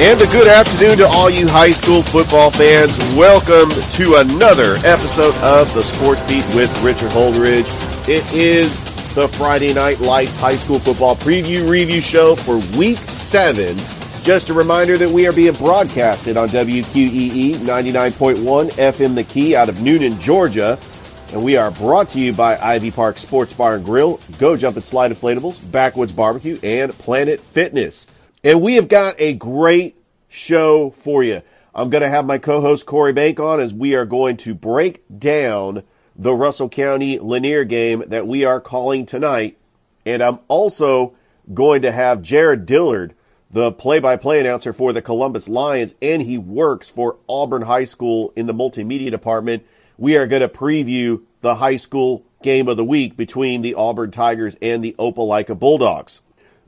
And 0.00 0.20
a 0.20 0.26
good 0.28 0.46
afternoon 0.46 0.98
to 0.98 1.08
all 1.08 1.28
you 1.28 1.48
high 1.48 1.72
school 1.72 2.04
football 2.04 2.52
fans. 2.52 2.96
Welcome 3.16 3.68
to 3.94 4.14
another 4.14 4.76
episode 4.86 5.34
of 5.42 5.74
the 5.74 5.82
Sports 5.82 6.22
Beat 6.22 6.44
with 6.54 6.70
Richard 6.84 7.10
Holdridge. 7.10 7.66
It 8.08 8.24
is 8.32 8.78
the 9.16 9.26
Friday 9.26 9.74
Night 9.74 9.98
Lights 9.98 10.36
High 10.36 10.54
School 10.54 10.78
Football 10.78 11.16
Preview 11.16 11.68
Review 11.68 12.00
Show 12.00 12.36
for 12.36 12.58
Week 12.78 12.96
7. 12.96 13.76
Just 14.22 14.50
a 14.50 14.54
reminder 14.54 14.96
that 14.96 15.10
we 15.10 15.26
are 15.26 15.32
being 15.32 15.54
broadcasted 15.54 16.36
on 16.36 16.48
WQEE 16.50 17.54
99.1 17.56 18.70
FM 18.70 19.16
The 19.16 19.24
Key 19.24 19.56
out 19.56 19.68
of 19.68 19.74
Newnan, 19.78 20.20
Georgia. 20.20 20.78
And 21.32 21.42
we 21.42 21.56
are 21.56 21.72
brought 21.72 22.10
to 22.10 22.20
you 22.20 22.32
by 22.32 22.56
Ivy 22.56 22.92
Park 22.92 23.16
Sports 23.16 23.52
Bar 23.52 23.74
and 23.74 23.84
Grill, 23.84 24.20
Go 24.38 24.56
Jump 24.56 24.76
and 24.76 24.84
Slide 24.84 25.10
Inflatables, 25.10 25.58
Backwoods 25.72 26.12
Barbecue, 26.12 26.56
and 26.62 26.92
Planet 26.92 27.40
Fitness. 27.40 28.06
And 28.48 28.62
we 28.62 28.76
have 28.76 28.88
got 28.88 29.16
a 29.18 29.34
great 29.34 29.94
show 30.26 30.88
for 30.88 31.22
you. 31.22 31.42
I'm 31.74 31.90
going 31.90 32.00
to 32.00 32.08
have 32.08 32.24
my 32.24 32.38
co-host 32.38 32.86
Corey 32.86 33.12
Bank 33.12 33.38
on 33.38 33.60
as 33.60 33.74
we 33.74 33.94
are 33.94 34.06
going 34.06 34.38
to 34.38 34.54
break 34.54 35.04
down 35.14 35.82
the 36.16 36.32
Russell 36.32 36.70
County 36.70 37.18
Lanier 37.18 37.64
game 37.64 38.04
that 38.06 38.26
we 38.26 38.46
are 38.46 38.58
calling 38.58 39.04
tonight. 39.04 39.58
And 40.06 40.22
I'm 40.22 40.38
also 40.48 41.12
going 41.52 41.82
to 41.82 41.92
have 41.92 42.22
Jared 42.22 42.64
Dillard, 42.64 43.14
the 43.50 43.70
play-by-play 43.70 44.40
announcer 44.40 44.72
for 44.72 44.94
the 44.94 45.02
Columbus 45.02 45.46
Lions, 45.46 45.94
and 46.00 46.22
he 46.22 46.38
works 46.38 46.88
for 46.88 47.18
Auburn 47.28 47.60
High 47.60 47.84
School 47.84 48.32
in 48.34 48.46
the 48.46 48.54
multimedia 48.54 49.10
department. 49.10 49.66
We 49.98 50.16
are 50.16 50.26
going 50.26 50.40
to 50.40 50.48
preview 50.48 51.20
the 51.42 51.56
high 51.56 51.76
school 51.76 52.24
game 52.42 52.66
of 52.68 52.78
the 52.78 52.84
week 52.86 53.14
between 53.14 53.60
the 53.60 53.74
Auburn 53.74 54.10
Tigers 54.10 54.56
and 54.62 54.82
the 54.82 54.96
Opelika 54.98 55.58
Bulldogs. 55.58 56.22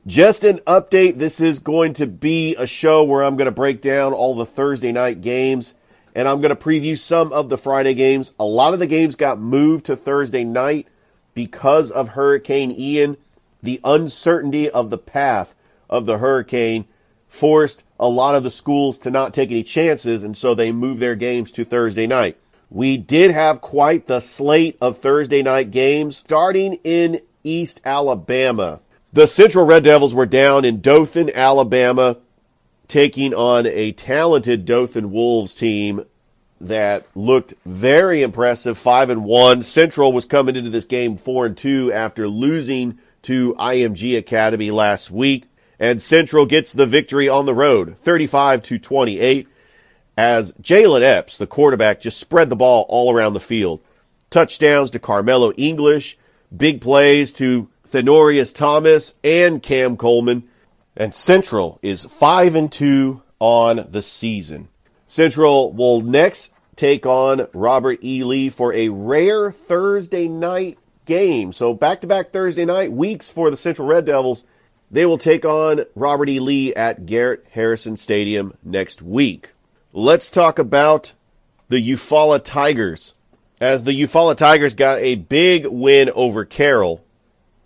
Just 0.07 0.43
an 0.43 0.57
update. 0.59 1.19
This 1.19 1.39
is 1.39 1.59
going 1.59 1.93
to 1.93 2.07
be 2.07 2.55
a 2.55 2.65
show 2.65 3.03
where 3.03 3.21
I'm 3.21 3.35
going 3.35 3.45
to 3.45 3.51
break 3.51 3.81
down 3.81 4.13
all 4.13 4.33
the 4.33 4.47
Thursday 4.47 4.91
night 4.91 5.21
games 5.21 5.75
and 6.15 6.27
I'm 6.27 6.41
going 6.41 6.55
to 6.55 6.61
preview 6.61 6.97
some 6.97 7.31
of 7.31 7.49
the 7.49 7.57
Friday 7.57 7.93
games. 7.93 8.33
A 8.39 8.43
lot 8.43 8.73
of 8.73 8.79
the 8.79 8.87
games 8.87 9.15
got 9.15 9.39
moved 9.39 9.85
to 9.85 9.95
Thursday 9.95 10.43
night 10.43 10.87
because 11.35 11.91
of 11.91 12.09
Hurricane 12.09 12.71
Ian. 12.71 13.15
The 13.61 13.79
uncertainty 13.83 14.69
of 14.71 14.89
the 14.89 14.97
path 14.97 15.55
of 15.87 16.07
the 16.07 16.17
hurricane 16.17 16.85
forced 17.27 17.83
a 17.99 18.09
lot 18.09 18.33
of 18.33 18.41
the 18.43 18.49
schools 18.49 18.97
to 18.99 19.11
not 19.11 19.35
take 19.35 19.51
any 19.51 19.63
chances, 19.63 20.23
and 20.23 20.35
so 20.35 20.55
they 20.55 20.71
moved 20.71 20.99
their 20.99 21.15
games 21.15 21.51
to 21.51 21.63
Thursday 21.63 22.07
night. 22.07 22.37
We 22.71 22.97
did 22.97 23.29
have 23.31 23.61
quite 23.61 24.07
the 24.07 24.19
slate 24.19 24.77
of 24.81 24.97
Thursday 24.97 25.43
night 25.43 25.69
games 25.69 26.17
starting 26.17 26.73
in 26.83 27.21
East 27.43 27.81
Alabama. 27.85 28.81
The 29.13 29.27
Central 29.27 29.65
Red 29.65 29.83
Devils 29.83 30.13
were 30.13 30.25
down 30.25 30.63
in 30.63 30.79
Dothan, 30.79 31.31
Alabama, 31.35 32.15
taking 32.87 33.33
on 33.33 33.67
a 33.67 33.91
talented 33.91 34.63
Dothan 34.63 35.11
Wolves 35.11 35.53
team 35.53 36.05
that 36.61 37.05
looked 37.13 37.53
very 37.65 38.21
impressive, 38.21 38.77
five 38.77 39.09
and 39.09 39.25
one. 39.25 39.63
Central 39.63 40.13
was 40.13 40.25
coming 40.25 40.55
into 40.55 40.69
this 40.69 40.85
game 40.85 41.17
four 41.17 41.45
and 41.45 41.57
two 41.57 41.91
after 41.91 42.29
losing 42.29 42.99
to 43.23 43.53
IMG 43.55 44.17
Academy 44.17 44.71
last 44.71 45.11
week, 45.11 45.43
and 45.77 46.01
Central 46.01 46.45
gets 46.45 46.71
the 46.71 46.85
victory 46.85 47.27
on 47.27 47.45
the 47.45 47.53
road, 47.53 47.97
35 47.97 48.61
to 48.61 48.79
28, 48.79 49.45
as 50.15 50.53
Jalen 50.53 51.01
Epps, 51.01 51.37
the 51.37 51.47
quarterback, 51.47 51.99
just 51.99 52.17
spread 52.17 52.49
the 52.49 52.55
ball 52.55 52.85
all 52.87 53.13
around 53.13 53.33
the 53.33 53.41
field. 53.41 53.81
Touchdowns 54.29 54.89
to 54.91 54.99
Carmelo 54.99 55.51
English, 55.57 56.17
big 56.55 56.79
plays 56.79 57.33
to 57.33 57.67
Thenorius 57.91 58.55
Thomas 58.55 59.15
and 59.23 59.61
Cam 59.61 59.97
Coleman. 59.97 60.43
And 60.95 61.15
Central 61.15 61.79
is 61.81 62.03
5 62.05 62.55
and 62.55 62.71
2 62.71 63.21
on 63.39 63.87
the 63.89 64.01
season. 64.01 64.69
Central 65.05 65.71
will 65.71 66.01
next 66.01 66.51
take 66.75 67.05
on 67.05 67.47
Robert 67.53 68.03
E. 68.03 68.23
Lee 68.23 68.49
for 68.49 68.73
a 68.73 68.89
rare 68.89 69.51
Thursday 69.51 70.27
night 70.27 70.77
game. 71.05 71.51
So 71.51 71.73
back 71.73 72.01
to 72.01 72.07
back 72.07 72.31
Thursday 72.31 72.65
night 72.65 72.91
weeks 72.91 73.29
for 73.29 73.49
the 73.49 73.57
Central 73.57 73.87
Red 73.87 74.05
Devils. 74.05 74.43
They 74.89 75.05
will 75.05 75.17
take 75.17 75.45
on 75.45 75.85
Robert 75.95 76.29
E. 76.29 76.39
Lee 76.39 76.73
at 76.75 77.05
Garrett 77.05 77.45
Harrison 77.51 77.97
Stadium 77.97 78.55
next 78.63 79.01
week. 79.01 79.51
Let's 79.93 80.29
talk 80.29 80.59
about 80.59 81.13
the 81.69 81.77
Eufaula 81.77 82.43
Tigers. 82.43 83.13
As 83.59 83.83
the 83.83 83.91
Eufaula 83.91 84.35
Tigers 84.35 84.73
got 84.73 84.99
a 84.99 85.15
big 85.15 85.65
win 85.67 86.09
over 86.15 86.45
Carroll 86.45 87.03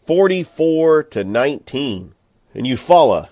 44 0.06 1.04
to 1.04 1.24
19. 1.24 2.14
And 2.54 2.66
Eufaula 2.66 3.30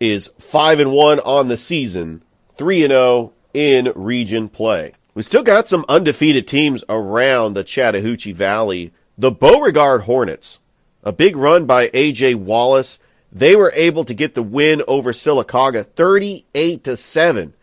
is 0.00 0.32
5 0.38 0.80
and 0.80 0.92
1 0.92 1.20
on 1.20 1.48
the 1.48 1.56
season, 1.56 2.22
3 2.56 2.84
and 2.84 2.90
0 2.90 3.32
in 3.52 3.92
region 3.94 4.48
play. 4.48 4.92
We 5.14 5.22
still 5.22 5.42
got 5.42 5.68
some 5.68 5.84
undefeated 5.88 6.46
teams 6.46 6.84
around 6.88 7.54
the 7.54 7.64
Chattahoochee 7.64 8.32
Valley. 8.32 8.92
The 9.18 9.30
Beauregard 9.30 10.02
Hornets, 10.02 10.60
a 11.04 11.12
big 11.12 11.36
run 11.36 11.66
by 11.66 11.88
AJ 11.88 12.36
Wallace. 12.36 12.98
They 13.30 13.54
were 13.54 13.72
able 13.74 14.04
to 14.06 14.14
get 14.14 14.34
the 14.34 14.42
win 14.42 14.82
over 14.88 15.12
Sylacauga 15.12 15.84
38 15.84 16.84
to 16.84 16.96
7. 16.96 17.54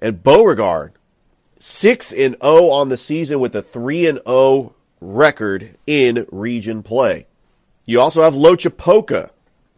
And 0.00 0.22
Beauregard 0.22 0.92
6 1.60 2.12
and 2.12 2.36
0 2.42 2.68
on 2.68 2.90
the 2.90 2.96
season 2.96 3.40
with 3.40 3.56
a 3.56 3.62
3 3.62 4.06
and 4.06 4.20
0 4.26 4.74
record 5.00 5.76
in 5.86 6.26
region 6.30 6.82
play. 6.82 7.26
You 7.88 8.02
also 8.02 8.22
have 8.22 8.34
Lochapoka. 8.34 9.30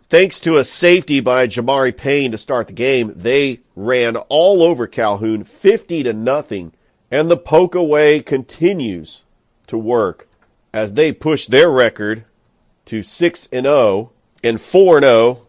Thanks 0.09 0.41
to 0.41 0.57
a 0.57 0.65
safety 0.65 1.21
by 1.21 1.47
Jamari 1.47 1.97
Payne 1.97 2.33
to 2.33 2.39
start 2.39 2.67
the 2.67 2.73
game, 2.73 3.13
they 3.15 3.61
ran 3.77 4.17
all 4.17 4.65
over 4.65 4.89
Calhoun 4.89 5.45
50 5.45 6.03
to 6.03 6.13
nothing, 6.13 6.73
and 7.09 7.31
the 7.31 7.37
poke 7.37 7.77
away 7.77 8.19
continues 8.19 9.23
to 9.69 9.79
work 9.79 10.27
as 10.75 10.95
they 10.95 11.13
push 11.13 11.47
their 11.47 11.71
record 11.71 12.25
to 12.87 13.05
6 13.05 13.49
and 13.53 13.67
0 13.67 14.11
and 14.43 14.61
4 14.61 14.97
and 14.97 15.05
0 15.05 15.47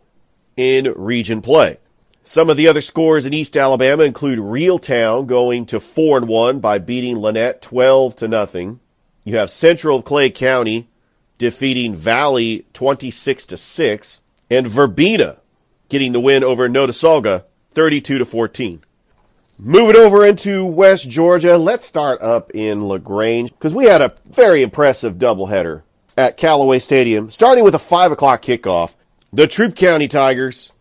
in 0.55 0.93
region 0.95 1.41
play. 1.41 1.77
Some 2.23 2.51
of 2.51 2.57
the 2.57 2.67
other 2.67 2.81
scores 2.81 3.25
in 3.25 3.33
East 3.33 3.57
Alabama 3.57 4.03
include 4.03 4.37
Reeltown 4.37 5.25
going 5.25 5.65
to 5.65 5.79
4 5.79 6.17
and 6.19 6.27
1 6.27 6.59
by 6.59 6.77
beating 6.77 7.15
Lanett 7.17 7.61
12 7.61 8.17
to 8.17 8.27
nothing. 8.27 8.79
You 9.23 9.37
have 9.37 9.49
Central 9.49 10.03
Clay 10.03 10.29
County 10.29 10.90
defeating 11.41 11.95
Valley 11.95 12.67
26 12.73 13.47
to 13.47 13.57
6 13.57 14.21
and 14.51 14.67
Verbena 14.67 15.39
getting 15.89 16.11
the 16.11 16.19
win 16.19 16.43
over 16.43 16.69
Notasulga 16.69 17.45
32 17.71 18.19
to 18.19 18.25
14. 18.25 18.83
Moving 19.57 19.95
over 19.95 20.23
into 20.23 20.67
West 20.67 21.09
Georgia, 21.09 21.57
let's 21.57 21.83
start 21.83 22.21
up 22.21 22.51
in 22.51 22.87
LaGrange 22.87 23.49
because 23.49 23.73
we 23.73 23.85
had 23.85 24.03
a 24.03 24.13
very 24.23 24.61
impressive 24.61 25.15
doubleheader 25.15 25.81
at 26.15 26.37
Callaway 26.37 26.77
Stadium, 26.77 27.31
starting 27.31 27.63
with 27.63 27.73
a 27.73 27.79
5 27.79 28.11
o'clock 28.11 28.43
kickoff. 28.43 28.93
The 29.33 29.47
Troup 29.47 29.75
County 29.75 30.07
Tigers 30.07 30.73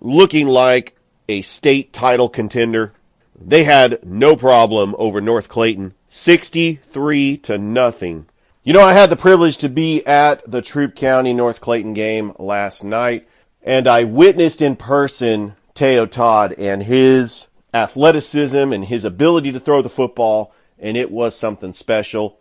looking 0.00 0.48
like 0.48 0.96
a 1.28 1.42
state 1.42 1.92
title 1.92 2.28
contender. 2.28 2.92
They 3.40 3.62
had 3.62 4.04
no 4.04 4.34
problem 4.34 4.96
over 4.98 5.20
North 5.20 5.48
Clayton, 5.48 5.94
63 6.08 7.36
to 7.36 7.56
nothing. 7.56 8.26
You 8.68 8.74
know, 8.74 8.82
I 8.82 8.92
had 8.92 9.08
the 9.08 9.16
privilege 9.16 9.56
to 9.58 9.70
be 9.70 10.06
at 10.06 10.44
the 10.44 10.60
Troup 10.60 10.94
County 10.94 11.32
North 11.32 11.58
Clayton 11.58 11.94
game 11.94 12.34
last 12.38 12.84
night, 12.84 13.26
and 13.62 13.88
I 13.88 14.04
witnessed 14.04 14.60
in 14.60 14.76
person 14.76 15.56
Teo 15.72 16.04
Todd 16.04 16.54
and 16.58 16.82
his 16.82 17.46
athleticism 17.72 18.74
and 18.74 18.84
his 18.84 19.06
ability 19.06 19.52
to 19.52 19.58
throw 19.58 19.80
the 19.80 19.88
football, 19.88 20.52
and 20.78 20.98
it 20.98 21.10
was 21.10 21.34
something 21.34 21.72
special. 21.72 22.40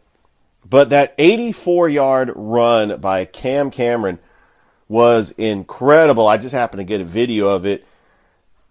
But 0.70 0.90
that 0.90 1.16
84 1.18 1.88
yard 1.88 2.34
run 2.36 3.00
by 3.00 3.24
Cam 3.24 3.72
Cameron 3.72 4.20
was 4.90 5.32
incredible. 5.32 6.28
I 6.28 6.38
just 6.38 6.54
happened 6.54 6.82
to 6.82 6.84
get 6.84 7.00
a 7.00 7.06
video 7.06 7.48
of 7.48 7.66
it 7.66 7.88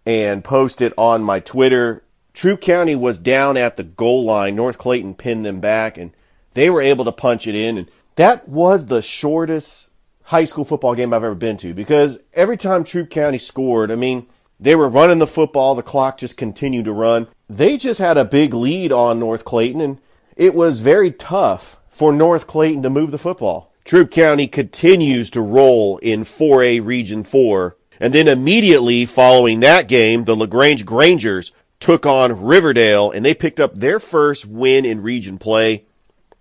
and 0.05 0.45
post 0.45 0.83
it 0.83 0.93
on 0.99 1.23
my 1.23 1.41
Twitter. 1.41 2.03
Troup 2.35 2.61
County 2.61 2.95
was 2.95 3.17
down 3.17 3.57
at 3.57 3.79
the 3.79 3.83
goal 3.83 4.27
line. 4.27 4.57
North 4.57 4.77
Clayton 4.77 5.15
pinned 5.15 5.47
them 5.47 5.61
back 5.61 5.97
and 5.97 6.13
they 6.57 6.71
were 6.71 6.81
able 6.81 7.05
to 7.05 7.13
punch 7.13 7.47
it 7.47 7.55
in. 7.55 7.77
And 7.77 7.91
that 8.17 8.49
was 8.49 8.87
the 8.87 9.03
shortest 9.03 9.91
high 10.23 10.45
school 10.45 10.65
football 10.65 10.95
game 10.95 11.13
I've 11.13 11.23
ever 11.23 11.35
been 11.35 11.59
to 11.59 11.75
because 11.75 12.19
every 12.33 12.57
time 12.57 12.83
Troup 12.83 13.11
County 13.11 13.39
scored, 13.39 13.93
I 13.93 13.95
mean, 13.95 14.27
they 14.59 14.75
were 14.75 14.89
running 14.89 15.19
the 15.19 15.27
football. 15.27 15.75
The 15.75 15.83
clock 15.83 16.17
just 16.17 16.39
continued 16.39 16.87
to 16.87 16.93
run. 16.93 17.29
They 17.49 17.77
just 17.77 18.01
had 18.01 18.17
a 18.17 18.25
big 18.25 18.55
lead 18.55 18.91
on 18.91 19.21
North 19.21 19.45
Clayton 19.45 19.83
and 19.83 20.01
it 20.35 20.55
was 20.55 20.81
very 20.81 21.13
tough 21.13 21.77
for 21.91 22.11
North 22.11 22.47
Clayton 22.47 22.83
to 22.83 22.91
move 22.91 23.11
the 23.11 23.19
football. 23.19 23.73
Troup 23.85 24.11
County 24.11 24.49
continues 24.49 25.31
to 25.31 25.43
roll 25.43 25.99
in 25.99 26.23
4A 26.25 26.85
Region 26.85 27.23
4. 27.23 27.77
And 28.01 28.13
then 28.13 28.29
immediately 28.29 29.07
following 29.07 29.61
that 29.61 29.89
game, 29.89 30.25
the 30.25 30.35
LaGrange 30.35 30.85
Grangers 30.85 31.53
took 31.81 32.07
on 32.07 32.43
Riverdale 32.43 33.11
and 33.11 33.25
they 33.25 33.35
picked 33.35 33.61
up 33.61 33.75
their 33.75 34.01
first 34.01 34.47
win 34.47 34.85
in 34.87 35.03
region 35.03 35.39
play 35.39 35.86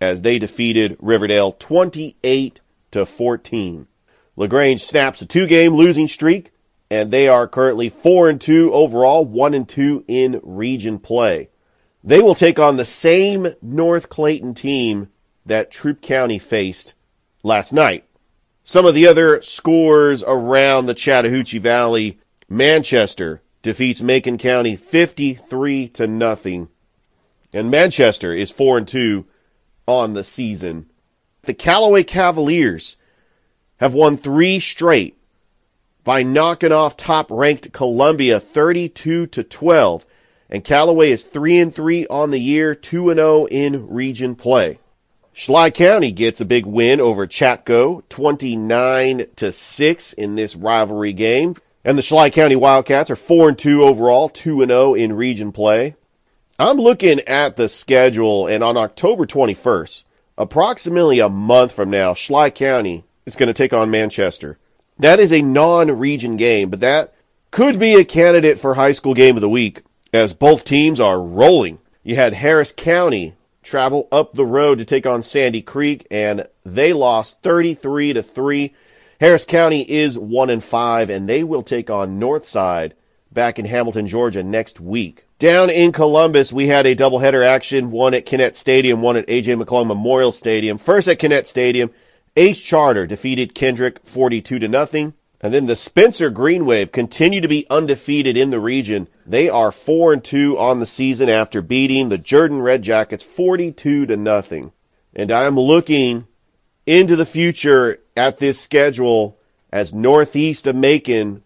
as 0.00 0.22
they 0.22 0.38
defeated 0.38 0.96
Riverdale 1.00 1.52
28 1.52 2.60
to 2.90 3.06
14. 3.06 3.86
LaGrange 4.36 4.82
snaps 4.82 5.22
a 5.22 5.26
two-game 5.26 5.74
losing 5.74 6.08
streak 6.08 6.52
and 6.90 7.10
they 7.10 7.26
are 7.26 7.48
currently 7.48 7.88
4 7.88 8.28
and 8.28 8.40
2 8.40 8.72
overall, 8.72 9.24
1 9.24 9.54
and 9.54 9.68
2 9.68 10.04
in 10.06 10.40
region 10.42 10.98
play. 10.98 11.48
They 12.04 12.20
will 12.20 12.36
take 12.36 12.58
on 12.58 12.76
the 12.76 12.84
same 12.84 13.48
North 13.60 14.08
Clayton 14.08 14.54
team 14.54 15.08
that 15.44 15.70
Troup 15.70 16.00
County 16.00 16.38
faced 16.38 16.94
last 17.42 17.72
night. 17.72 18.04
Some 18.62 18.86
of 18.86 18.94
the 18.94 19.06
other 19.06 19.42
scores 19.42 20.22
around 20.24 20.86
the 20.86 20.94
Chattahoochee 20.94 21.58
Valley, 21.58 22.18
Manchester 22.48 23.42
defeats 23.62 24.02
Macon 24.02 24.38
County 24.38 24.76
53 24.76 25.88
to 25.88 26.06
nothing. 26.06 26.68
And 27.52 27.70
Manchester 27.70 28.32
is 28.32 28.50
4 28.50 28.78
and 28.78 28.88
2 28.88 29.26
on 29.86 30.14
the 30.14 30.24
season. 30.24 30.86
The 31.42 31.54
Callaway 31.54 32.02
Cavaliers 32.02 32.96
have 33.76 33.94
won 33.94 34.16
3 34.16 34.58
straight 34.60 35.16
by 36.04 36.22
knocking 36.22 36.72
off 36.72 36.96
top-ranked 36.96 37.72
Columbia 37.72 38.40
32 38.40 39.26
to 39.26 39.42
12. 39.42 40.06
And 40.48 40.64
Callaway 40.64 41.10
is 41.10 41.24
3 41.24 41.58
and 41.58 41.74
3 41.74 42.06
on 42.06 42.30
the 42.30 42.38
year, 42.38 42.74
2 42.74 43.10
and 43.10 43.18
0 43.18 43.46
in 43.46 43.88
region 43.88 44.36
play. 44.36 44.78
Schley 45.32 45.70
County 45.70 46.12
gets 46.12 46.40
a 46.40 46.46
big 46.46 46.64
win 46.64 47.00
over 47.00 47.26
Chatco, 47.26 48.02
29 48.08 49.26
to 49.36 49.52
6 49.52 50.12
in 50.14 50.34
this 50.34 50.56
rivalry 50.56 51.12
game. 51.12 51.56
And 51.84 51.98
the 51.98 52.02
Schley 52.02 52.30
County 52.30 52.56
Wildcats 52.56 53.10
are 53.10 53.16
4 53.16 53.50
and 53.50 53.58
2 53.58 53.82
overall, 53.82 54.28
2 54.28 54.62
and 54.62 54.70
0 54.70 54.94
in 54.94 55.12
region 55.12 55.52
play. 55.52 55.94
I'm 56.58 56.78
looking 56.78 57.20
at 57.20 57.56
the 57.56 57.68
schedule 57.68 58.46
and 58.46 58.64
on 58.64 58.78
October 58.78 59.26
21st, 59.26 60.04
approximately 60.38 61.18
a 61.18 61.28
month 61.28 61.72
from 61.72 61.90
now, 61.90 62.14
Schley 62.14 62.50
County 62.50 63.04
is 63.26 63.36
going 63.36 63.48
to 63.48 63.52
take 63.52 63.74
on 63.74 63.90
Manchester. 63.90 64.56
That 64.98 65.20
is 65.20 65.34
a 65.34 65.42
non-region 65.42 66.38
game, 66.38 66.70
but 66.70 66.80
that 66.80 67.12
could 67.50 67.78
be 67.78 67.94
a 67.94 68.06
candidate 68.06 68.58
for 68.58 68.72
high 68.72 68.92
school 68.92 69.12
game 69.12 69.36
of 69.36 69.42
the 69.42 69.50
week 69.50 69.82
as 70.14 70.32
both 70.32 70.64
teams 70.64 70.98
are 70.98 71.20
rolling. 71.20 71.78
You 72.02 72.16
had 72.16 72.32
Harris 72.32 72.72
County 72.72 73.34
travel 73.62 74.08
up 74.10 74.32
the 74.32 74.46
road 74.46 74.78
to 74.78 74.86
take 74.86 75.04
on 75.04 75.22
Sandy 75.22 75.60
Creek, 75.60 76.06
and 76.10 76.46
they 76.64 76.94
lost 76.94 77.42
33 77.42 78.14
to 78.14 78.22
3. 78.22 78.74
Harris 79.20 79.44
County 79.44 79.82
is 79.82 80.18
1 80.18 80.48
and 80.48 80.64
5, 80.64 81.10
and 81.10 81.28
they 81.28 81.44
will 81.44 81.62
take 81.62 81.90
on 81.90 82.18
Northside 82.18 82.92
back 83.36 83.60
in 83.60 83.66
Hamilton, 83.66 84.08
Georgia 84.08 84.42
next 84.42 84.80
week. 84.80 85.26
Down 85.38 85.70
in 85.70 85.92
Columbus, 85.92 86.52
we 86.52 86.66
had 86.66 86.86
a 86.86 86.96
doubleheader 86.96 87.46
action, 87.46 87.92
one 87.92 88.14
at 88.14 88.26
Kinnett 88.26 88.56
Stadium, 88.56 89.02
one 89.02 89.16
at 89.16 89.26
AJ 89.28 89.62
McClung 89.62 89.86
Memorial 89.86 90.32
Stadium. 90.32 90.78
First 90.78 91.06
at 91.06 91.20
Kinnett 91.20 91.46
Stadium, 91.46 91.92
H 92.34 92.64
Charter 92.64 93.06
defeated 93.06 93.54
Kendrick 93.54 94.00
42 94.02 94.58
to 94.58 94.66
nothing. 94.66 95.14
And 95.42 95.52
then 95.52 95.66
the 95.66 95.76
Spencer 95.76 96.30
Green 96.30 96.64
Wave 96.64 96.90
continue 96.90 97.42
to 97.42 97.46
be 97.46 97.66
undefeated 97.68 98.38
in 98.38 98.50
the 98.50 98.58
region. 98.58 99.06
They 99.26 99.50
are 99.50 99.70
4 99.70 100.14
and 100.14 100.24
2 100.24 100.58
on 100.58 100.80
the 100.80 100.86
season 100.86 101.28
after 101.28 101.60
beating 101.60 102.08
the 102.08 102.18
Jordan 102.18 102.62
Red 102.62 102.80
Jackets 102.82 103.22
42 103.22 104.06
to 104.06 104.16
nothing. 104.16 104.72
And 105.14 105.30
I'm 105.30 105.60
looking 105.60 106.26
into 106.86 107.16
the 107.16 107.26
future 107.26 107.98
at 108.16 108.38
this 108.38 108.58
schedule 108.58 109.38
as 109.70 109.92
Northeast 109.92 110.66
of 110.66 110.74
Macon 110.74 111.42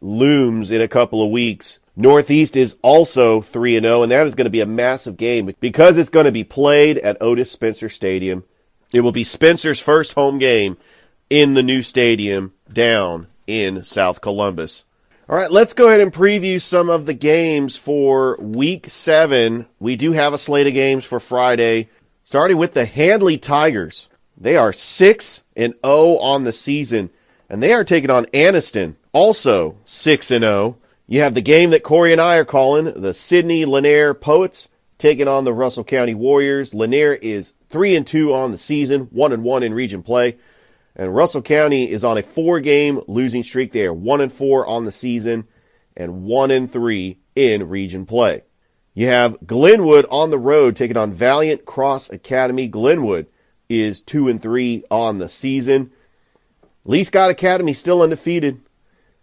looms 0.00 0.70
in 0.70 0.80
a 0.80 0.88
couple 0.88 1.22
of 1.22 1.30
weeks. 1.30 1.80
Northeast 1.96 2.56
is 2.56 2.76
also 2.82 3.40
3 3.40 3.76
and 3.76 3.84
0 3.84 4.02
and 4.02 4.12
that 4.12 4.26
is 4.26 4.34
going 4.34 4.46
to 4.46 4.50
be 4.50 4.60
a 4.60 4.66
massive 4.66 5.16
game 5.16 5.54
because 5.60 5.98
it's 5.98 6.08
going 6.08 6.24
to 6.24 6.32
be 6.32 6.44
played 6.44 6.98
at 6.98 7.20
Otis 7.20 7.50
Spencer 7.50 7.88
Stadium. 7.88 8.44
It 8.92 9.02
will 9.02 9.12
be 9.12 9.24
Spencer's 9.24 9.80
first 9.80 10.14
home 10.14 10.38
game 10.38 10.76
in 11.28 11.54
the 11.54 11.62
new 11.62 11.82
stadium 11.82 12.54
down 12.72 13.28
in 13.46 13.84
South 13.84 14.20
Columbus. 14.20 14.84
All 15.28 15.36
right, 15.36 15.50
let's 15.50 15.74
go 15.74 15.86
ahead 15.86 16.00
and 16.00 16.12
preview 16.12 16.60
some 16.60 16.90
of 16.90 17.06
the 17.06 17.14
games 17.14 17.76
for 17.76 18.36
week 18.40 18.90
seven. 18.90 19.66
We 19.78 19.94
do 19.94 20.10
have 20.10 20.32
a 20.32 20.38
slate 20.38 20.66
of 20.66 20.74
games 20.74 21.04
for 21.04 21.20
Friday, 21.20 21.88
starting 22.24 22.56
with 22.56 22.74
the 22.74 22.84
Handley 22.84 23.38
Tigers. 23.38 24.08
They 24.36 24.56
are 24.56 24.72
6 24.72 25.42
and 25.54 25.74
0 25.86 26.16
on 26.16 26.42
the 26.42 26.52
season, 26.52 27.10
and 27.50 27.60
they 27.60 27.72
are 27.72 27.84
taking 27.84 28.10
on 28.10 28.26
Anniston, 28.26 28.94
also 29.12 29.76
6 29.84 30.30
and 30.30 30.44
0. 30.44 30.78
You 31.08 31.20
have 31.20 31.34
the 31.34 31.42
game 31.42 31.70
that 31.70 31.82
Corey 31.82 32.12
and 32.12 32.20
I 32.20 32.36
are 32.36 32.44
calling 32.44 32.84
the 32.84 33.12
Sidney 33.12 33.64
Lanier 33.64 34.14
Poets 34.14 34.68
taking 34.96 35.26
on 35.26 35.44
the 35.44 35.52
Russell 35.52 35.82
County 35.82 36.14
Warriors. 36.14 36.72
Lanier 36.72 37.14
is 37.14 37.52
3 37.68 37.96
and 37.96 38.06
2 38.06 38.32
on 38.32 38.52
the 38.52 38.58
season, 38.58 39.08
1 39.10 39.32
and 39.32 39.42
1 39.42 39.62
in 39.64 39.74
region 39.74 40.04
play. 40.04 40.38
And 40.94 41.14
Russell 41.14 41.42
County 41.42 41.90
is 41.90 42.04
on 42.04 42.18
a 42.18 42.22
four 42.22 42.60
game 42.60 43.00
losing 43.06 43.42
streak. 43.42 43.72
They 43.72 43.86
are 43.86 43.94
one 43.94 44.20
and 44.20 44.32
four 44.32 44.66
on 44.66 44.84
the 44.84 44.92
season 44.92 45.46
and 45.96 46.24
one 46.24 46.50
and 46.50 46.70
three 46.70 47.18
in 47.34 47.68
region 47.68 48.06
play. 48.06 48.42
You 48.92 49.06
have 49.06 49.38
Glenwood 49.46 50.04
on 50.10 50.30
the 50.30 50.38
road 50.38 50.76
taking 50.76 50.96
on 50.96 51.12
Valiant 51.12 51.64
Cross 51.64 52.10
Academy. 52.10 52.68
Glenwood 52.68 53.28
is 53.68 54.00
two 54.00 54.28
and 54.28 54.42
three 54.42 54.84
on 54.90 55.18
the 55.18 55.28
season. 55.28 55.92
Lee 56.84 57.04
Scott 57.04 57.30
Academy 57.30 57.72
still 57.72 58.02
undefeated. 58.02 58.60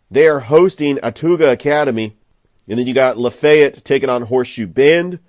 They 0.09 0.27
are 0.27 0.42
hosting 0.42 0.98
Autauga 0.98 1.51
Academy. 1.51 2.15
And 2.68 2.80
then 2.80 2.88
you 2.88 2.94
got 2.94 3.18
Lafayette 3.18 3.83
taking 3.83 4.09
on 4.09 4.23
Horseshoe 4.23 4.68
Bend. 4.68 5.19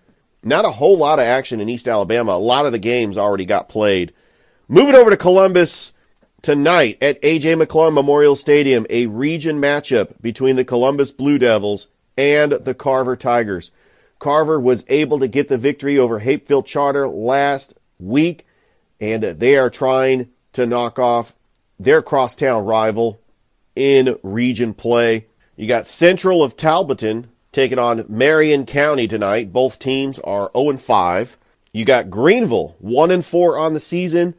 Not 0.43 0.65
a 0.65 0.71
whole 0.71 0.99
lot 0.99 1.19
of 1.19 1.25
action 1.25 1.61
in 1.61 1.69
East 1.69 1.89
Alabama. 1.89 2.33
A 2.33 2.39
lot 2.39 2.67
of 2.67 2.73
the 2.73 2.79
games 2.79 3.17
already 3.17 3.45
got 3.45 3.69
played. 3.69 4.13
Moving 4.69 4.95
over 4.95 5.11
to 5.11 5.17
Columbus, 5.17 5.95
Tonight 6.41 7.03
at 7.03 7.21
AJ 7.21 7.61
McClung 7.61 7.93
Memorial 7.93 8.37
Stadium, 8.37 8.87
a 8.91 9.07
region 9.07 9.61
matchup 9.61 10.23
between 10.23 10.55
the 10.55 10.65
Columbus 10.65 11.11
Blue 11.11 11.37
Devils 11.37 11.89
and 12.17 12.53
the 12.53 12.75
Carver 12.75 13.17
Tigers. 13.17 13.73
Carver 14.21 14.61
was 14.61 14.85
able 14.87 15.19
to 15.19 15.27
get 15.27 15.49
the 15.49 15.59
victory 15.59 15.99
over 15.99 16.21
Hapeville 16.21 16.65
Charter 16.65 17.09
last 17.09 17.75
week, 17.99 18.47
and 19.01 19.25
they 19.25 19.57
are 19.57 19.69
trying 19.69 20.31
to 20.53 20.65
knock 20.65 21.01
off 21.01 21.35
their 21.79 22.03
crosstown 22.03 22.65
rival 22.65 23.21
in 23.75 24.19
region 24.23 24.75
play. 24.75 25.27
You 25.57 25.67
got 25.67 25.87
Central 25.87 26.43
of 26.43 26.57
Talbotton 26.57 27.27
taking 27.53 27.79
on 27.79 28.05
Marion 28.09 28.67
County 28.67 29.09
tonight. 29.09 29.53
Both 29.53 29.79
teams 29.79 30.19
are 30.21 30.51
0 30.57 30.71
and 30.71 30.83
5. 30.83 31.39
You 31.73 31.85
got 31.85 32.11
Greenville 32.11 32.77
1 32.79 33.11
and 33.11 33.25
4 33.25 33.59
on 33.59 33.75
the 33.75 33.81
season 33.81 34.35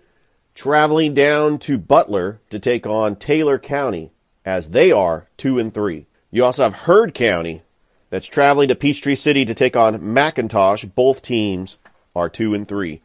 traveling 0.55 1.13
down 1.13 1.58
to 1.60 1.77
Butler 1.77 2.41
to 2.50 2.60
take 2.60 2.86
on 2.86 3.15
Taylor 3.15 3.58
County 3.58 4.12
as 4.43 4.72
they 4.72 4.91
are 4.91 5.27
2 5.38 5.58
and 5.58 5.74
3. 5.74 6.05
You 6.31 6.43
also 6.43 6.63
have 6.63 6.75
Heard 6.75 7.13
County 7.13 7.62
that's 8.10 8.27
traveling 8.27 8.67
to 8.67 8.75
Peachtree 8.75 9.15
City 9.15 9.46
to 9.46 9.53
take 9.53 9.75
on 9.75 10.00
McIntosh. 10.00 10.93
Both 10.96 11.22
teams 11.22 11.79
are 12.15 12.29
2 12.29 12.53
and 12.53 12.67
3. 12.67 13.01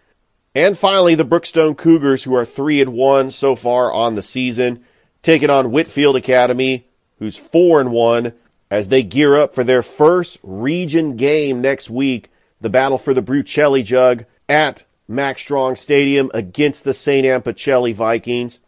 And 0.54 0.78
finally, 0.78 1.14
the 1.14 1.24
Brookstone 1.24 1.76
Cougars 1.76 2.24
who 2.24 2.34
are 2.34 2.44
3 2.44 2.80
and 2.80 2.92
1 2.92 3.30
so 3.32 3.56
far 3.56 3.92
on 3.92 4.14
the 4.14 4.22
season, 4.22 4.84
taking 5.22 5.50
on 5.50 5.72
Whitfield 5.72 6.16
Academy 6.16 6.86
who's 7.18 7.36
4 7.36 7.80
and 7.80 7.92
1 7.92 8.32
as 8.70 8.88
they 8.88 9.02
gear 9.02 9.36
up 9.36 9.54
for 9.54 9.64
their 9.64 9.82
first 9.82 10.38
region 10.42 11.16
game 11.16 11.60
next 11.60 11.90
week, 11.90 12.30
the 12.60 12.70
battle 12.70 12.98
for 12.98 13.14
the 13.14 13.22
Brucelli 13.22 13.84
Jug 13.84 14.24
at 14.48 14.84
Max 15.06 15.42
Strong 15.42 15.76
Stadium 15.76 16.30
against 16.34 16.84
the 16.84 16.94
St. 16.94 17.26
Anne 17.26 17.42
Pacelli 17.42 17.94
Vikings. 17.94 18.60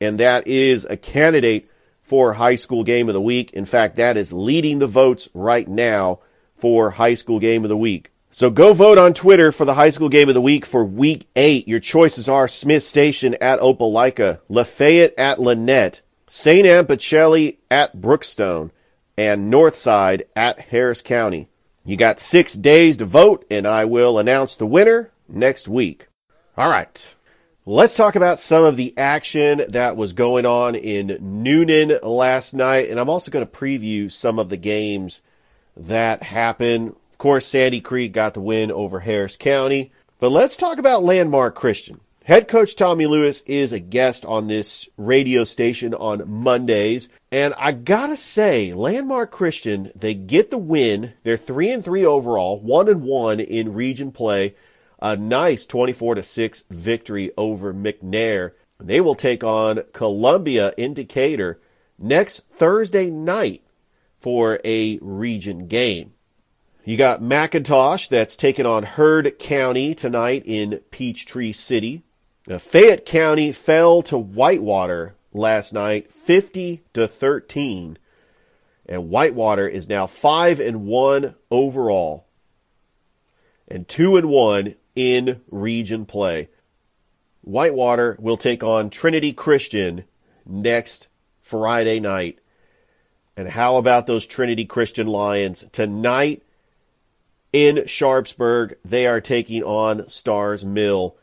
And 0.00 0.18
that 0.18 0.46
is 0.46 0.84
a 0.84 0.96
candidate 0.96 1.70
for 2.02 2.34
high 2.34 2.56
school 2.56 2.82
game 2.82 3.08
of 3.08 3.14
the 3.14 3.20
week. 3.20 3.52
In 3.52 3.64
fact, 3.64 3.96
that 3.96 4.16
is 4.16 4.32
leading 4.32 4.78
the 4.78 4.86
votes 4.86 5.28
right 5.34 5.68
now 5.68 6.20
for 6.56 6.90
high 6.90 7.14
school 7.14 7.38
game 7.38 7.64
of 7.64 7.68
the 7.68 7.76
week. 7.76 8.11
So 8.34 8.48
go 8.48 8.72
vote 8.72 8.96
on 8.96 9.12
Twitter 9.12 9.52
for 9.52 9.66
the 9.66 9.74
high 9.74 9.90
school 9.90 10.08
game 10.08 10.30
of 10.30 10.34
the 10.34 10.40
week 10.40 10.64
for 10.64 10.82
week 10.86 11.28
eight. 11.36 11.68
Your 11.68 11.80
choices 11.80 12.30
are 12.30 12.48
Smith 12.48 12.82
Station 12.82 13.36
at 13.42 13.60
Opelika, 13.60 14.40
Lafayette 14.48 15.12
at 15.18 15.36
Lanett, 15.36 16.00
St. 16.28 16.66
Anne 16.66 16.86
Pacelli 16.86 17.58
at 17.70 18.00
Brookstone, 18.00 18.70
and 19.18 19.52
Northside 19.52 20.22
at 20.34 20.58
Harris 20.58 21.02
County. 21.02 21.50
You 21.84 21.98
got 21.98 22.20
six 22.20 22.54
days 22.54 22.96
to 22.96 23.04
vote, 23.04 23.44
and 23.50 23.66
I 23.66 23.84
will 23.84 24.18
announce 24.18 24.56
the 24.56 24.66
winner 24.66 25.10
next 25.28 25.68
week. 25.68 26.08
All 26.56 26.70
right. 26.70 27.14
Let's 27.66 27.98
talk 27.98 28.16
about 28.16 28.38
some 28.38 28.64
of 28.64 28.78
the 28.78 28.96
action 28.96 29.62
that 29.68 29.94
was 29.94 30.14
going 30.14 30.46
on 30.46 30.74
in 30.74 31.08
Newnan 31.08 32.02
last 32.02 32.54
night, 32.54 32.88
and 32.88 32.98
I'm 32.98 33.10
also 33.10 33.30
going 33.30 33.46
to 33.46 33.52
preview 33.52 34.10
some 34.10 34.38
of 34.38 34.48
the 34.48 34.56
games 34.56 35.20
that 35.76 36.22
happened. 36.22 36.96
Course, 37.22 37.46
Sandy 37.46 37.80
Creek 37.80 38.10
got 38.10 38.34
the 38.34 38.40
win 38.40 38.72
over 38.72 38.98
Harris 38.98 39.36
County, 39.36 39.92
but 40.18 40.32
let's 40.32 40.56
talk 40.56 40.78
about 40.78 41.04
Landmark 41.04 41.54
Christian. 41.54 42.00
Head 42.24 42.48
coach 42.48 42.74
Tommy 42.74 43.06
Lewis 43.06 43.42
is 43.42 43.72
a 43.72 43.78
guest 43.78 44.24
on 44.24 44.48
this 44.48 44.88
radio 44.96 45.44
station 45.44 45.94
on 45.94 46.28
Mondays, 46.28 47.08
and 47.30 47.54
I 47.56 47.70
gotta 47.70 48.16
say, 48.16 48.74
Landmark 48.74 49.30
Christian, 49.30 49.92
they 49.94 50.14
get 50.14 50.50
the 50.50 50.58
win. 50.58 51.12
They're 51.22 51.36
three 51.36 51.70
and 51.70 51.84
three 51.84 52.04
overall, 52.04 52.58
one 52.58 52.88
and 52.88 53.04
one 53.04 53.38
in 53.38 53.72
region 53.72 54.10
play 54.10 54.56
a 55.00 55.14
nice 55.14 55.64
24 55.64 56.16
to 56.16 56.24
6 56.24 56.64
victory 56.70 57.30
over 57.38 57.72
McNair. 57.72 58.50
They 58.80 59.00
will 59.00 59.14
take 59.14 59.44
on 59.44 59.84
Columbia 59.92 60.72
in 60.76 60.92
Decatur 60.92 61.60
next 62.00 62.40
Thursday 62.50 63.10
night 63.10 63.62
for 64.18 64.58
a 64.64 64.98
region 65.00 65.68
game. 65.68 66.11
You 66.84 66.96
got 66.96 67.20
McIntosh 67.20 68.08
that's 68.08 68.36
taking 68.36 68.66
on 68.66 68.82
Heard 68.82 69.38
County 69.38 69.94
tonight 69.94 70.42
in 70.44 70.80
Peachtree 70.90 71.52
City. 71.52 72.02
Now, 72.48 72.58
Fayette 72.58 73.06
County 73.06 73.52
fell 73.52 74.02
to 74.02 74.18
Whitewater 74.18 75.14
last 75.32 75.72
night 75.72 76.12
50 76.12 76.82
to 76.94 77.06
13 77.06 77.98
and 78.86 79.08
Whitewater 79.08 79.68
is 79.68 79.88
now 79.88 80.06
5 80.06 80.60
and 80.60 80.84
1 80.86 81.34
overall 81.50 82.26
and 83.68 83.86
2 83.86 84.16
and 84.16 84.28
1 84.28 84.74
in 84.96 85.40
region 85.50 86.04
play. 86.04 86.48
Whitewater 87.42 88.16
will 88.18 88.36
take 88.36 88.62
on 88.62 88.90
Trinity 88.90 89.32
Christian 89.32 90.04
next 90.44 91.08
Friday 91.40 92.00
night. 92.00 92.40
And 93.36 93.48
how 93.48 93.76
about 93.76 94.06
those 94.06 94.26
Trinity 94.26 94.64
Christian 94.64 95.06
Lions 95.06 95.64
tonight 95.72 96.42
in 97.52 97.86
Sharpsburg? 97.86 98.76
They 98.84 99.06
are 99.06 99.20
taking 99.20 99.62
on 99.62 100.08
Starr's 100.08 100.64
Mill. 100.64 101.16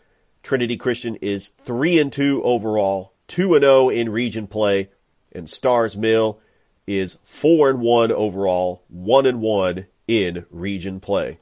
Trinity 0.43 0.77
Christian 0.77 1.15
is 1.15 1.49
3 1.49 1.99
and 1.99 2.13
2 2.13 2.41
overall, 2.43 3.13
2 3.27 3.55
and 3.55 3.63
0 3.63 3.89
in 3.89 4.09
region 4.09 4.47
play, 4.47 4.89
and 5.31 5.49
Starr's 5.49 5.97
Mill 5.97 6.39
is 6.87 7.19
4 7.25 7.71
and 7.71 7.81
1 7.81 8.11
overall, 8.11 8.83
1 8.87 9.25
and 9.25 9.41
1 9.41 9.85
in 10.07 10.45
region 10.49 10.99
play. 10.99 11.39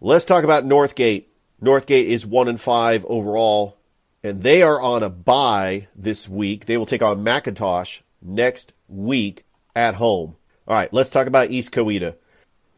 Let's 0.00 0.24
talk 0.24 0.44
about 0.44 0.64
Northgate. 0.64 1.24
Northgate 1.62 2.06
is 2.06 2.24
one 2.24 2.46
and 2.46 2.60
five 2.60 3.04
overall, 3.06 3.78
and 4.22 4.42
they 4.42 4.62
are 4.62 4.80
on 4.80 5.02
a 5.02 5.10
bye 5.10 5.88
this 5.94 6.28
week. 6.28 6.66
They 6.66 6.76
will 6.76 6.86
take 6.86 7.02
on 7.02 7.24
McIntosh 7.24 8.02
next 8.22 8.72
week 8.88 9.44
at 9.74 9.96
home. 9.96 10.36
All 10.68 10.76
right, 10.76 10.92
let's 10.92 11.10
talk 11.10 11.26
about 11.26 11.50
East 11.50 11.72
Coweta. 11.72 12.14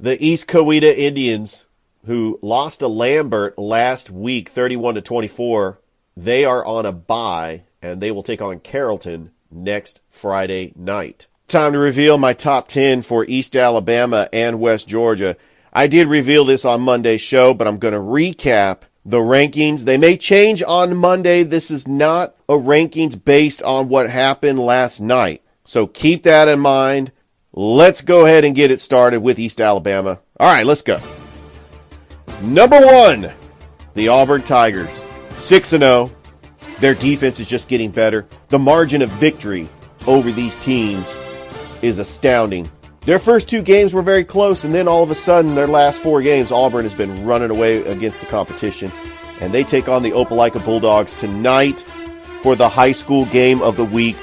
The 0.02 0.16
East 0.25 0.47
Coweta 0.47 0.97
Indians, 0.97 1.66
who 2.07 2.38
lost 2.40 2.78
to 2.78 2.88
Lambert 2.88 3.59
last 3.59 4.09
week, 4.09 4.49
31 4.49 4.95
to 4.95 5.02
24, 5.02 5.78
they 6.16 6.42
are 6.42 6.64
on 6.64 6.87
a 6.87 6.92
bye, 6.92 7.64
and 7.83 8.00
they 8.00 8.11
will 8.11 8.23
take 8.23 8.40
on 8.40 8.61
Carrollton 8.61 9.33
next 9.50 10.00
Friday 10.09 10.73
night. 10.75 11.26
Time 11.49 11.75
to 11.75 11.78
reveal 11.78 12.16
my 12.16 12.33
top 12.33 12.69
10 12.69 13.02
for 13.02 13.26
East 13.26 13.54
Alabama 13.54 14.26
and 14.33 14.59
West 14.59 14.88
Georgia. 14.88 15.37
I 15.71 15.87
did 15.87 16.07
reveal 16.07 16.47
this 16.47 16.64
on 16.64 16.80
Monday's 16.80 17.21
show, 17.21 17.52
but 17.52 17.69
I'm 17.69 17.76
going 17.76 17.92
to 17.92 18.00
recap 18.00 18.85
the 19.04 19.19
rankings. 19.19 19.85
They 19.85 19.99
may 19.99 20.16
change 20.16 20.62
on 20.62 20.97
Monday. 20.97 21.42
This 21.42 21.71
is 21.71 21.87
not 21.87 22.35
a 22.49 22.54
rankings 22.54 23.23
based 23.23 23.62
on 23.64 23.90
what 23.90 24.09
happened 24.09 24.61
last 24.61 25.02
night. 25.02 25.42
So 25.66 25.87
keep 25.87 26.23
that 26.23 26.49
in 26.49 26.59
mind. 26.59 27.12
Let's 27.52 28.02
go 28.02 28.26
ahead 28.26 28.45
and 28.45 28.54
get 28.54 28.71
it 28.71 28.80
started 28.80 29.21
with 29.21 29.40
East 29.40 29.61
Alabama. 29.61 30.21
All 30.38 30.52
right, 30.52 30.64
let's 30.64 30.83
go. 30.83 31.00
Number 32.45 32.80
one, 32.80 33.33
the 33.95 34.07
Auburn 34.07 34.42
Tigers. 34.42 35.04
6 35.30 35.69
0. 35.69 36.12
Their 36.78 36.95
defense 36.95 37.40
is 37.40 37.49
just 37.49 37.69
getting 37.69 37.90
better. 37.90 38.28
The 38.49 38.59
margin 38.59 39.02
of 39.02 39.11
victory 39.11 39.69
over 40.07 40.30
these 40.30 40.59
teams 40.59 41.19
is 41.83 41.99
astounding. 41.99 42.71
Their 43.00 43.19
first 43.19 43.49
two 43.49 43.62
games 43.62 43.95
were 43.95 44.02
very 44.02 44.25
close, 44.25 44.62
and 44.62 44.73
then 44.73 44.87
all 44.87 45.02
of 45.02 45.11
a 45.11 45.14
sudden, 45.16 45.57
their 45.57 45.66
last 45.66 46.02
four 46.02 46.23
games, 46.23 46.52
Auburn 46.52 46.85
has 46.85 46.95
been 46.95 47.25
running 47.25 47.50
away 47.50 47.78
against 47.85 48.21
the 48.21 48.26
competition. 48.26 48.92
And 49.40 49.52
they 49.52 49.64
take 49.64 49.88
on 49.88 50.02
the 50.04 50.12
Opelika 50.12 50.64
Bulldogs 50.64 51.14
tonight 51.14 51.80
for 52.42 52.54
the 52.54 52.69
high 52.69 52.92
school 52.92 53.25
game 53.26 53.61
of 53.61 53.76
the 53.76 53.85
week. 53.85 54.16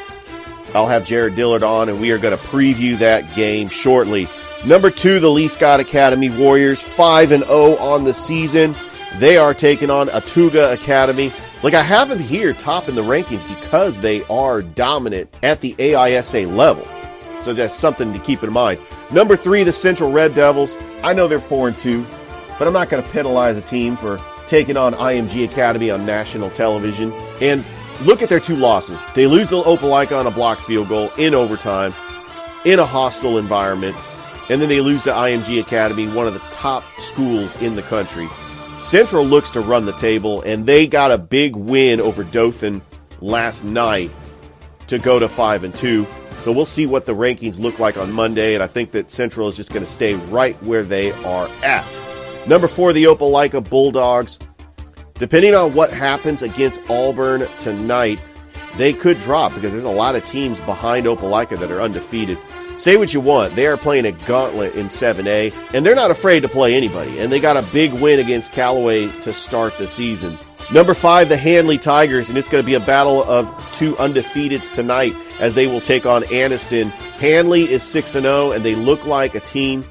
I'll 0.77 0.85
have 0.85 1.05
Jared 1.05 1.35
Dillard 1.35 1.63
on, 1.63 1.89
and 1.89 1.99
we 1.99 2.11
are 2.11 2.19
going 2.19 2.37
to 2.37 2.43
preview 2.43 2.99
that 2.99 3.33
game 3.33 3.67
shortly. 3.67 4.29
Number 4.63 4.91
two, 4.91 5.19
the 5.19 5.27
Lee 5.27 5.47
Scott 5.47 5.79
Academy 5.79 6.29
Warriors, 6.29 6.83
5 6.83 7.31
and 7.31 7.43
0 7.45 7.77
on 7.77 8.03
the 8.03 8.13
season. 8.13 8.75
They 9.17 9.37
are 9.37 9.55
taking 9.55 9.89
on 9.89 10.09
Autauga 10.09 10.71
Academy. 10.71 11.33
Like, 11.63 11.73
I 11.73 11.81
have 11.81 12.09
them 12.09 12.19
here 12.19 12.53
top 12.53 12.87
in 12.87 12.93
the 12.93 13.01
rankings 13.01 13.47
because 13.59 14.01
they 14.01 14.23
are 14.25 14.61
dominant 14.61 15.35
at 15.41 15.61
the 15.61 15.73
AISA 15.79 16.55
level. 16.55 16.87
So 17.41 17.55
that's 17.55 17.73
something 17.73 18.13
to 18.13 18.19
keep 18.19 18.43
in 18.43 18.53
mind. 18.53 18.79
Number 19.09 19.35
three, 19.35 19.63
the 19.63 19.73
Central 19.73 20.11
Red 20.11 20.35
Devils. 20.35 20.77
I 21.01 21.11
know 21.11 21.27
they're 21.27 21.39
four 21.39 21.69
and 21.69 21.77
two, 21.79 22.05
but 22.59 22.67
I'm 22.67 22.73
not 22.73 22.89
going 22.89 23.03
to 23.03 23.09
penalize 23.09 23.57
a 23.57 23.61
team 23.61 23.97
for 23.97 24.19
taking 24.45 24.77
on 24.77 24.93
IMG 24.93 25.43
Academy 25.43 25.89
on 25.89 26.05
national 26.05 26.51
television. 26.51 27.11
And 27.41 27.65
look 28.01 28.21
at 28.21 28.29
their 28.29 28.39
two 28.39 28.55
losses. 28.55 29.01
They 29.13 29.27
lose 29.27 29.49
to 29.49 29.55
Opelika 29.55 30.19
on 30.19 30.27
a 30.27 30.31
blocked 30.31 30.61
field 30.61 30.89
goal 30.89 31.11
in 31.17 31.33
overtime, 31.33 31.93
in 32.65 32.79
a 32.79 32.85
hostile 32.85 33.37
environment, 33.37 33.95
and 34.49 34.61
then 34.61 34.69
they 34.69 34.81
lose 34.81 35.03
to 35.03 35.11
IMG 35.11 35.59
Academy, 35.59 36.07
one 36.07 36.27
of 36.27 36.33
the 36.33 36.39
top 36.51 36.83
schools 36.99 37.59
in 37.61 37.75
the 37.75 37.81
country. 37.83 38.27
Central 38.81 39.25
looks 39.25 39.51
to 39.51 39.61
run 39.61 39.85
the 39.85 39.93
table, 39.93 40.41
and 40.43 40.65
they 40.65 40.87
got 40.87 41.11
a 41.11 41.17
big 41.17 41.55
win 41.55 41.99
over 41.99 42.23
Dothan 42.23 42.81
last 43.19 43.63
night 43.63 44.11
to 44.87 44.99
go 44.99 45.19
to 45.19 45.27
five 45.27 45.63
and 45.63 45.75
two. 45.75 46.05
So 46.41 46.51
we'll 46.51 46.65
see 46.65 46.85
what 46.85 47.05
the 47.05 47.15
rankings 47.15 47.59
look 47.59 47.79
like 47.79 47.97
on 47.97 48.11
Monday, 48.13 48.53
and 48.53 48.63
I 48.63 48.67
think 48.67 48.91
that 48.91 49.11
Central 49.11 49.47
is 49.47 49.57
just 49.57 49.73
going 49.73 49.83
to 49.83 49.91
stay 49.91 50.13
right 50.29 50.55
where 50.63 50.83
they 50.83 51.11
are 51.23 51.49
at. 51.63 52.01
Number 52.47 52.69
four, 52.69 52.93
the 52.93 53.05
Opelika 53.05 53.67
Bulldogs. 53.67 54.39
Depending 55.19 55.55
on 55.55 55.73
what 55.73 55.91
happens 55.91 56.43
against 56.43 56.79
Auburn 56.89 57.47
tonight, 57.57 58.21
they 58.75 58.93
could 58.93 59.19
drop 59.19 59.53
because 59.55 59.71
there's 59.71 59.83
a 59.83 59.89
lot 59.89 60.15
of 60.15 60.23
teams 60.25 60.59
behind 60.61 61.07
Opelika 61.07 61.57
that 61.57 61.71
are 61.71 61.81
undefeated. 61.81 62.37
Say 62.77 62.97
what 62.97 63.11
you 63.11 63.21
want, 63.21 63.55
they 63.55 63.65
are 63.65 63.77
playing 63.77 64.05
a 64.05 64.11
gauntlet 64.11 64.75
in 64.75 64.85
7A, 64.85 65.51
and 65.73 65.83
they're 65.83 65.95
not 65.95 66.11
afraid 66.11 66.41
to 66.41 66.47
play 66.47 66.75
anybody. 66.75 67.17
And 67.17 67.31
they 67.31 67.39
got 67.39 67.57
a 67.57 67.63
big 67.73 67.91
win 67.93 68.19
against 68.19 68.51
Callaway 68.51 69.07
to 69.21 69.33
start 69.33 69.75
the 69.79 69.87
season. 69.87 70.37
Number 70.71 70.93
five, 70.93 71.29
the 71.29 71.37
Handley 71.37 71.79
Tigers, 71.79 72.29
and 72.29 72.37
it's 72.37 72.49
going 72.49 72.61
to 72.61 72.65
be 72.65 72.75
a 72.75 72.79
battle 72.79 73.23
of 73.23 73.47
two 73.71 73.95
undefeateds 73.95 74.71
tonight 74.71 75.15
as 75.39 75.55
they 75.55 75.65
will 75.65 75.81
take 75.81 76.05
on 76.05 76.21
Anniston. 76.23 76.91
Handley 77.19 77.63
is 77.63 77.81
6 77.81 78.11
0, 78.11 78.51
and 78.51 78.63
they 78.63 78.75
look 78.75 79.05
like 79.07 79.33
a 79.33 79.39
team 79.39 79.83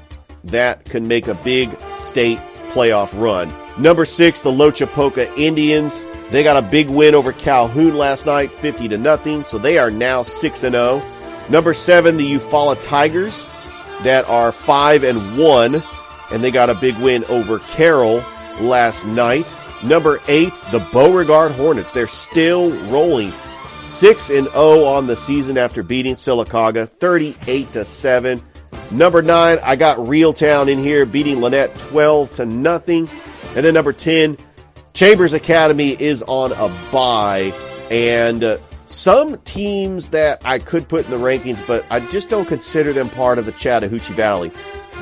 that 0.45 0.85
can 0.85 1.07
make 1.09 1.27
a 1.27 1.33
big 1.33 1.69
state 1.99 2.39
playoff 2.69 3.19
run. 3.19 3.51
Number 3.79 4.05
six, 4.05 4.41
the 4.41 4.51
Lochapoka 4.51 5.35
Indians. 5.37 6.05
They 6.31 6.43
got 6.43 6.57
a 6.61 6.67
big 6.67 6.89
win 6.89 7.15
over 7.15 7.31
Calhoun 7.31 7.95
last 7.95 8.25
night, 8.25 8.51
50 8.51 8.89
to 8.89 8.97
nothing, 8.97 9.43
so 9.43 9.57
they 9.57 9.77
are 9.77 9.91
now 9.91 10.23
6 10.23 10.63
and 10.63 10.73
0. 10.73 11.01
Number 11.49 11.73
seven, 11.73 12.17
the 12.17 12.33
Eufaula 12.33 12.79
Tigers 12.81 13.45
that 14.03 14.27
are 14.27 14.51
5 14.51 15.03
and 15.03 15.37
1, 15.37 15.83
and 16.31 16.43
they 16.43 16.51
got 16.51 16.69
a 16.69 16.75
big 16.75 16.97
win 16.97 17.23
over 17.25 17.59
Carroll 17.59 18.23
last 18.59 19.05
night. 19.05 19.55
Number 19.83 20.19
eight, 20.27 20.53
the 20.71 20.85
Beauregard 20.91 21.51
Hornets. 21.51 21.91
They're 21.91 22.07
still 22.07 22.71
rolling. 22.89 23.31
6 23.83 24.29
and 24.31 24.47
0 24.49 24.83
on 24.83 25.07
the 25.07 25.15
season 25.15 25.57
after 25.57 25.83
beating 25.83 26.15
Sylacauga 26.15 26.89
38 26.89 27.71
to 27.73 27.85
7. 27.85 28.41
Number 28.91 29.21
9, 29.21 29.59
I 29.63 29.75
got 29.75 29.97
Reeltown 29.97 30.67
in 30.69 30.79
here 30.79 31.05
beating 31.05 31.37
Lanett 31.37 31.77
12 31.89 32.33
to 32.33 32.45
nothing. 32.45 33.09
And 33.57 33.65
then 33.65 33.73
number 33.73 33.91
10, 33.91 34.37
Chambers 34.93 35.33
Academy 35.33 35.99
is 35.99 36.21
on 36.27 36.51
a 36.51 36.69
bye 36.91 37.51
and 37.89 38.43
uh, 38.43 38.59
some 38.85 39.39
teams 39.39 40.11
that 40.11 40.39
I 40.45 40.59
could 40.59 40.87
put 40.87 41.05
in 41.05 41.09
the 41.09 41.17
rankings 41.17 41.65
but 41.65 41.83
I 41.89 42.01
just 42.01 42.29
don't 42.29 42.47
consider 42.47 42.93
them 42.93 43.09
part 43.09 43.39
of 43.39 43.47
the 43.47 43.51
Chattahoochee 43.53 44.13
Valley. 44.13 44.51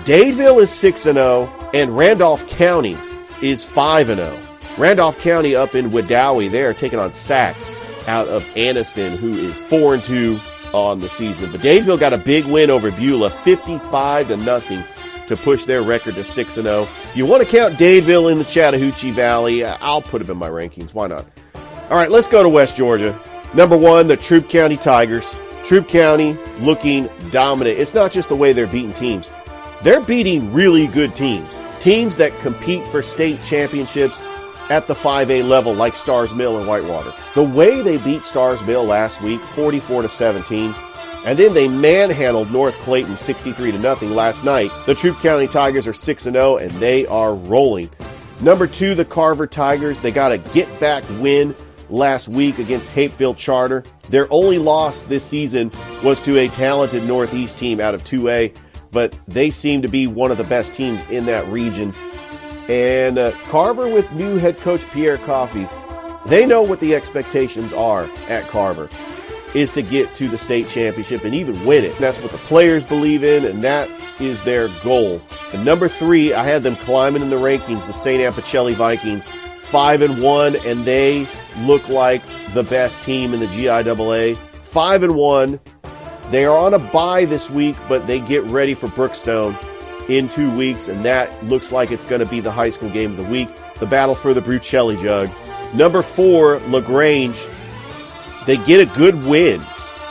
Dadeville 0.05 0.61
is 0.61 0.71
6 0.71 1.05
and 1.05 1.17
0 1.17 1.69
and 1.73 1.97
Randolph 1.97 2.47
County 2.47 2.97
is 3.41 3.65
5 3.65 4.07
and 4.07 4.21
0. 4.21 4.39
Randolph 4.77 5.19
County 5.19 5.53
up 5.53 5.75
in 5.75 5.91
Wedowee, 5.91 6.49
they 6.49 6.63
are 6.63 6.73
taking 6.73 6.97
on 6.97 7.11
Saks 7.11 7.75
out 8.07 8.29
of 8.29 8.45
Anniston, 8.55 9.17
who 9.17 9.33
is 9.33 9.57
4 9.57 9.95
and 9.95 10.03
2 10.05 10.39
on 10.73 11.01
the 11.01 11.09
season. 11.09 11.51
But 11.51 11.59
Dadeville 11.59 11.99
got 11.99 12.13
a 12.13 12.17
big 12.17 12.45
win 12.45 12.69
over 12.69 12.89
Beulah, 12.89 13.31
55 13.31 14.29
to 14.29 14.37
nothing, 14.37 14.81
to 15.27 15.37
push 15.37 15.65
their 15.65 15.81
record 15.81 16.15
to 16.15 16.23
6 16.23 16.57
and 16.57 16.65
0. 16.65 16.83
If 16.83 17.17
you 17.17 17.25
want 17.25 17.43
to 17.43 17.49
count 17.49 17.75
Dadeville 17.75 18.31
in 18.31 18.37
the 18.37 18.43
Chattahoochee 18.43 19.11
Valley, 19.11 19.63
uh, 19.63 19.77
I'll 19.81 20.01
put 20.01 20.19
them 20.19 20.31
in 20.31 20.37
my 20.37 20.49
rankings. 20.49 20.93
Why 20.93 21.07
not? 21.07 21.25
All 21.89 21.97
right, 21.97 22.09
let's 22.09 22.27
go 22.27 22.43
to 22.43 22.49
West 22.49 22.77
Georgia. 22.77 23.19
Number 23.53 23.77
one, 23.77 24.07
the 24.07 24.17
Troup 24.17 24.49
County 24.49 24.77
Tigers. 24.77 25.39
Troup 25.63 25.87
County 25.87 26.37
looking 26.59 27.09
dominant. 27.31 27.79
It's 27.79 27.93
not 27.93 28.11
just 28.11 28.29
the 28.29 28.35
way 28.35 28.53
they're 28.53 28.67
beating 28.67 28.93
teams, 28.93 29.31
they're 29.83 30.01
beating 30.01 30.53
really 30.53 30.87
good 30.87 31.15
teams. 31.15 31.61
Teams 31.79 32.17
that 32.17 32.37
compete 32.39 32.85
for 32.87 33.01
state 33.01 33.41
championships 33.43 34.21
at 34.69 34.87
the 34.87 34.95
5A 34.95 35.47
level, 35.47 35.73
like 35.73 35.95
Starr's 35.95 36.33
Mill 36.33 36.57
and 36.57 36.67
Whitewater. 36.67 37.13
The 37.35 37.43
way 37.43 37.81
they 37.81 37.97
beat 37.97 38.23
Starr's 38.23 38.63
Mill 38.63 38.83
last 38.83 39.21
week, 39.21 39.41
44 39.41 40.03
to 40.03 40.09
17, 40.09 40.73
and 41.25 41.39
then 41.39 41.55
they 41.55 41.67
manhandled 41.67 42.51
North 42.51 42.75
Clayton 42.79 43.17
63 43.17 43.71
to 43.71 43.79
nothing 43.79 44.11
last 44.11 44.43
night. 44.43 44.71
The 44.85 44.93
Troup 44.93 45.19
County 45.19 45.47
Tigers 45.47 45.87
are 45.87 45.93
6 45.93 46.25
and 46.27 46.35
0 46.35 46.57
and 46.57 46.69
they 46.73 47.07
are 47.07 47.33
rolling. 47.33 47.89
Number 48.41 48.67
2, 48.67 48.93
the 48.93 49.05
Carver 49.05 49.47
Tigers, 49.47 49.99
they 49.99 50.11
got 50.11 50.31
a 50.31 50.37
get 50.37 50.79
back 50.79 51.03
win 51.19 51.55
last 51.89 52.27
week 52.27 52.59
against 52.59 52.91
Hapeville 52.91 53.33
Charter. 53.33 53.83
Their 54.09 54.27
only 54.31 54.59
loss 54.59 55.01
this 55.01 55.25
season 55.25 55.71
was 56.03 56.21
to 56.21 56.37
a 56.37 56.47
talented 56.49 57.03
Northeast 57.03 57.57
team 57.57 57.79
out 57.79 57.95
of 57.95 58.03
2A, 58.03 58.55
but 58.91 59.17
they 59.27 59.49
seem 59.49 59.81
to 59.81 59.87
be 59.87 60.05
one 60.05 60.29
of 60.29 60.37
the 60.37 60.43
best 60.43 60.75
teams 60.75 61.01
in 61.09 61.25
that 61.25 61.47
region. 61.47 61.91
And 62.69 63.17
uh, 63.17 63.31
Carver, 63.49 63.87
with 63.87 64.11
new 64.11 64.37
head 64.37 64.59
coach 64.59 64.87
Pierre 64.91 65.17
Coffey, 65.17 65.67
they 66.27 66.45
know 66.45 66.61
what 66.61 66.79
the 66.79 66.93
expectations 66.93 67.73
are 67.73 68.03
at 68.27 68.47
Carver 68.47 68.89
is 69.55 69.71
to 69.71 69.81
get 69.81 70.13
to 70.13 70.27
the 70.27 70.37
state 70.37 70.67
championship 70.67 71.23
and 71.23 71.33
even 71.33 71.65
win 71.65 71.85
it. 71.85 71.97
That's 71.97 72.19
what 72.19 72.31
the 72.31 72.37
players 72.39 72.83
believe 72.83 73.23
in, 73.23 73.45
and 73.45 73.63
that 73.63 73.89
is 74.19 74.41
their 74.43 74.67
goal. 74.83 75.21
And 75.53 75.63
number 75.63 75.87
three, 75.87 76.33
I 76.33 76.43
had 76.43 76.61
them 76.61 76.75
climbing 76.75 77.21
in 77.21 77.29
the 77.29 77.37
rankings, 77.37 77.87
the 77.87 77.93
St. 77.93 78.21
Anne 78.21 78.33
Pacelli 78.33 78.73
Vikings, 78.73 79.29
five 79.61 80.01
and 80.01 80.21
one, 80.21 80.57
and 80.65 80.85
they 80.85 81.25
look 81.59 81.87
like 81.87 82.21
the 82.53 82.63
best 82.63 83.01
team 83.01 83.33
in 83.33 83.39
the 83.39 83.47
GIAA. 83.47 84.37
Five 84.63 85.03
and 85.03 85.15
one. 85.15 85.59
They 86.31 86.43
are 86.43 86.57
on 86.57 86.73
a 86.73 86.79
bye 86.79 87.23
this 87.25 87.49
week, 87.49 87.77
but 87.87 88.07
they 88.07 88.19
get 88.19 88.43
ready 88.51 88.73
for 88.73 88.87
Brookstone 88.87 89.57
in 90.09 90.27
two 90.27 90.53
weeks, 90.55 90.89
and 90.89 91.05
that 91.05 91.45
looks 91.45 91.71
like 91.71 91.91
it's 91.91 92.05
going 92.05 92.23
to 92.23 92.29
be 92.29 92.41
the 92.41 92.51
high 92.51 92.71
school 92.71 92.89
game 92.89 93.11
of 93.11 93.17
the 93.17 93.23
week. 93.23 93.47
The 93.75 93.85
battle 93.85 94.15
for 94.15 94.33
the 94.33 94.41
Brucelli 94.41 95.01
Jug. 95.01 95.31
Number 95.73 96.01
four, 96.01 96.59
LaGrange 96.67 97.37
they 98.45 98.57
get 98.57 98.79
a 98.79 98.97
good 98.97 99.23
win 99.25 99.61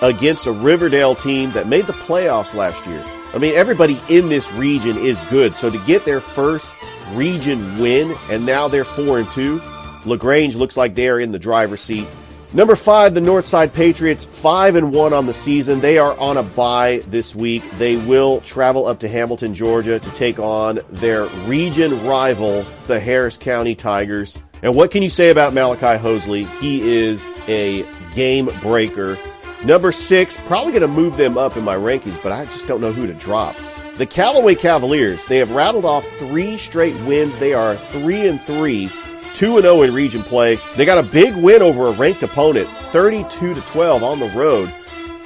against 0.03 0.47
a 0.47 0.53
Riverdale 0.53 1.15
team 1.15 1.51
that 1.53 1.69
made 1.69 1.87
the 1.87 1.93
playoffs 1.93 2.55
last 2.55 2.87
year. 2.87 3.03
I 3.33 3.39
mean, 3.39 3.55
everybody 3.55 4.01
in 4.09 4.29
this 4.29 4.53
region 4.53 4.97
is 4.99 5.21
good. 5.23 5.57
So 5.57 5.71
to 5.71 5.79
get 5.87 6.05
their 6.05 6.21
first 6.21 6.75
region 7.13 7.79
win, 7.79 8.15
and 8.31 8.47
now 8.47 8.69
they're 8.69 8.85
four 8.85 9.19
and 9.19 9.31
two, 9.31 9.61
Lagrange 10.05 10.57
looks 10.57 10.77
like 10.77 10.95
they're 10.95 11.21
in 11.21 11.33
the 11.33 11.39
driver's 11.39 11.81
seat. 11.81 12.07
Number 12.53 12.77
five, 12.77 13.15
the 13.15 13.21
Northside 13.21 13.73
Patriots, 13.73 14.25
five 14.25 14.77
and 14.77 14.93
one 14.93 15.13
on 15.13 15.27
the 15.27 15.35
season. 15.35 15.81
They 15.81 15.99
are 15.99 16.17
on 16.21 16.37
a 16.37 16.45
bye 16.45 17.03
this 17.09 17.35
week. 17.35 17.65
They 17.79 17.97
will 17.97 18.41
travel 18.43 18.87
up 18.87 19.01
to 19.01 19.09
Hamilton, 19.09 19.55
Georgia 19.55 19.99
to 19.99 20.11
take 20.15 20.39
on 20.39 20.79
their 20.89 21.27
region 21.47 22.07
rival, 22.07 22.63
the 22.87 23.01
Harris 23.01 23.37
County 23.37 23.75
Tigers. 23.75 24.39
And 24.65 24.75
what 24.75 24.91
can 24.91 25.03
you 25.03 25.11
say 25.11 25.29
about 25.29 25.53
Malachi 25.53 26.03
Hosley? 26.03 26.49
He 26.59 26.97
is 26.97 27.31
a 27.47 27.87
game 28.15 28.49
breaker. 28.63 29.19
Number 29.63 29.93
six, 29.93 30.39
probably 30.47 30.73
going 30.73 30.81
to 30.81 30.89
move 30.89 31.19
them 31.19 31.37
up 31.37 31.59
in 31.59 31.65
my 31.65 31.77
rankings, 31.77 32.21
but 32.23 32.33
I 32.33 32.47
just 32.47 32.67
don't 32.67 32.81
know 32.81 32.91
who 32.91 33.07
to 33.07 33.13
drop. 33.13 33.55
The 33.99 34.07
Callaway 34.07 34.55
Cavaliers, 34.55 35.27
they 35.27 35.37
have 35.37 35.51
rattled 35.51 35.85
off 35.85 36.07
three 36.19 36.57
straight 36.57 36.95
wins. 37.03 37.37
They 37.37 37.53
are 37.53 37.77
three 37.77 38.27
and 38.27 38.41
three, 38.41 38.91
two 39.35 39.57
and 39.57 39.65
zero 39.65 39.83
in 39.83 39.93
region 39.93 40.23
play. 40.23 40.59
They 40.77 40.87
got 40.87 40.97
a 40.97 41.09
big 41.09 41.37
win 41.37 41.61
over 41.61 41.89
a 41.89 41.93
ranked 41.93 42.23
opponent, 42.23 42.67
thirty-two 42.91 43.53
to 43.53 43.61
twelve 43.61 44.03
on 44.03 44.19
the 44.19 44.31
road 44.31 44.75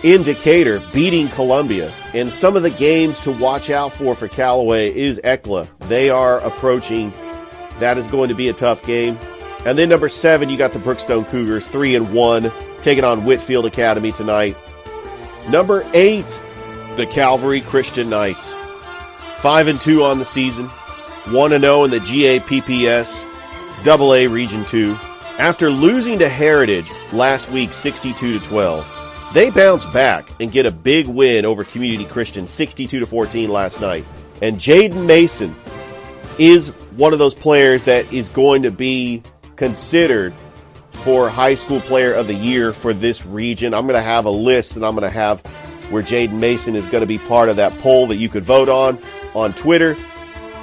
in 0.03 0.25
Decatur, 0.25 0.83
beating 0.93 1.29
Columbia. 1.29 1.93
And 2.13 2.33
some 2.33 2.57
of 2.57 2.65
the 2.65 2.71
games 2.71 3.21
to 3.21 3.31
watch 3.31 3.71
out 3.71 3.93
for 3.93 4.17
for 4.17 4.27
Callaway 4.27 4.93
is 4.93 5.21
ECLA. 5.23 5.69
They 5.87 6.11
are 6.11 6.41
approaching. 6.41 7.13
That 7.81 7.99
is 7.99 8.07
going 8.07 8.29
to 8.29 8.35
be 8.35 8.49
a 8.49 8.53
tough 8.53 8.83
game. 8.83 9.19
And 9.65 9.77
then 9.77 9.89
number 9.89 10.09
seven, 10.09 10.49
you 10.49 10.57
got 10.57 10.73
the 10.73 10.79
Brookstone 10.79 11.29
Cougars, 11.29 11.67
three 11.67 11.95
and 11.97 12.13
one 12.13 12.53
taking 12.81 13.05
on 13.05 13.25
Whitfield 13.25 13.67
Academy 13.67 14.13
tonight. 14.13 14.57
Number 15.49 15.89
eight, 15.95 16.29
the 16.97 17.07
Calvary 17.07 17.61
Christian 17.61 18.09
Knights. 18.09 18.57
Five 19.37 19.69
and 19.69 19.81
two 19.81 20.03
on 20.03 20.19
the 20.19 20.25
season, 20.25 20.67
one 21.31 21.53
and 21.53 21.63
zero 21.63 21.85
in 21.85 21.91
the 21.91 22.01
GAPPS 22.01 23.27
Double 23.85 24.15
A 24.15 24.27
Region 24.27 24.65
Two. 24.65 24.97
After 25.39 25.71
losing 25.71 26.19
to 26.19 26.29
Heritage 26.29 26.91
last 27.13 27.51
week, 27.51 27.73
sixty-two 27.73 28.39
to 28.39 28.45
twelve, 28.45 29.31
they 29.33 29.51
bounce 29.51 29.87
back 29.87 30.29
and 30.41 30.51
get 30.51 30.67
a 30.67 30.73
big 30.73 31.07
win 31.07 31.45
over 31.45 31.63
Community 31.63 32.05
Christian, 32.05 32.47
sixty-two 32.49 32.99
to 32.99 33.07
fourteen 33.07 33.49
last 33.49 33.81
night. 33.81 34.05
And 34.43 34.57
Jaden 34.57 35.07
Mason 35.07 35.55
is 36.39 36.73
one 36.99 37.13
of 37.13 37.21
those 37.21 37.35
players 37.35 37.85
that 37.85 38.13
is 38.13 38.29
going 38.29 38.65
to 38.65 38.73
be 38.73 39.23
considered 39.55 40.35
for 40.91 41.29
High 41.29 41.55
School 41.55 41.81
Player 41.81 42.13
of 42.13 42.27
the 42.27 42.35
Year 42.35 42.73
for 42.73 42.93
this 42.93 43.25
region. 43.25 43.73
I'm 43.73 43.87
going 43.87 43.95
to 43.95 44.03
have 44.03 44.25
a 44.25 44.31
list 44.31 44.75
and 44.75 44.85
I'm 44.85 44.97
going 44.97 45.09
to 45.09 45.17
have 45.17 45.41
where 45.91 46.03
Jaden 46.03 46.33
Mason 46.33 46.75
is 46.75 46.89
going 46.89 47.03
to 47.03 47.07
be 47.07 47.19
part 47.19 47.49
of 47.49 47.57
that 47.57 47.79
poll 47.79 48.09
that 48.09 48.17
you 48.17 48.29
could 48.29 48.43
vote 48.43 48.69
on 48.69 48.99
on 49.33 49.53
Twitter. 49.55 49.97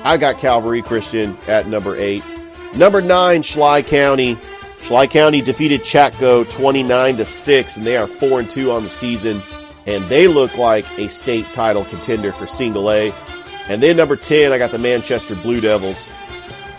I 0.03 0.17
got 0.17 0.37
Calvary 0.37 0.81
Christian 0.81 1.37
at 1.47 1.67
number 1.67 1.95
eight. 1.95 2.21
Number 2.75 3.01
nine, 3.01 3.41
Schley 3.41 3.81
County. 3.81 4.37
Schley 4.81 5.07
County 5.07 5.41
defeated 5.41 5.81
Chatco 5.81 6.47
29 6.51 7.15
to 7.15 7.25
6, 7.25 7.77
and 7.77 7.87
they 7.87 7.95
are 7.95 8.07
4 8.07 8.41
and 8.41 8.49
2 8.49 8.71
on 8.71 8.83
the 8.83 8.89
season. 8.89 9.41
And 9.85 10.03
they 10.09 10.27
look 10.27 10.57
like 10.57 10.85
a 10.99 11.07
state 11.07 11.45
title 11.53 11.85
contender 11.85 12.33
for 12.33 12.45
single 12.45 12.91
A. 12.91 13.13
And 13.67 13.81
then 13.81 13.95
number 13.95 14.17
10, 14.17 14.51
I 14.51 14.57
got 14.57 14.71
the 14.71 14.77
Manchester 14.77 15.35
Blue 15.35 15.61
Devils 15.61 16.09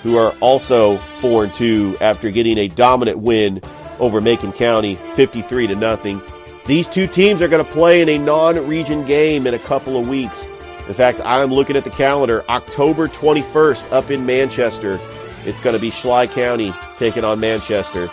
who 0.06 0.16
are 0.16 0.32
also 0.40 0.98
4 1.18 1.44
and 1.44 1.52
2 1.52 1.96
after 2.00 2.30
getting 2.30 2.58
a 2.58 2.68
dominant 2.68 3.18
win 3.18 3.60
over 3.98 4.20
Macon 4.20 4.52
County 4.52 4.94
53 5.14 5.66
to 5.66 5.74
nothing. 5.74 6.22
These 6.64 6.88
two 6.88 7.08
teams 7.08 7.42
are 7.42 7.48
going 7.48 7.64
to 7.64 7.72
play 7.72 8.00
in 8.02 8.08
a 8.08 8.16
non-region 8.16 9.04
game 9.04 9.48
in 9.48 9.54
a 9.54 9.58
couple 9.58 9.98
of 9.98 10.06
weeks. 10.06 10.48
In 10.86 10.94
fact, 10.94 11.20
I'm 11.24 11.52
looking 11.52 11.74
at 11.74 11.82
the 11.82 11.90
calendar. 11.90 12.44
October 12.48 13.08
21st 13.08 13.90
up 13.90 14.12
in 14.12 14.24
Manchester. 14.24 15.00
It's 15.44 15.58
going 15.58 15.74
to 15.74 15.82
be 15.82 15.90
Schley 15.90 16.28
County 16.28 16.72
taking 16.96 17.24
on 17.24 17.40
Manchester. 17.40 18.08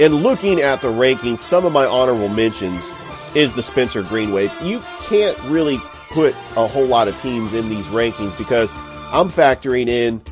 And 0.00 0.14
looking 0.24 0.60
at 0.60 0.80
the 0.80 0.88
rankings, 0.88 1.38
some 1.38 1.64
of 1.64 1.72
my 1.72 1.86
honorable 1.86 2.28
mentions 2.28 2.92
is 3.36 3.52
the 3.52 3.62
Spencer 3.62 4.02
Green 4.02 4.32
Wave. 4.32 4.52
You 4.62 4.82
can't 5.02 5.38
really 5.44 5.78
put 6.10 6.34
a 6.56 6.66
whole 6.66 6.86
lot 6.86 7.06
of 7.06 7.16
teams 7.22 7.54
in 7.54 7.68
these 7.68 7.86
rankings 7.86 8.36
because 8.36 8.72
I'm 9.12 9.30
factoring 9.30 9.86
in 9.86 10.22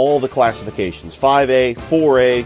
all 0.00 0.18
the 0.18 0.28
classifications 0.28 1.14
5A, 1.14 1.76
4A, 1.76 2.44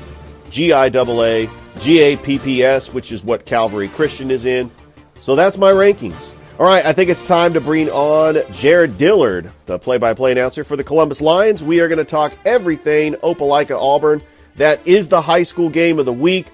GIAA, 0.50 1.48
GAPPS, 1.76 2.92
which 2.92 3.12
is 3.12 3.22
what 3.22 3.46
Calvary 3.46 3.86
Christian 3.86 4.32
is 4.32 4.44
in. 4.44 4.72
So 5.20 5.36
that's 5.36 5.56
my 5.56 5.70
rankings. 5.70 6.34
All 6.58 6.66
right, 6.66 6.84
I 6.84 6.92
think 6.92 7.10
it's 7.10 7.26
time 7.28 7.54
to 7.54 7.60
bring 7.60 7.90
on 7.90 8.38
Jared 8.52 8.98
Dillard, 8.98 9.52
the 9.66 9.78
play 9.78 9.98
by 9.98 10.14
play 10.14 10.32
announcer 10.32 10.64
for 10.64 10.76
the 10.76 10.82
Columbus 10.82 11.20
Lions. 11.20 11.62
We 11.62 11.78
are 11.78 11.86
going 11.86 11.98
to 11.98 12.04
talk 12.04 12.34
everything 12.44 13.14
Opelika 13.14 13.80
Auburn. 13.80 14.20
That 14.56 14.84
is 14.84 15.08
the 15.08 15.22
high 15.22 15.44
school 15.44 15.68
game 15.68 16.00
of 16.00 16.06
the 16.06 16.12
week 16.12 16.46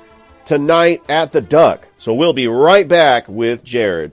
tonight 0.44 1.02
at 1.08 1.32
the 1.32 1.40
Duck. 1.40 1.88
So 1.96 2.12
we'll 2.12 2.34
be 2.34 2.46
right 2.46 2.86
back 2.86 3.26
with 3.26 3.64
Jared. 3.64 4.12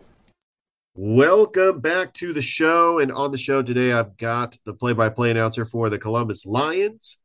Welcome 0.99 1.79
back 1.79 2.11
to 2.13 2.33
the 2.33 2.41
show. 2.41 2.97
And 2.97 3.11
on 3.11 3.29
the 3.29 3.37
show 3.37 3.61
today, 3.61 3.93
I've 3.93 4.17
got 4.17 4.57
the 4.65 4.73
play 4.73 4.93
by 4.93 5.09
play 5.09 5.29
announcer 5.29 5.63
for 5.63 5.91
the 5.91 5.99
Columbus 5.99 6.43
Lions, 6.43 7.19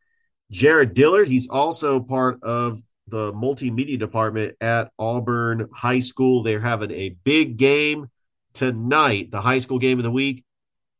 Jared 0.51 0.93
Dillard. 0.93 1.27
He's 1.27 1.49
also 1.49 1.99
part 1.99 2.43
of 2.43 2.83
the 3.09 3.33
multimedia 3.33 3.99
department 3.99 4.57
at 4.61 4.93
Auburn 4.99 5.71
High 5.73 6.01
School. 6.01 6.43
They're 6.43 6.61
having 6.61 6.91
a 6.91 7.17
big 7.25 7.57
game 7.57 8.11
tonight, 8.53 9.31
the 9.31 9.41
high 9.41 9.61
school 9.61 9.79
game 9.79 9.99
of 9.99 10.05
the 10.05 10.11
week. 10.11 10.45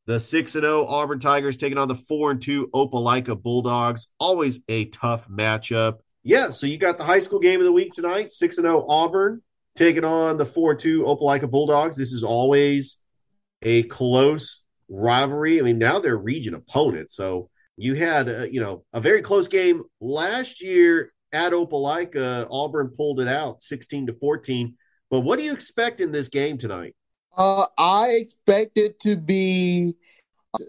The 0.07 0.19
6 0.19 0.53
0 0.53 0.87
Auburn 0.87 1.19
Tigers 1.19 1.59
taking 1.59 1.77
on 1.77 1.89
the 1.89 1.95
4 1.95 2.31
and 2.31 2.41
2 2.41 2.69
Opelika 2.69 3.41
Bulldogs. 3.41 4.09
Always 4.19 4.61
a 4.71 4.87
tough 4.87 5.29
matchup. 5.29 5.99
Yeah, 6.23 6.49
so 6.49 6.67
you 6.67 6.79
got 6.79 6.97
the 6.97 7.05
high 7.05 7.19
school 7.19 7.39
game 7.39 7.61
of 7.61 7.67
the 7.67 7.73
week 7.73 7.93
tonight, 7.93 8.33
6 8.33 8.57
0 8.57 8.87
Auburn 8.89 9.43
taking 9.77 10.05
on 10.05 10.37
the 10.37 10.47
4 10.47 10.75
2 10.75 11.05
Opelika 11.05 11.51
Bulldogs. 11.51 11.97
This 11.97 12.13
is 12.13 12.25
always 12.25 12.99
a 13.63 13.85
close 13.85 14.65
rivalry. 14.89 15.61
I 15.61 15.63
mean, 15.63 15.79
now 15.79 15.99
they're 15.99 16.17
region 16.17 16.55
opponents. 16.55 17.15
So 17.15 17.49
you 17.77 17.95
had, 17.95 18.29
uh, 18.29 18.45
you 18.45 18.61
know, 18.61 18.85
a 18.93 19.01
very 19.01 19.23
close 19.23 19.49
game 19.49 19.83
last 20.01 20.63
year 20.63 21.11
at 21.33 21.53
Opelika. 21.53 22.47
Auburn 22.51 22.93
pulled 22.97 23.21
it 23.21 23.29
out 23.29 23.63
16 23.63 24.09
to 24.09 24.15
14. 24.15 24.75
But 25.11 25.21
what 25.21 25.39
do 25.39 25.45
you 25.45 25.53
expect 25.53 26.01
in 26.01 26.13
this 26.13 26.29
game 26.29 26.59
tonight? 26.59 26.95
Uh, 27.37 27.67
I 27.79 28.09
expect 28.21 28.77
it 28.77 29.01
to 29.01 29.17
be. 29.17 29.95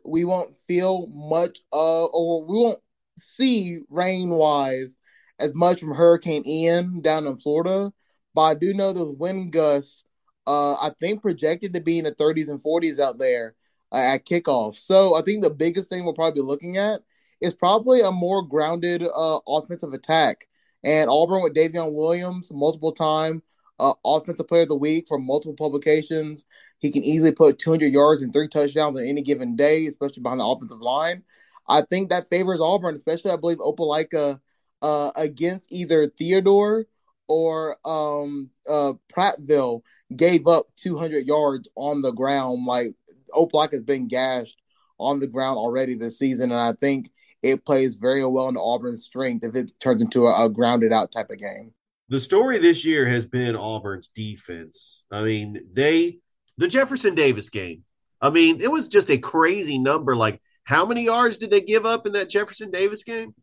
We 0.06 0.24
won't 0.24 0.56
feel 0.66 1.08
much 1.08 1.60
of, 1.74 2.10
or 2.13 2.46
we 2.46 2.58
won't 2.58 2.80
see 3.18 3.80
rain 3.89 4.30
wise 4.30 4.96
as 5.39 5.54
much 5.54 5.82
from 5.82 5.94
Hurricane 5.94 6.44
Ian 6.48 7.02
down 7.02 7.28
in 7.28 7.38
Florida. 7.38 7.92
But 8.34 8.41
I 8.41 8.54
do 8.56 8.74
know 8.74 8.93
those 8.93 9.15
wind 9.15 9.52
gusts. 9.52 10.04
Uh, 10.46 10.74
I 10.74 10.91
think 11.00 11.22
projected 11.22 11.74
to 11.74 11.82
be 11.82 12.00
in 12.00 12.06
the 12.06 12.15
30s 12.15 12.50
and 12.50 12.62
40s 12.62 13.00
out 13.00 13.17
there 13.17 13.56
uh, 13.91 13.98
at 13.98 14.26
kickoff. 14.26 14.76
So 14.76 15.15
I 15.15 15.22
think 15.22 15.41
the 15.41 15.50
biggest 15.50 15.89
thing 15.89 16.04
we'll 16.04 16.13
probably 16.13 16.41
be 16.41 16.46
looking 16.46 16.78
at 16.78 17.02
is 17.39 17.54
probably 17.54 18.02
a 18.02 18.12
more 18.12 18.46
grounded 18.46 19.04
uh, 19.04 19.39
offensive 19.48 19.93
attack. 19.93 20.48
And 20.84 21.10
Auburn 21.10 21.43
with 21.43 21.56
Davion 21.56 21.93
Williams, 21.93 22.50
multiple 22.52 22.91
time 22.91 23.41
uh, 23.80 23.93
offensive 24.06 24.48
player 24.48 24.63
of 24.63 24.69
the 24.69 24.76
week 24.76 25.08
from 25.08 25.26
multiple 25.26 25.56
publications. 25.56 26.46
He 26.80 26.91
can 26.91 27.04
easily 27.04 27.32
put 27.32 27.60
200 27.60 27.88
yards 27.88 28.22
and 28.22 28.34
three 28.34 28.48
touchdowns 28.48 28.98
on 28.98 29.06
any 29.06 29.22
given 29.22 29.56
day, 29.56 29.86
especially 29.88 30.24
behind 30.24 30.39
the 30.39 30.46
offensive 30.46 30.82
line. 30.82 31.24
I 31.67 31.82
think 31.82 32.10
that 32.10 32.30
favors 32.30 32.60
Auburn, 32.60 32.96
especially 32.96 33.32
I 33.32 33.38
believe 33.38 33.60
Opelika 33.60 34.39
uh, 34.82 35.12
against 35.15 35.72
either 35.72 36.08
Theodore 36.08 36.86
or 37.28 37.78
um, 37.86 38.50
uh, 38.70 38.94
Prattville 39.12 39.82
gave 40.16 40.48
up 40.48 40.68
200 40.78 41.26
yards 41.26 41.68
on 41.76 42.02
the 42.02 42.12
ground. 42.12 42.66
Like 42.66 42.96
Opelika 43.32 43.74
has 43.74 43.84
been 43.84 44.08
gashed 44.08 44.62
on 45.00 45.20
the 45.20 45.28
ground 45.28 45.58
already 45.58 45.96
this 45.96 46.20
season, 46.20 46.52
and 46.52 46.60
I 46.60 46.74
think 46.74 47.10
it 47.42 47.66
plays 47.66 47.98
very 47.98 48.26
well 48.26 48.48
into 48.48 48.62
Auburn's 48.62 49.06
strength 49.06 49.46
if 49.46 49.56
it 49.56 49.72
turns 49.80 50.02
into 50.02 50.28
a, 50.28 50.46
a 50.46 50.50
grounded 50.50 50.94
out 50.94 51.12
type 51.12 51.30
of 51.30 51.40
game. 51.40 51.74
The 52.10 52.20
story 52.20 52.58
this 52.60 52.86
year 52.86 53.06
has 53.06 53.26
been 53.26 53.56
Auburn's 53.56 54.08
defense. 54.10 55.04
I 55.12 55.24
mean, 55.24 55.68
they 55.72 56.20
the 56.58 56.68
Jefferson 56.68 57.16
Davis 57.16 57.50
game. 57.50 57.84
I 58.22 58.30
mean, 58.30 58.62
it 58.62 58.72
was 58.72 58.88
just 58.88 59.10
a 59.10 59.18
crazy 59.18 59.78
number. 59.78 60.16
Like, 60.16 60.42
how 60.64 60.86
many 60.86 61.06
yards 61.06 61.38
did 61.38 61.50
they 61.50 61.62
give 61.62 61.86
up 61.86 62.06
in 62.06 62.14
that 62.14 62.30
Jefferson 62.30 62.72
Davis 62.72 63.04
game? 63.04 63.34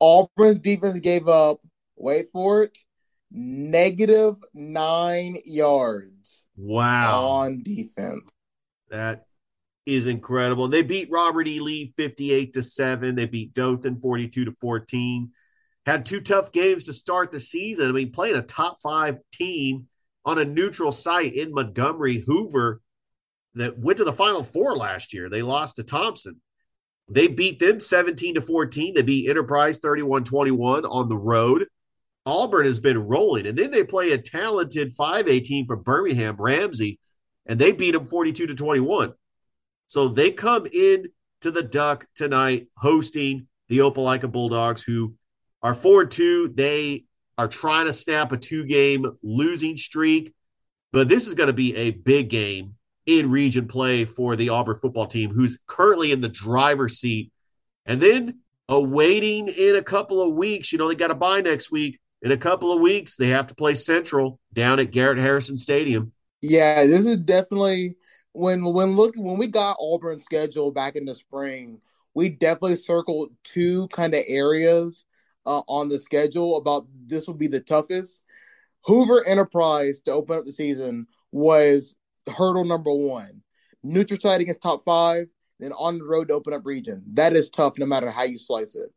Auburn's 0.00 0.58
defense 0.58 0.98
gave 1.00 1.28
up, 1.28 1.60
wait 1.96 2.30
for 2.30 2.62
it, 2.62 2.78
negative 3.30 4.36
nine 4.54 5.36
yards. 5.44 6.46
Wow. 6.56 7.24
On 7.24 7.62
defense. 7.62 8.30
That 8.90 9.26
is 9.86 10.06
incredible. 10.06 10.68
They 10.68 10.82
beat 10.82 11.10
Robert 11.10 11.48
E. 11.48 11.60
Lee 11.60 11.92
58 11.96 12.52
to 12.54 12.62
7. 12.62 13.14
They 13.14 13.26
beat 13.26 13.54
Dothan 13.54 14.00
42 14.00 14.46
to 14.46 14.52
14. 14.60 15.30
Had 15.86 16.04
two 16.04 16.20
tough 16.20 16.52
games 16.52 16.84
to 16.84 16.92
start 16.92 17.32
the 17.32 17.40
season. 17.40 17.88
I 17.88 17.92
mean, 17.92 18.12
playing 18.12 18.36
a 18.36 18.42
top 18.42 18.78
five 18.82 19.18
team 19.32 19.86
on 20.24 20.38
a 20.38 20.44
neutral 20.44 20.92
site 20.92 21.32
in 21.32 21.54
Montgomery, 21.54 22.22
Hoover, 22.26 22.82
that 23.54 23.78
went 23.78 23.98
to 23.98 24.04
the 24.04 24.12
final 24.12 24.42
four 24.42 24.76
last 24.76 25.14
year. 25.14 25.28
They 25.28 25.42
lost 25.42 25.76
to 25.76 25.82
Thompson. 25.82 26.40
They 27.10 27.26
beat 27.26 27.58
them 27.58 27.80
17 27.80 28.34
to 28.34 28.40
14. 28.42 28.94
They 28.94 29.02
beat 29.02 29.30
Enterprise 29.30 29.78
31 29.78 30.24
21 30.24 30.84
on 30.84 31.08
the 31.08 31.16
road. 31.16 31.66
Auburn 32.28 32.66
has 32.66 32.78
been 32.78 32.98
rolling. 32.98 33.46
And 33.46 33.56
then 33.56 33.70
they 33.70 33.82
play 33.82 34.12
a 34.12 34.18
talented 34.18 34.94
5A 34.94 35.42
team 35.44 35.66
from 35.66 35.82
Birmingham, 35.82 36.36
Ramsey, 36.38 37.00
and 37.46 37.58
they 37.58 37.72
beat 37.72 37.92
them 37.92 38.04
42 38.04 38.48
to 38.48 38.54
21. 38.54 39.14
So 39.86 40.08
they 40.08 40.30
come 40.30 40.66
in 40.66 41.06
to 41.40 41.50
the 41.50 41.62
Duck 41.62 42.06
tonight, 42.14 42.66
hosting 42.76 43.46
the 43.68 43.78
Opelika 43.78 44.30
Bulldogs, 44.30 44.82
who 44.82 45.14
are 45.62 45.72
4 45.72 46.04
2. 46.04 46.52
They 46.54 47.04
are 47.38 47.48
trying 47.48 47.86
to 47.86 47.92
snap 47.92 48.32
a 48.32 48.36
two 48.36 48.66
game 48.66 49.06
losing 49.22 49.78
streak. 49.78 50.34
But 50.92 51.08
this 51.08 51.26
is 51.26 51.34
going 51.34 51.46
to 51.46 51.54
be 51.54 51.74
a 51.76 51.92
big 51.92 52.28
game 52.28 52.74
in 53.06 53.30
region 53.30 53.66
play 53.66 54.04
for 54.04 54.36
the 54.36 54.50
Auburn 54.50 54.76
football 54.76 55.06
team, 55.06 55.30
who's 55.30 55.58
currently 55.66 56.12
in 56.12 56.20
the 56.20 56.28
driver's 56.28 56.98
seat. 56.98 57.32
And 57.86 58.02
then 58.02 58.40
uh, 58.68 58.74
awaiting 58.74 59.48
in 59.48 59.76
a 59.76 59.82
couple 59.82 60.20
of 60.20 60.34
weeks, 60.34 60.72
you 60.72 60.78
know, 60.78 60.88
they 60.88 60.94
got 60.94 61.10
a 61.10 61.14
bye 61.14 61.40
next 61.40 61.70
week. 61.70 61.98
In 62.22 62.32
a 62.32 62.36
couple 62.36 62.72
of 62.72 62.80
weeks, 62.80 63.16
they 63.16 63.28
have 63.28 63.46
to 63.48 63.54
play 63.54 63.74
Central 63.74 64.40
down 64.52 64.80
at 64.80 64.90
Garrett 64.90 65.18
Harrison 65.18 65.56
Stadium. 65.56 66.12
Yeah, 66.42 66.84
this 66.84 67.06
is 67.06 67.18
definitely 67.18 67.96
when 68.32 68.64
when 68.64 68.96
look 68.96 69.14
when 69.16 69.38
we 69.38 69.46
got 69.46 69.76
Auburn 69.80 70.20
schedule 70.20 70.70
back 70.72 70.96
in 70.96 71.04
the 71.04 71.14
spring, 71.14 71.80
we 72.14 72.28
definitely 72.28 72.76
circled 72.76 73.30
two 73.44 73.88
kind 73.88 74.14
of 74.14 74.24
areas 74.26 75.04
uh, 75.46 75.62
on 75.68 75.88
the 75.88 75.98
schedule 75.98 76.56
about 76.56 76.86
this 77.06 77.26
would 77.28 77.38
be 77.38 77.46
the 77.46 77.60
toughest. 77.60 78.22
Hoover 78.84 79.24
Enterprise 79.26 80.00
to 80.00 80.12
open 80.12 80.38
up 80.38 80.44
the 80.44 80.52
season 80.52 81.06
was 81.32 81.94
hurdle 82.36 82.64
number 82.64 82.92
one. 82.92 83.42
Neutral 83.82 84.18
site 84.20 84.40
against 84.40 84.60
top 84.60 84.82
five, 84.84 85.26
then 85.60 85.72
on 85.72 85.98
the 85.98 86.04
road 86.04 86.28
to 86.28 86.34
open 86.34 86.52
up 86.52 86.66
region. 86.66 87.02
That 87.14 87.34
is 87.34 87.48
tough 87.50 87.78
no 87.78 87.86
matter 87.86 88.10
how 88.10 88.24
you 88.24 88.38
slice 88.38 88.74
it. 88.74 88.90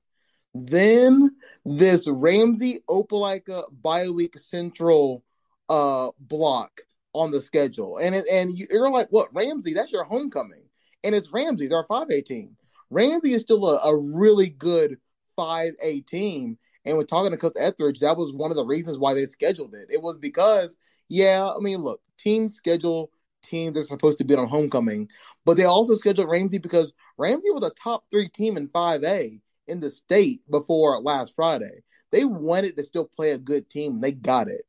Then 0.54 1.32
this 1.66 2.08
Ramsey 2.08 2.80
Opelika 2.90 3.64
bye 3.82 4.10
week 4.10 4.38
Central 4.38 5.24
uh 5.70 6.10
block 6.20 6.82
on 7.14 7.32
the 7.32 7.42
schedule. 7.42 7.98
And 7.98 8.16
it, 8.16 8.26
and 8.32 8.52
you're 8.54 8.90
like, 8.90 9.08
what, 9.10 9.30
Ramsey, 9.34 9.74
that's 9.74 9.92
your 9.92 10.04
homecoming. 10.04 10.64
And 11.04 11.16
it's 11.16 11.32
Ramsey, 11.32 11.68
they're 11.68 11.82
a 11.82 11.88
5A 11.88 12.26
team. 12.26 12.56
Ramsey 12.90 13.34
is 13.34 13.42
still 13.42 13.68
a, 13.70 13.78
a 13.90 13.96
really 13.96 14.50
good 14.50 14.98
5A 15.38 16.06
team. 16.06 16.58
And 16.86 16.98
when 16.98 17.08
talking 17.08 17.32
to 17.32 17.38
Coach 17.38 17.54
Etheridge, 17.60 18.00
that 18.00 18.18
was 18.18 18.34
one 18.34 18.52
of 18.52 18.58
the 18.58 18.66
reasons 18.66 18.98
why 18.98 19.14
they 19.14 19.26
scheduled 19.26 19.74
it. 19.74 19.88
It 19.90 20.02
was 20.02 20.18
because, 20.18 20.76
yeah, 21.10 21.50
I 21.50 21.60
mean, 21.60 21.80
look, 21.80 22.02
team 22.18 22.50
schedule 22.50 23.12
teams 23.44 23.78
are 23.78 23.84
supposed 23.84 24.18
to 24.20 24.24
be 24.24 24.36
on 24.36 24.48
homecoming, 24.48 25.10
but 25.46 25.58
they 25.58 25.66
also 25.66 25.96
scheduled 25.96 26.30
Ramsey 26.30 26.60
because 26.60 26.94
Ramsey 27.18 27.50
was 27.52 27.64
a 27.64 27.72
top 27.72 28.06
three 28.12 28.30
team 28.30 28.58
in 28.58 28.68
5A 28.68 29.42
in 29.68 29.80
the 29.80 29.90
state 29.90 30.42
before 30.50 31.00
last 31.00 31.36
Friday. 31.36 31.84
They 32.12 32.26
wanted 32.26 32.78
to 32.78 32.84
still 32.84 33.06
play 33.06 33.32
a 33.32 33.38
good 33.38 33.70
team. 33.70 34.02
They 34.02 34.12
got 34.12 34.48
it. 34.48 34.62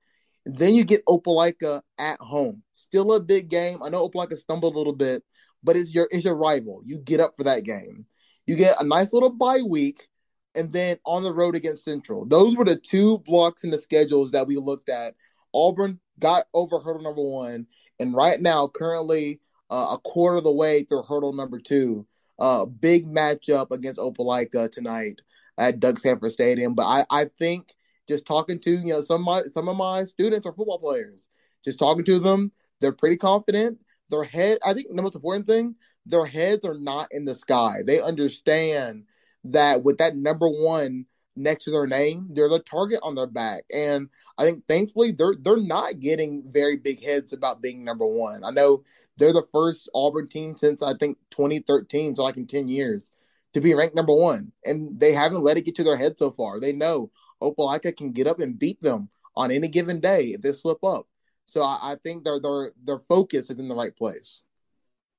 Then 0.45 0.75
you 0.75 0.85
get 0.85 1.05
Opelika 1.07 1.83
at 1.99 2.21
home. 2.21 2.63
Still 2.73 3.13
a 3.13 3.21
big 3.21 3.49
game. 3.49 3.83
I 3.83 3.89
know 3.89 4.09
Opelika 4.09 4.37
stumbled 4.37 4.75
a 4.75 4.79
little 4.79 4.93
bit, 4.93 5.23
but 5.63 5.77
it's 5.77 5.95
your 5.95 6.09
it's 6.11 6.25
your 6.25 6.35
rival. 6.35 6.83
You 6.85 6.99
get 6.99 7.21
up 7.21 7.35
for 7.37 7.45
that 7.45 7.65
game. 7.65 8.07
You 8.47 8.57
get 8.57 8.81
a 8.81 8.85
nice 8.85 9.13
little 9.13 9.31
bye 9.31 9.63
week, 9.67 10.09
and 10.55 10.73
then 10.73 10.99
on 11.07 11.23
the 11.23 11.33
road 11.33 11.55
against 11.55 11.85
Central. 11.85 12.27
Those 12.27 12.57
were 12.57 12.65
the 12.65 12.77
two 12.77 13.19
blocks 13.19 13.65
in 13.65 13.71
the 13.71 13.79
schedules 13.79 14.33
that 14.33 14.47
we 14.47 14.57
looked 14.57 14.89
at. 14.89 15.15
Auburn 15.55 16.01
got 16.19 16.47
over 16.55 16.81
hurdle 16.81 17.03
number 17.03 17.23
one, 17.23 17.67
and 18.01 18.15
right 18.15 18.41
now, 18.41 18.67
currently 18.67 19.41
uh, 19.71 19.95
a 19.97 19.99
quarter 19.99 20.39
of 20.39 20.45
the 20.45 20.53
way 20.53 20.85
through 20.85 21.03
hurdle 21.03 21.33
number 21.33 21.61
two. 21.61 22.07
Uh, 22.39 22.65
big 22.65 23.07
matchup 23.07 23.71
against 23.71 23.99
Opelika 23.99 24.71
tonight 24.71 25.21
at 25.59 25.81
Duck 25.81 25.97
Samford 25.97 26.31
Stadium. 26.31 26.75
But 26.75 26.85
I, 26.87 27.05
I 27.11 27.25
think 27.39 27.75
just 28.09 28.27
talking 28.27 28.59
to 28.61 28.71
you 28.71 28.95
know 28.95 29.01
some 29.01 29.21
of 29.21 29.25
my 29.27 29.43
some 29.51 29.69
of 29.69 29.77
my 29.77 30.05
students 30.05 30.47
are 30.47 30.53
football 30.53 30.79
players. 30.79 31.29
Just 31.65 31.79
talking 31.79 32.05
to 32.05 32.19
them, 32.19 32.53
they're 32.81 32.93
pretty 32.93 33.17
confident. 33.17 33.79
Their 34.11 34.25
head, 34.25 34.59
I 34.67 34.75
think 34.75 34.89
the 34.89 35.01
most 35.01 35.15
important 35.15 35.47
thing, 35.47 35.77
their 36.05 36.27
heads 36.27 36.65
are 36.65 36.79
not 36.79 37.09
in 37.13 37.25
the 37.25 37.35
sky. 37.35 37.83
They 37.87 38.01
understand 38.01 39.05
that 39.45 39.83
with 39.83 39.99
that 39.99 40.17
number 40.17 40.49
one 40.49 41.07
next 41.37 41.65
to 41.65 41.71
their 41.71 41.87
name, 41.87 42.29
they're 42.31 42.49
the 42.49 42.61
target 42.61 43.01
on 43.03 43.15
their 43.15 43.27
back. 43.27 43.65
And 43.73 44.09
I 44.39 44.45
think 44.45 44.65
thankfully 44.69 45.13
they're 45.13 45.35
they're 45.41 45.57
not 45.57 46.01
getting 46.01 46.43
very 46.47 46.77
big 46.77 47.03
heads 47.05 47.33
about 47.33 47.63
being 47.63 47.85
number 47.85 48.07
one. 48.07 48.45
I 48.45 48.51
know 48.51 48.85
they're 49.17 49.33
the 49.33 49.47
first 49.53 49.89
Auburn 49.95 50.29
team 50.29 50.57
since 50.57 50.83
I 50.83 50.95
think 50.95 51.19
2013, 51.31 52.17
so 52.17 52.23
like 52.23 52.37
in 52.37 52.47
10 52.47 52.69
years, 52.69 53.13
to 53.55 53.61
be 53.61 53.75
ranked 53.75 53.95
number 53.95 54.15
one. 54.15 54.53
And 54.65 54.99
they 54.99 55.13
haven't 55.13 55.43
let 55.43 55.57
it 55.57 55.65
get 55.65 55.77
to 55.77 55.85
their 55.85 55.97
head 55.97 56.19
so 56.19 56.31
far. 56.31 56.61
They 56.61 56.73
know 56.73 57.11
Opelika 57.43 57.97
can 57.97 58.13
get 58.13 58.27
up 58.27 58.41
and 58.41 58.59
beat 58.59 58.81
them 58.83 59.09
on 59.37 59.51
any 59.51 59.69
given 59.69 60.01
day 60.01 60.29
if 60.29 60.43
they 60.43 60.53
slip 60.53 60.83
up. 60.85 61.07
So 61.47 61.63
I, 61.63 61.93
I 61.93 61.97
think 62.03 62.25
their 62.25 62.41
their 62.41 62.73
their 62.85 62.99
focus 62.99 63.51
is 63.51 63.59
in 63.59 63.69
the 63.69 63.75
right 63.75 63.95
place. 63.95 64.45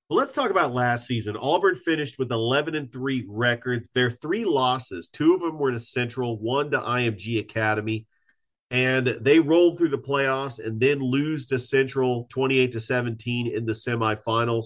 Well, 0.09 0.19
let's 0.19 0.33
talk 0.33 0.51
about 0.51 0.73
last 0.73 1.07
season. 1.07 1.37
Auburn 1.37 1.75
finished 1.75 2.19
with 2.19 2.31
11 2.31 2.75
and 2.75 2.91
3 2.91 3.25
record. 3.27 3.87
Their 3.93 4.09
three 4.09 4.43
losses, 4.43 5.07
two 5.07 5.33
of 5.33 5.39
them 5.39 5.57
were 5.57 5.71
to 5.71 5.79
Central, 5.79 6.37
one 6.37 6.69
to 6.71 6.79
IMG 6.79 7.39
Academy, 7.39 8.05
and 8.69 9.07
they 9.07 9.39
rolled 9.39 9.77
through 9.77 9.89
the 9.89 9.97
playoffs 9.97 10.63
and 10.63 10.79
then 10.79 10.99
lose 10.99 11.47
to 11.47 11.57
Central 11.57 12.27
28 12.29 12.73
to 12.73 12.79
17 12.81 13.47
in 13.47 13.65
the 13.65 13.73
semifinals. 13.73 14.65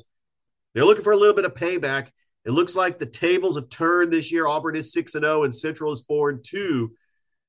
They're 0.74 0.86
looking 0.86 1.04
for 1.04 1.14
a 1.14 1.18
little 1.18 1.36
bit 1.36 1.46
of 1.46 1.54
payback. 1.54 2.08
It 2.44 2.52
looks 2.52 2.76
like 2.76 2.98
the 2.98 3.06
tables 3.06 3.58
have 3.58 3.70
turned 3.70 4.12
this 4.12 4.32
year. 4.32 4.48
Auburn 4.48 4.76
is 4.76 4.92
6 4.92 5.14
and 5.16 5.24
0 5.24 5.44
and 5.44 5.54
Central 5.54 5.94
is 5.94 6.04
4 6.08 6.30
and 6.32 6.44
2. 6.44 6.92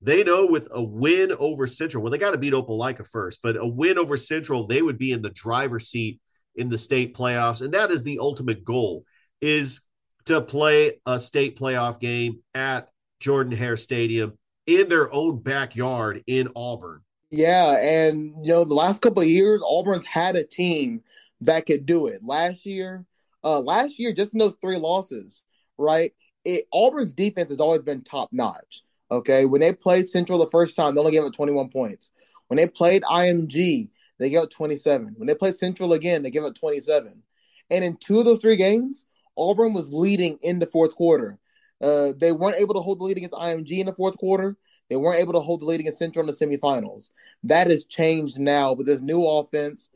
They 0.03 0.25
know 0.25 0.47
with 0.47 0.69
a 0.73 0.83
win 0.83 1.33
over 1.39 1.67
Central, 1.67 2.03
well, 2.03 2.13
they 2.13 2.19
got 2.19 2.33
to 2.33 2.39
beat 2.39 2.53
Opelika 2.53 3.07
first, 3.07 3.41
but 3.43 3.57
a 3.57 3.67
win 3.67 3.99
over 3.99 4.17
Central, 4.19 4.67
they 4.67 4.83
would 4.83 4.99
be 4.99 5.13
in 5.13 5.23
the 5.23 5.31
driver's 5.31 5.89
seat 5.89 6.21
in 6.59 6.69
the 6.69 6.79
state 6.79 7.17
playoffs 7.17 7.63
and 7.63 7.75
that 7.75 7.91
is 7.91 8.03
the 8.03 8.19
ultimate 8.19 8.65
goal 8.65 9.05
is 9.41 9.81
to 10.25 10.41
play 10.41 11.01
a 11.07 11.19
state 11.19 11.59
playoff 11.59 11.99
game 12.01 12.41
at 12.55 12.91
Jordan 13.21 13.57
Hare 13.57 13.77
Stadium 13.77 14.37
in 14.67 14.89
their 14.89 15.13
own 15.13 15.41
backyard 15.41 16.23
in 16.27 16.49
Auburn. 16.55 17.01
Yeah, 17.31 17.79
and 17.81 18.45
you 18.45 18.53
know 18.53 18.65
the 18.65 18.75
last 18.75 19.01
couple 19.01 19.23
of 19.23 19.29
years 19.29 19.63
Auburn's 19.65 20.07
had 20.07 20.37
a 20.37 20.45
team 20.45 21.03
that 21.43 21.67
could 21.67 21.87
do 21.87 22.07
it. 22.07 22.23
Last 22.25 22.65
year, 22.65 23.05
uh, 23.45 23.61
last 23.61 23.99
year, 23.99 24.13
just 24.13 24.35
in 24.35 24.39
those 24.39 24.57
three 24.61 24.77
losses, 24.77 25.43
right? 25.77 26.13
It 26.45 26.65
Auburn's 26.73 27.13
defense 27.13 27.51
has 27.51 27.61
always 27.61 27.83
been 27.83 28.03
top 28.03 28.31
notch. 28.33 28.83
Okay, 29.11 29.47
when 29.47 29.61
they 29.61 29.73
played 29.73 30.09
Central 30.09 30.39
the 30.39 30.51
first 30.51 30.77
time, 30.77 30.95
they 30.95 31.01
only 31.01 31.13
gave 31.13 31.25
up 31.25 31.33
21 31.33 31.71
points. 31.71 32.11
When 32.49 32.57
they 32.57 32.67
played 32.67 33.03
IMG, 33.03 33.89
they 34.19 34.31
gave 34.31 34.41
up 34.41 34.51
27. 34.51 35.15
When 35.17 35.27
they 35.27 35.35
played 35.35 35.55
Central 35.55 35.93
again, 35.93 36.23
they 36.23 36.31
gave 36.31 36.45
up 36.45 36.55
27. 36.55 37.23
And 37.71 37.85
in 37.85 37.97
two 37.97 38.19
of 38.19 38.25
those 38.25 38.41
three 38.41 38.57
games, 38.57 39.05
Auburn 39.37 39.73
was 39.73 39.93
leading 39.93 40.39
in 40.43 40.59
the 40.59 40.67
fourth 40.67 40.95
quarter. 40.97 41.39
Uh, 41.81 42.13
they 42.17 42.33
weren't 42.33 42.61
able 42.61 42.75
to 42.75 42.81
hold 42.81 42.99
the 42.99 43.05
lead 43.05 43.17
against 43.17 43.35
IMG 43.35 43.79
in 43.79 43.87
the 43.87 43.93
fourth 43.93 44.19
quarter. 44.19 44.57
They 44.89 44.97
weren't 44.97 45.21
able 45.21 45.35
to 45.35 45.41
hold 45.41 45.61
the 45.61 45.67
lead 45.67 45.81
against 45.81 45.99
Central 45.99 46.27
in 46.29 46.35
the 46.35 46.59
semifinals. 46.59 47.11
That 47.45 47.69
has 47.69 47.85
changed 47.85 48.39
now 48.39 48.73
with 48.73 48.87
this 48.87 49.01
new 49.01 49.25
offense 49.25 49.91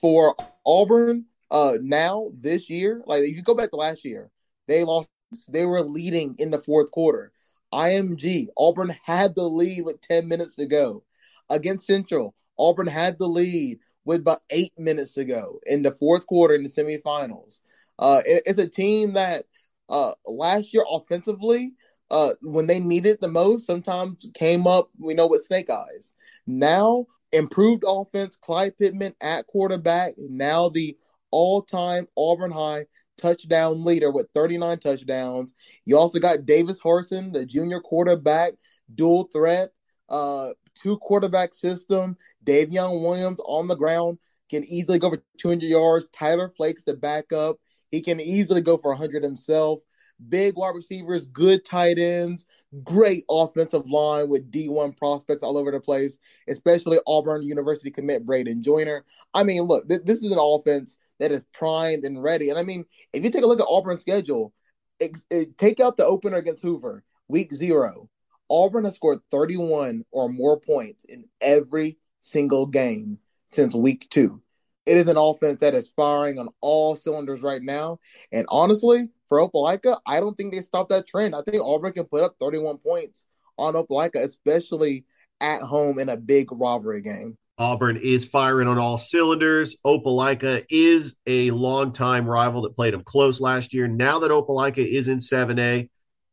for 0.00 0.34
Auburn. 0.64 1.26
Uh, 1.50 1.78
now 1.80 2.30
this 2.38 2.70
year, 2.70 3.02
like 3.06 3.22
if 3.22 3.34
you 3.34 3.42
go 3.42 3.54
back 3.54 3.70
to 3.70 3.76
last 3.76 4.04
year, 4.04 4.30
they 4.66 4.84
lost. 4.84 5.08
They 5.48 5.66
were 5.66 5.82
leading 5.82 6.36
in 6.38 6.50
the 6.50 6.62
fourth 6.62 6.90
quarter. 6.90 7.32
IMG 7.72 8.46
Auburn 8.56 8.94
had 9.04 9.34
the 9.34 9.48
lead 9.48 9.84
with 9.84 10.00
ten 10.00 10.26
minutes 10.28 10.56
to 10.56 10.66
go 10.66 11.04
against 11.50 11.86
Central. 11.86 12.34
Auburn 12.58 12.86
had 12.86 13.18
the 13.18 13.28
lead 13.28 13.78
with 14.04 14.20
about 14.20 14.40
eight 14.50 14.72
minutes 14.78 15.12
to 15.12 15.24
go 15.24 15.60
in 15.66 15.82
the 15.82 15.92
fourth 15.92 16.26
quarter 16.26 16.54
in 16.54 16.62
the 16.62 16.68
semifinals. 16.68 17.60
Uh, 17.98 18.22
it, 18.24 18.42
it's 18.46 18.58
a 18.58 18.68
team 18.68 19.12
that 19.14 19.44
uh, 19.88 20.12
last 20.26 20.72
year 20.72 20.84
offensively, 20.90 21.72
uh, 22.10 22.30
when 22.40 22.66
they 22.66 22.80
needed 22.80 23.18
the 23.20 23.28
most, 23.28 23.66
sometimes 23.66 24.26
came 24.34 24.66
up, 24.66 24.90
we 24.98 25.14
know, 25.14 25.26
with 25.26 25.44
snake 25.44 25.68
eyes. 25.70 26.14
Now, 26.46 27.06
improved 27.32 27.84
offense, 27.86 28.36
Clyde 28.36 28.78
Pittman 28.78 29.14
at 29.20 29.46
quarterback, 29.46 30.14
is 30.16 30.30
now 30.30 30.68
the 30.70 30.96
all 31.30 31.62
time 31.62 32.08
Auburn 32.16 32.50
High 32.50 32.86
touchdown 33.18 33.84
leader 33.84 34.10
with 34.10 34.28
39 34.34 34.78
touchdowns. 34.78 35.52
You 35.84 35.98
also 35.98 36.18
got 36.18 36.46
Davis 36.46 36.80
Harsin, 36.80 37.32
the 37.32 37.44
junior 37.44 37.80
quarterback, 37.80 38.52
dual 38.94 39.28
threat, 39.32 39.70
uh, 40.08 40.50
two 40.80 40.98
quarterback 40.98 41.54
system. 41.54 42.16
Davion 42.44 43.02
Williams 43.02 43.40
on 43.46 43.68
the 43.68 43.74
ground 43.74 44.18
can 44.50 44.64
easily 44.64 44.98
go 44.98 45.10
for 45.10 45.22
200 45.38 45.66
yards. 45.66 46.06
Tyler 46.12 46.52
Flakes 46.56 46.82
the 46.82 46.94
backup. 46.94 47.56
He 47.90 48.00
can 48.00 48.20
easily 48.20 48.60
go 48.60 48.76
for 48.76 48.90
100 48.90 49.22
himself. 49.22 49.80
Big 50.28 50.56
wide 50.56 50.74
receivers, 50.74 51.26
good 51.26 51.64
tight 51.64 51.96
ends, 51.96 52.44
great 52.82 53.24
offensive 53.30 53.88
line 53.88 54.28
with 54.28 54.50
D1 54.50 54.96
prospects 54.96 55.44
all 55.44 55.56
over 55.56 55.70
the 55.70 55.78
place, 55.80 56.18
especially 56.48 56.98
Auburn 57.06 57.42
University 57.42 57.90
commit 57.90 58.26
Braden 58.26 58.62
Joyner. 58.62 59.04
I 59.32 59.44
mean, 59.44 59.62
look, 59.62 59.88
th- 59.88 60.02
this 60.04 60.24
is 60.24 60.32
an 60.32 60.38
offense 60.40 60.98
that 61.20 61.30
is 61.30 61.44
primed 61.54 62.04
and 62.04 62.20
ready. 62.22 62.50
And 62.50 62.58
I 62.58 62.64
mean, 62.64 62.84
if 63.12 63.22
you 63.22 63.30
take 63.30 63.44
a 63.44 63.46
look 63.46 63.60
at 63.60 63.66
Auburn's 63.68 64.00
schedule, 64.00 64.52
it, 65.00 65.12
it, 65.30 65.48
eh, 65.48 65.50
take 65.56 65.80
out 65.80 65.96
the 65.96 66.04
opener 66.04 66.38
against 66.38 66.64
Hoover, 66.64 67.04
week 67.28 67.52
zero. 67.52 68.08
Auburn 68.50 68.84
has 68.84 68.94
scored 68.94 69.20
31 69.30 70.04
or 70.10 70.28
more 70.28 70.58
points 70.58 71.04
in 71.04 71.24
every 71.40 71.98
single 72.20 72.66
game 72.66 73.18
since 73.48 73.74
week 73.74 74.08
two. 74.10 74.40
It 74.86 74.96
is 74.96 75.08
an 75.08 75.18
offense 75.18 75.60
that 75.60 75.74
is 75.74 75.92
firing 75.94 76.38
on 76.38 76.48
all 76.60 76.96
cylinders 76.96 77.42
right 77.42 77.62
now. 77.62 77.98
And 78.32 78.46
honestly, 78.48 79.08
for 79.28 79.38
Opelika, 79.38 79.98
I 80.06 80.18
don't 80.20 80.34
think 80.34 80.52
they 80.52 80.60
stop 80.60 80.88
that 80.88 81.06
trend. 81.06 81.34
I 81.34 81.42
think 81.42 81.62
Auburn 81.62 81.92
can 81.92 82.04
put 82.04 82.24
up 82.24 82.36
31 82.40 82.78
points 82.78 83.26
on 83.58 83.74
Opelika, 83.74 84.16
especially 84.24 85.04
at 85.40 85.60
home 85.60 85.98
in 85.98 86.08
a 86.08 86.16
big 86.16 86.50
rivalry 86.50 87.02
game. 87.02 87.36
Auburn 87.58 87.98
is 88.00 88.24
firing 88.24 88.68
on 88.68 88.78
all 88.78 88.98
cylinders. 88.98 89.76
Opelika 89.84 90.64
is 90.70 91.16
a 91.26 91.50
longtime 91.50 92.24
rival 92.26 92.62
that 92.62 92.76
played 92.76 92.94
them 92.94 93.02
close 93.04 93.40
last 93.40 93.74
year. 93.74 93.88
Now 93.88 94.20
that 94.20 94.30
Opelika 94.30 94.78
is 94.78 95.08
in 95.08 95.18
7A, 95.18 95.88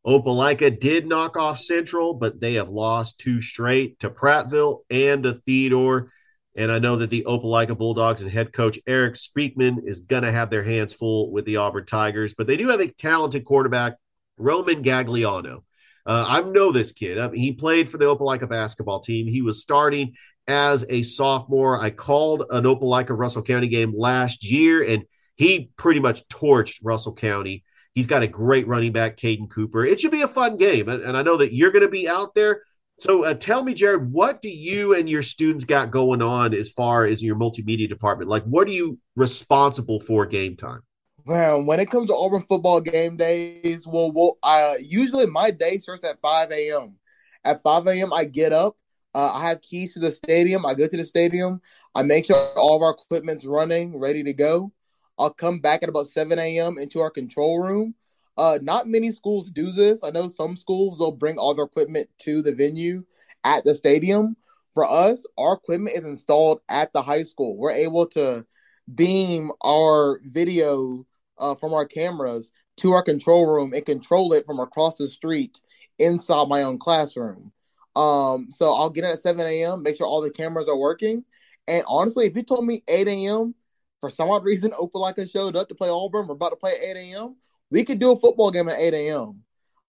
Opelika 0.05 0.79
did 0.79 1.07
knock 1.07 1.35
off 1.35 1.59
Central, 1.59 2.13
but 2.13 2.39
they 2.39 2.53
have 2.55 2.69
lost 2.69 3.19
two 3.19 3.41
straight 3.41 3.99
to 3.99 4.09
Prattville 4.09 4.81
and 4.89 5.23
to 5.23 5.33
Theodore. 5.33 6.11
And 6.55 6.71
I 6.71 6.79
know 6.79 6.97
that 6.97 7.09
the 7.09 7.25
Opelika 7.27 7.77
Bulldogs 7.77 8.21
and 8.21 8.31
head 8.31 8.53
coach 8.53 8.79
Erik 8.87 9.15
Speakman 9.15 9.83
is 9.83 10.01
going 10.01 10.23
to 10.23 10.31
have 10.31 10.49
their 10.49 10.63
hands 10.63 10.93
full 10.93 11.31
with 11.31 11.45
the 11.45 11.57
Auburn 11.57 11.85
Tigers, 11.85 12.33
but 12.33 12.47
they 12.47 12.55
do 12.55 12.69
have 12.69 12.79
a 12.79 12.87
talented 12.87 13.43
quarterback, 13.43 13.95
Roman 14.37 14.83
Gagliano. 14.83 15.63
Uh, 16.05 16.25
I 16.27 16.41
know 16.41 16.71
this 16.71 16.91
kid. 16.91 17.17
I 17.17 17.27
mean, 17.27 17.41
he 17.41 17.53
played 17.53 17.89
for 17.89 17.97
the 17.97 18.05
Opelika 18.05 18.47
basketball 18.47 18.99
team. 18.99 19.27
He 19.27 19.41
was 19.41 19.61
starting 19.61 20.13
as 20.47 20.85
a 20.89 21.01
sophomore. 21.01 21.81
I 21.81 21.89
called 21.89 22.45
an 22.51 22.65
Opelika 22.65 23.17
Russell 23.17 23.41
County 23.41 23.67
game 23.67 23.93
last 23.97 24.45
year, 24.45 24.83
and 24.83 25.05
he 25.35 25.71
pretty 25.77 25.99
much 25.99 26.27
torched 26.27 26.79
Russell 26.83 27.15
County. 27.15 27.63
He's 27.95 28.07
got 28.07 28.23
a 28.23 28.27
great 28.27 28.67
running 28.67 28.91
back, 28.91 29.17
Caden 29.17 29.49
Cooper. 29.49 29.85
It 29.85 29.99
should 29.99 30.11
be 30.11 30.21
a 30.21 30.27
fun 30.27 30.57
game, 30.57 30.89
and, 30.89 31.01
and 31.01 31.15
I 31.15 31.21
know 31.21 31.37
that 31.37 31.53
you're 31.53 31.71
going 31.71 31.81
to 31.81 31.89
be 31.89 32.07
out 32.07 32.35
there. 32.35 32.61
So 32.97 33.25
uh, 33.25 33.33
tell 33.33 33.63
me, 33.63 33.73
Jared, 33.73 34.11
what 34.11 34.41
do 34.41 34.49
you 34.49 34.95
and 34.95 35.09
your 35.09 35.21
students 35.21 35.63
got 35.63 35.91
going 35.91 36.21
on 36.21 36.53
as 36.53 36.71
far 36.71 37.05
as 37.05 37.23
your 37.23 37.35
multimedia 37.35 37.89
department? 37.89 38.29
Like, 38.29 38.43
what 38.43 38.67
are 38.67 38.71
you 38.71 38.99
responsible 39.15 39.99
for 39.99 40.25
game 40.25 40.55
time? 40.55 40.81
Well, 41.25 41.63
when 41.63 41.79
it 41.79 41.89
comes 41.89 42.09
to 42.09 42.15
Auburn 42.15 42.41
football 42.41 42.81
game 42.81 43.17
days, 43.17 43.87
well, 43.87 44.11
well 44.11 44.37
uh, 44.43 44.75
usually 44.79 45.25
my 45.25 45.51
day 45.51 45.79
starts 45.79 46.05
at 46.05 46.19
5 46.19 46.51
a.m. 46.51 46.95
At 47.43 47.63
5 47.63 47.87
a.m., 47.87 48.13
I 48.13 48.25
get 48.25 48.53
up. 48.53 48.77
Uh, 49.13 49.31
I 49.33 49.47
have 49.47 49.61
keys 49.61 49.93
to 49.93 49.99
the 49.99 50.11
stadium. 50.11 50.65
I 50.65 50.73
go 50.73 50.87
to 50.87 50.97
the 50.97 51.03
stadium. 51.03 51.61
I 51.95 52.03
make 52.03 52.25
sure 52.25 52.35
all 52.57 52.75
of 52.75 52.81
our 52.81 52.91
equipment's 52.91 53.45
running, 53.45 53.97
ready 53.97 54.23
to 54.23 54.33
go. 54.33 54.71
I'll 55.17 55.33
come 55.33 55.59
back 55.59 55.83
at 55.83 55.89
about 55.89 56.07
7 56.07 56.37
a.m. 56.37 56.77
into 56.77 57.01
our 57.01 57.09
control 57.09 57.59
room. 57.59 57.95
Uh, 58.37 58.59
not 58.61 58.87
many 58.87 59.11
schools 59.11 59.49
do 59.49 59.71
this. 59.71 60.03
I 60.03 60.09
know 60.09 60.27
some 60.27 60.57
schools 60.57 60.99
will 60.99 61.11
bring 61.11 61.37
all 61.37 61.53
their 61.53 61.65
equipment 61.65 62.09
to 62.19 62.41
the 62.41 62.53
venue 62.53 63.03
at 63.43 63.63
the 63.63 63.73
stadium. 63.73 64.35
For 64.73 64.83
us, 64.83 65.25
our 65.37 65.53
equipment 65.53 65.95
is 65.95 66.03
installed 66.03 66.59
at 66.67 66.91
the 66.91 67.01
high 67.01 67.23
school. 67.23 67.55
We're 67.55 67.71
able 67.71 68.07
to 68.07 68.45
beam 68.93 69.51
our 69.63 70.19
video 70.23 71.05
uh, 71.37 71.55
from 71.55 71.73
our 71.73 71.85
cameras 71.85 72.51
to 72.77 72.91
our 72.91 73.03
control 73.03 73.45
room 73.45 73.73
and 73.73 73.85
control 73.85 74.33
it 74.33 74.45
from 74.45 74.59
across 74.59 74.97
the 74.97 75.07
street 75.07 75.61
inside 75.97 76.49
my 76.49 76.63
own 76.63 76.77
classroom. 76.77 77.53
Um, 77.95 78.49
so 78.51 78.73
I'll 78.73 78.89
get 78.89 79.05
in 79.05 79.11
at 79.11 79.21
7 79.21 79.45
a.m., 79.45 79.81
make 79.81 79.95
sure 79.95 80.05
all 80.05 80.21
the 80.21 80.29
cameras 80.29 80.67
are 80.67 80.77
working. 80.77 81.23
And 81.67 81.85
honestly, 81.87 82.25
if 82.25 82.35
you 82.35 82.43
told 82.43 82.65
me 82.65 82.83
8 82.89 83.07
a.m., 83.07 83.55
for 83.99 84.09
some 84.09 84.29
odd 84.29 84.43
reason, 84.43 84.71
Opelika 84.71 85.29
showed 85.29 85.55
up 85.55 85.69
to 85.69 85.75
play 85.75 85.89
Auburn, 85.89 86.27
we're 86.27 86.33
about 86.33 86.49
to 86.49 86.55
play 86.55 86.73
at 86.73 86.97
8 86.97 87.11
a.m., 87.11 87.35
we 87.71 87.83
could 87.83 87.99
do 87.99 88.11
a 88.11 88.17
football 88.17 88.51
game 88.51 88.69
at 88.69 88.79
8 88.79 88.93
a.m. 88.93 89.43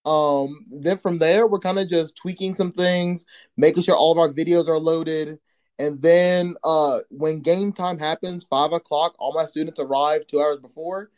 Um, 0.07 0.65
then 0.71 0.99
from 0.99 1.19
there, 1.19 1.47
we're 1.47 1.59
kind 1.59 1.79
of 1.79 1.89
just 1.89 2.17
tweaking 2.17 2.55
some 2.55 2.73
things, 2.73 3.27
making 3.57 3.83
sure 3.83 3.97
all 3.97 4.13
of 4.13 4.19
our 4.19 4.33
videos 4.33 4.69
are 4.69 4.79
loaded. 4.79 5.39
And 5.79 6.01
then 6.01 6.57
uh, 6.65 7.01
when 7.11 7.41
game 7.41 7.73
time 7.73 7.99
happens, 7.99 8.45
five 8.45 8.73
o'clock, 8.73 9.15
all 9.19 9.35
my 9.35 9.45
students 9.45 9.81
arrive 9.81 10.27
two 10.27 10.41
hours 10.41 10.61
before. 10.61 11.11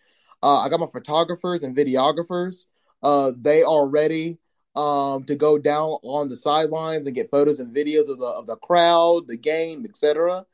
Uh, 0.43 0.61
I 0.61 0.69
got 0.69 0.81
my 0.81 0.87
photographers 0.87 1.63
and 1.63 1.77
videographers. 1.77 2.67
Uh, 3.03 3.33
they 3.39 3.63
are 3.63 3.87
ready 3.87 4.39
um, 4.75 5.25
to 5.25 5.37
go 5.37 5.59
down 5.59 5.99
on 6.03 6.29
the 6.29 6.37
sidelines 6.37 7.07
and 7.07 7.15
get 7.15 7.31
photos 7.31 7.61
and 7.61 7.75
videos 7.75 8.09
of 8.09 8.19
the 8.19 8.27
of 8.27 8.47
the 8.47 8.57
crowd, 8.57 9.29
the 9.29 9.37
game, 9.37 9.85
etc. 9.89 10.45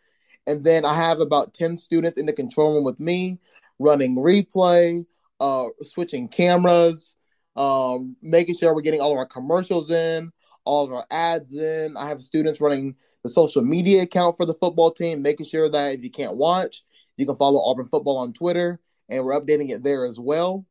And 0.46 0.62
then 0.64 0.84
I 0.84 0.94
have 0.94 1.20
about 1.20 1.54
ten 1.54 1.76
students 1.76 2.18
in 2.18 2.26
the 2.26 2.32
control 2.32 2.74
room 2.74 2.84
with 2.84 3.00
me, 3.00 3.38
running 3.78 4.16
replay, 4.16 5.06
uh, 5.40 5.66
switching 5.82 6.28
cameras, 6.28 7.16
um, 7.56 8.16
making 8.20 8.56
sure 8.56 8.74
we're 8.74 8.82
getting 8.82 9.00
all 9.00 9.12
of 9.12 9.18
our 9.18 9.26
commercials 9.26 9.90
in, 9.90 10.30
all 10.64 10.84
of 10.84 10.92
our 10.92 11.06
ads 11.10 11.54
in. 11.54 11.96
I 11.96 12.08
have 12.08 12.22
students 12.22 12.60
running 12.60 12.94
the 13.22 13.28
social 13.30 13.62
media 13.62 14.02
account 14.02 14.36
for 14.36 14.44
the 14.44 14.54
football 14.54 14.90
team, 14.90 15.22
making 15.22 15.46
sure 15.46 15.68
that 15.70 15.94
if 15.94 16.04
you 16.04 16.10
can't 16.10 16.36
watch, 16.36 16.84
you 17.16 17.24
can 17.24 17.36
follow 17.36 17.60
Auburn 17.60 17.88
Football 17.88 18.18
on 18.18 18.32
Twitter, 18.32 18.80
and 19.08 19.24
we're 19.24 19.40
updating 19.40 19.70
it 19.70 19.82
there 19.82 20.04
as 20.04 20.20
well. 20.20 20.66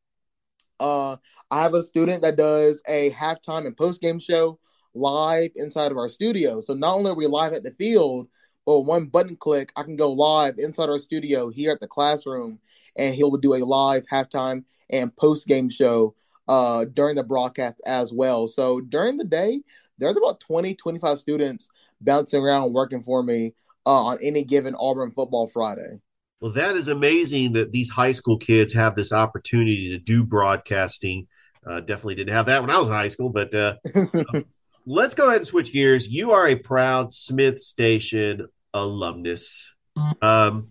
Uh, 0.80 1.18
I 1.50 1.62
have 1.62 1.74
a 1.74 1.82
student 1.82 2.22
that 2.22 2.36
does 2.36 2.82
a 2.88 3.12
halftime 3.12 3.66
and 3.66 3.78
post 3.78 4.02
game 4.02 4.20
show 4.20 4.60
live 4.94 5.52
inside 5.56 5.92
of 5.92 5.98
our 5.98 6.10
studio. 6.10 6.62
So 6.62 6.74
not 6.74 6.96
only 6.96 7.12
are 7.12 7.16
we 7.16 7.26
live 7.26 7.54
at 7.54 7.64
the 7.64 7.72
field, 7.72 8.28
but 8.66 8.82
one 8.82 9.06
button 9.06 9.36
click, 9.36 9.72
I 9.76 9.84
can 9.84 9.96
go 9.96 10.12
live 10.12 10.56
inside 10.58 10.90
our 10.90 11.00
studio 11.00 11.50
here 11.50 11.72
at 11.72 11.80
the 11.80 11.88
classroom, 11.88 12.60
and 12.96 13.14
he'll 13.16 13.32
do 13.32 13.56
a 13.56 13.66
live 13.66 14.06
halftime 14.12 14.64
and 14.90 15.16
post 15.16 15.48
game 15.48 15.70
show 15.70 16.16
uh, 16.48 16.86
during 16.86 17.16
the 17.16 17.24
broadcast 17.24 17.82
as 17.86 18.14
well. 18.14 18.48
So 18.48 18.82
during 18.82 19.18
the 19.18 19.26
day, 19.26 19.62
there's 19.98 20.18
about 20.18 20.40
20, 20.40 20.76
25 20.76 21.20
students 21.20 21.70
bouncing 22.02 22.42
around 22.42 22.74
working 22.74 23.02
for 23.02 23.24
me 23.24 23.54
uh, 23.86 24.04
on 24.04 24.18
any 24.22 24.44
given 24.44 24.76
Auburn 24.76 25.12
football 25.12 25.48
Friday. 25.48 26.00
Well, 26.40 26.52
that 26.54 26.76
is 26.76 26.90
amazing 26.90 27.54
that 27.54 27.72
these 27.72 27.90
high 27.90 28.12
school 28.12 28.38
kids 28.38 28.74
have 28.74 28.96
this 28.96 29.14
opportunity 29.14 29.90
to 29.92 29.98
do 29.98 30.26
broadcasting. 30.26 31.28
Uh, 31.66 31.80
definitely 31.80 32.16
didn't 32.16 32.34
have 32.34 32.48
that 32.48 32.62
when 32.62 32.70
I 32.70 32.78
was 32.78 32.90
in 32.90 32.94
high 32.94 33.08
school, 33.08 33.30
but 33.30 33.56
uh, 33.56 33.76
let's 34.86 35.16
go 35.16 35.28
ahead 35.28 35.38
and 35.38 35.48
switch 35.48 35.72
gears. 35.72 36.08
You 36.08 36.32
are 36.32 36.48
a 36.48 36.56
proud 36.56 37.12
Smith 37.12 37.60
Station 37.60 38.46
alumnus. 38.74 39.74
Um, 40.22 40.70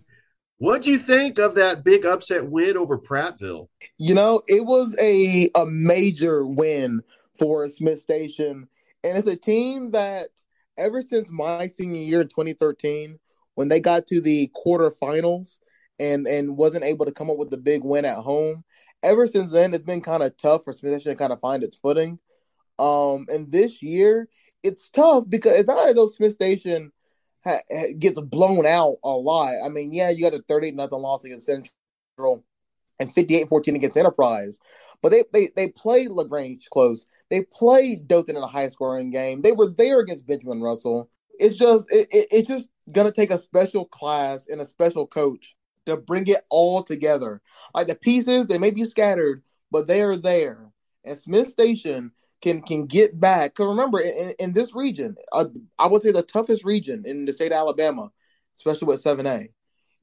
what 0.57 0.81
do 0.81 0.91
you 0.91 0.97
think 0.97 1.39
of 1.39 1.55
that 1.55 1.83
big 1.83 2.05
upset 2.05 2.49
win 2.49 2.77
over 2.77 2.97
Prattville? 2.97 3.67
You 3.97 4.13
know, 4.13 4.41
it 4.47 4.65
was 4.65 4.95
a 4.99 5.49
a 5.55 5.65
major 5.65 6.45
win 6.45 7.01
for 7.37 7.67
Smith 7.67 7.99
Station, 7.99 8.67
and 9.03 9.17
it's 9.17 9.27
a 9.27 9.35
team 9.35 9.91
that 9.91 10.29
ever 10.77 11.01
since 11.01 11.29
my 11.29 11.67
senior 11.67 12.01
year 12.01 12.21
in 12.21 12.27
2013, 12.27 13.19
when 13.55 13.67
they 13.67 13.79
got 13.79 14.07
to 14.07 14.21
the 14.21 14.51
quarterfinals 14.65 15.59
and 15.99 16.27
and 16.27 16.57
wasn't 16.57 16.85
able 16.85 17.05
to 17.05 17.11
come 17.11 17.29
up 17.29 17.37
with 17.37 17.49
the 17.49 17.57
big 17.57 17.83
win 17.83 18.05
at 18.05 18.17
home, 18.17 18.63
ever 19.01 19.27
since 19.27 19.51
then 19.51 19.73
it's 19.73 19.83
been 19.83 20.01
kind 20.01 20.23
of 20.23 20.37
tough 20.37 20.63
for 20.63 20.73
Smith 20.73 20.93
Station 20.93 21.11
to 21.11 21.17
kind 21.17 21.33
of 21.33 21.39
find 21.39 21.63
its 21.63 21.77
footing. 21.77 22.19
Um, 22.83 23.27
and 23.29 23.51
this 23.51 23.81
year 23.81 24.27
it's 24.61 24.89
tough 24.89 25.25
because 25.29 25.55
it's 25.55 25.67
not 25.67 25.77
like 25.77 25.95
those 25.95 26.15
Smith 26.15 26.33
Station 26.33 26.91
ha- 27.45 27.61
gets 27.99 28.19
blown 28.19 28.65
out 28.65 28.97
a 29.03 29.09
lot. 29.09 29.53
I 29.63 29.69
mean, 29.69 29.93
yeah, 29.93 30.09
you 30.09 30.21
got 30.21 30.37
a 30.37 30.43
38 30.47 30.75
nothing 30.75 30.99
loss 30.99 31.23
against 31.23 31.45
Central 31.45 32.43
and 32.99 33.13
58-14 33.13 33.75
against 33.75 33.97
Enterprise. 33.97 34.59
But 35.01 35.11
they 35.11 35.23
they 35.33 35.49
they 35.55 35.67
played 35.67 36.11
Lagrange 36.11 36.69
close. 36.69 37.07
They 37.29 37.43
played 37.43 38.07
Dothan 38.07 38.37
in 38.37 38.43
a 38.43 38.47
high 38.47 38.69
scoring 38.69 39.11
game. 39.11 39.41
They 39.41 39.51
were 39.51 39.69
there 39.69 39.99
against 39.99 40.25
Benjamin 40.25 40.61
Russell. 40.61 41.09
It's 41.39 41.57
just 41.57 41.91
it, 41.91 42.07
it, 42.11 42.27
it's 42.31 42.47
just 42.47 42.69
gonna 42.91 43.11
take 43.11 43.31
a 43.31 43.37
special 43.37 43.85
class 43.85 44.47
and 44.47 44.61
a 44.61 44.67
special 44.67 45.05
coach 45.05 45.55
to 45.85 45.97
bring 45.97 46.27
it 46.27 46.45
all 46.49 46.83
together. 46.83 47.41
Like 47.75 47.87
the 47.87 47.95
pieces, 47.95 48.47
they 48.47 48.57
may 48.57 48.71
be 48.71 48.85
scattered, 48.85 49.43
but 49.71 49.87
they 49.87 50.01
are 50.01 50.15
there. 50.15 50.71
And 51.03 51.17
Smith 51.17 51.47
Station 51.47 52.11
can 52.43 52.61
can 52.61 52.85
get 52.85 53.19
back. 53.19 53.53
Because 53.55 53.67
remember, 53.67 53.99
in, 54.01 54.33
in, 54.37 54.53
this 54.53 54.75
region, 54.75 55.15
uh, 55.31 55.45
I 55.79 55.87
would 55.87 56.01
say 56.01 56.11
the 56.11 56.21
toughest 56.21 56.65
region 56.65 57.03
in 57.05 57.25
the 57.25 57.31
state 57.31 57.53
of 57.53 57.57
Alabama, 57.57 58.11
especially 58.57 58.87
with 58.87 59.01
seven 59.01 59.25
A, 59.25 59.47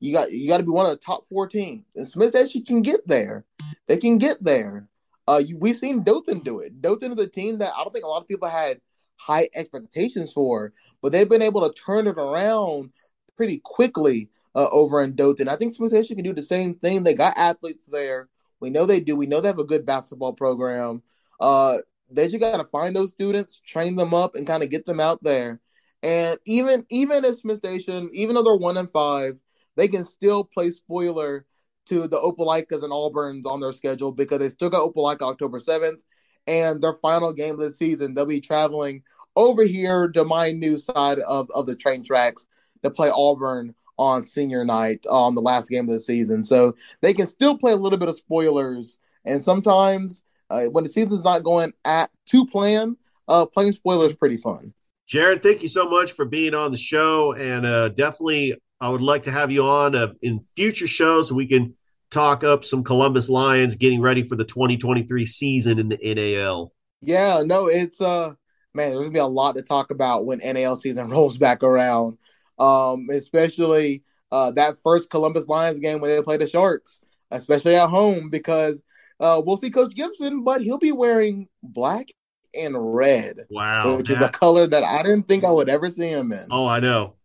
you 0.01 0.15
got 0.15 0.33
you 0.33 0.49
got 0.49 0.57
to 0.57 0.65
be 0.65 0.71
one 0.71 0.87
of 0.87 0.93
the 0.93 0.97
top 0.97 1.29
four 1.29 1.47
teams. 1.47 1.85
And 1.95 2.09
Smith 2.09 2.35
actually 2.35 2.63
can 2.63 2.81
get 2.81 3.07
there. 3.07 3.45
They 3.87 3.99
can 3.99 4.17
get 4.17 4.43
there. 4.43 4.89
Uh, 5.29 5.43
you, 5.45 5.59
we've 5.59 5.77
seen 5.77 6.03
Dothan 6.03 6.41
do 6.41 6.61
it. 6.61 6.81
Dothan 6.81 7.13
is 7.13 7.19
a 7.19 7.29
team 7.29 7.59
that 7.59 7.73
I 7.77 7.85
don't 7.85 7.93
think 7.93 8.07
a 8.07 8.09
lot 8.09 8.23
of 8.23 8.29
people 8.29 8.49
had 8.49 8.81
high 9.17 9.49
expectations 9.55 10.33
for, 10.33 10.73
but 11.03 11.13
they've 11.13 11.29
been 11.29 11.43
able 11.43 11.61
to 11.69 11.75
turn 11.75 12.07
it 12.07 12.17
around 12.17 12.91
pretty 13.37 13.61
quickly 13.63 14.31
uh, 14.55 14.67
over 14.71 15.03
in 15.03 15.15
Dothan. 15.15 15.47
I 15.47 15.57
think 15.57 15.75
Smith 15.75 15.91
Station 15.91 16.17
can 16.17 16.25
do 16.25 16.33
the 16.33 16.43
same 16.43 16.75
thing. 16.75 17.05
They 17.05 17.15
got 17.15 17.37
athletes 17.37 17.85
there. 17.85 18.29
We 18.61 18.71
know 18.71 18.87
they 18.87 19.01
do. 19.01 19.15
We 19.15 19.27
know 19.27 19.41
they 19.41 19.49
have 19.49 19.59
a 19.59 19.65
good 19.65 19.85
basketball 19.85 20.33
program. 20.33 21.03
Uh, 21.39 21.79
they 22.11 22.29
just 22.29 22.41
got 22.41 22.59
to 22.59 22.65
find 22.65 22.95
those 22.95 23.11
students, 23.11 23.61
train 23.67 23.97
them 23.97 24.15
up, 24.15 24.35
and 24.35 24.47
kind 24.47 24.63
of 24.63 24.71
get 24.71 24.87
them 24.87 25.01
out 25.01 25.23
there. 25.23 25.61
And 26.03 26.39
even 26.47 26.87
even 26.91 27.25
if 27.25 27.37
Smith 27.37 27.59
Station, 27.59 28.09
even 28.13 28.35
though 28.35 28.43
they're 28.43 28.57
one 28.57 28.77
and 28.77 28.91
five, 28.91 29.35
they 29.77 29.89
can 29.89 30.05
still 30.05 30.45
play 30.45 30.71
spoiler 30.71 31.47
to 31.87 32.07
the 32.07 32.19
Opelikas 32.19 32.83
and 32.83 32.93
Auburns 32.93 33.47
on 33.47 33.61
their 33.61 33.73
schedule 33.73 34.13
because 34.13 34.39
they 34.39 34.49
still 34.49 34.71
got 34.71 34.89
Opelika 34.89 35.23
October 35.23 35.59
seventh, 35.59 36.01
and 36.47 36.83
their 36.83 36.95
final 36.95 37.33
game 37.33 37.55
of 37.55 37.61
the 37.61 37.73
season. 37.73 38.15
They'll 38.15 38.27
be 38.27 38.41
traveling 38.41 39.03
over 39.37 39.65
here 39.65 40.09
to 40.09 40.25
my 40.25 40.53
new 40.53 40.79
side 40.79 41.19
of, 41.21 41.49
of 41.55 41.67
the 41.67 41.77
train 41.77 42.03
tracks 42.05 42.47
to 42.83 42.91
play 42.91 43.11
Auburn 43.13 43.75
on 43.99 44.25
senior 44.25 44.65
night 44.65 45.05
on 45.09 45.35
the 45.35 45.43
last 45.43 45.69
game 45.69 45.85
of 45.85 45.91
the 45.91 46.01
season. 46.01 46.43
So 46.43 46.75
they 47.03 47.13
can 47.13 47.27
still 47.27 47.59
play 47.59 47.73
a 47.73 47.77
little 47.77 47.99
bit 47.99 48.09
of 48.09 48.17
spoilers. 48.17 48.99
And 49.25 49.43
sometimes 49.43 50.25
uh, 50.51 50.65
when 50.67 50.85
the 50.85 50.91
season's 50.91 51.23
not 51.23 51.45
going 51.45 51.73
at 51.85 52.11
to 52.27 52.47
plan, 52.47 52.97
uh, 53.29 53.47
playing 53.47 53.73
spoilers 53.73 54.13
is 54.13 54.19
pretty 54.19 54.37
fun. 54.37 54.75
Jared, 55.07 55.43
thank 55.43 55.63
you 55.63 55.69
so 55.69 55.89
much 55.89 56.13
for 56.13 56.25
being 56.25 56.55
on 56.55 56.71
the 56.71 56.79
show, 56.79 57.33
and 57.35 57.67
uh, 57.67 57.89
definitely 57.89 58.57
I 58.81 58.89
would 58.89 59.01
like 59.01 59.25
to 59.25 59.31
have 59.31 59.51
you 59.51 59.65
on 59.65 59.95
uh, 59.95 60.13
in 60.23 60.45
future 60.57 60.87
shows 60.87 61.29
so 61.29 61.35
we 61.35 61.47
can 61.47 61.75
talk 62.11 62.45
up 62.45 62.65
some 62.65 62.83
Columbus 62.83 63.29
Lions 63.29 63.77
getting 63.77 64.01
ready 64.01 64.27
for 64.27 64.37
the 64.37 64.45
2023 64.45 65.27
season 65.27 65.79
in 65.79 65.89
the 65.89 65.99
NAL. 66.15 66.73
Yeah, 67.01 67.43
no, 67.45 67.67
it's 67.67 68.01
uh 68.01 68.35
man, 68.75 68.91
there's 68.91 69.01
gonna 69.01 69.11
be 69.11 69.19
a 69.19 69.27
lot 69.27 69.57
to 69.57 69.63
talk 69.63 69.91
about 69.91 70.27
when 70.27 70.39
NAL 70.39 70.77
season 70.77 71.09
rolls 71.11 71.39
back 71.39 71.63
around. 71.63 72.19
Um, 72.59 73.07
especially 73.11 74.03
uh 74.31 74.51
that 74.53 74.79
first 74.83 75.11
Columbus 75.11 75.49
Lions 75.49 75.81
game 75.81 76.01
when 76.01 76.11
they 76.11 76.23
play 76.23 76.37
the 76.37 76.49
Sharks, 76.49 77.01
especially 77.31 77.77
at 77.77 77.89
home, 77.89 78.31
because 78.31 78.83
uh, 79.21 79.41
we'll 79.45 79.57
see 79.57 79.71
Coach 79.71 79.95
Gibson, 79.95 80.43
but 80.43 80.63
he'll 80.63 80.79
be 80.79 80.93
wearing 80.93 81.49
black 81.63 82.07
and 82.55 82.75
red. 82.77 83.47
Wow, 83.51 83.97
which 83.97 84.09
that... 84.09 84.23
is 84.23 84.27
a 84.27 84.31
color 84.31 84.67
that 84.67 84.83
I 84.83 85.03
didn't 85.03 85.29
think 85.29 85.45
I 85.45 85.51
would 85.51 85.69
ever 85.69 85.91
see 85.91 86.09
him 86.09 86.33
in. 86.33 86.47
Oh, 86.51 86.67
I 86.67 86.81
know. 86.81 87.17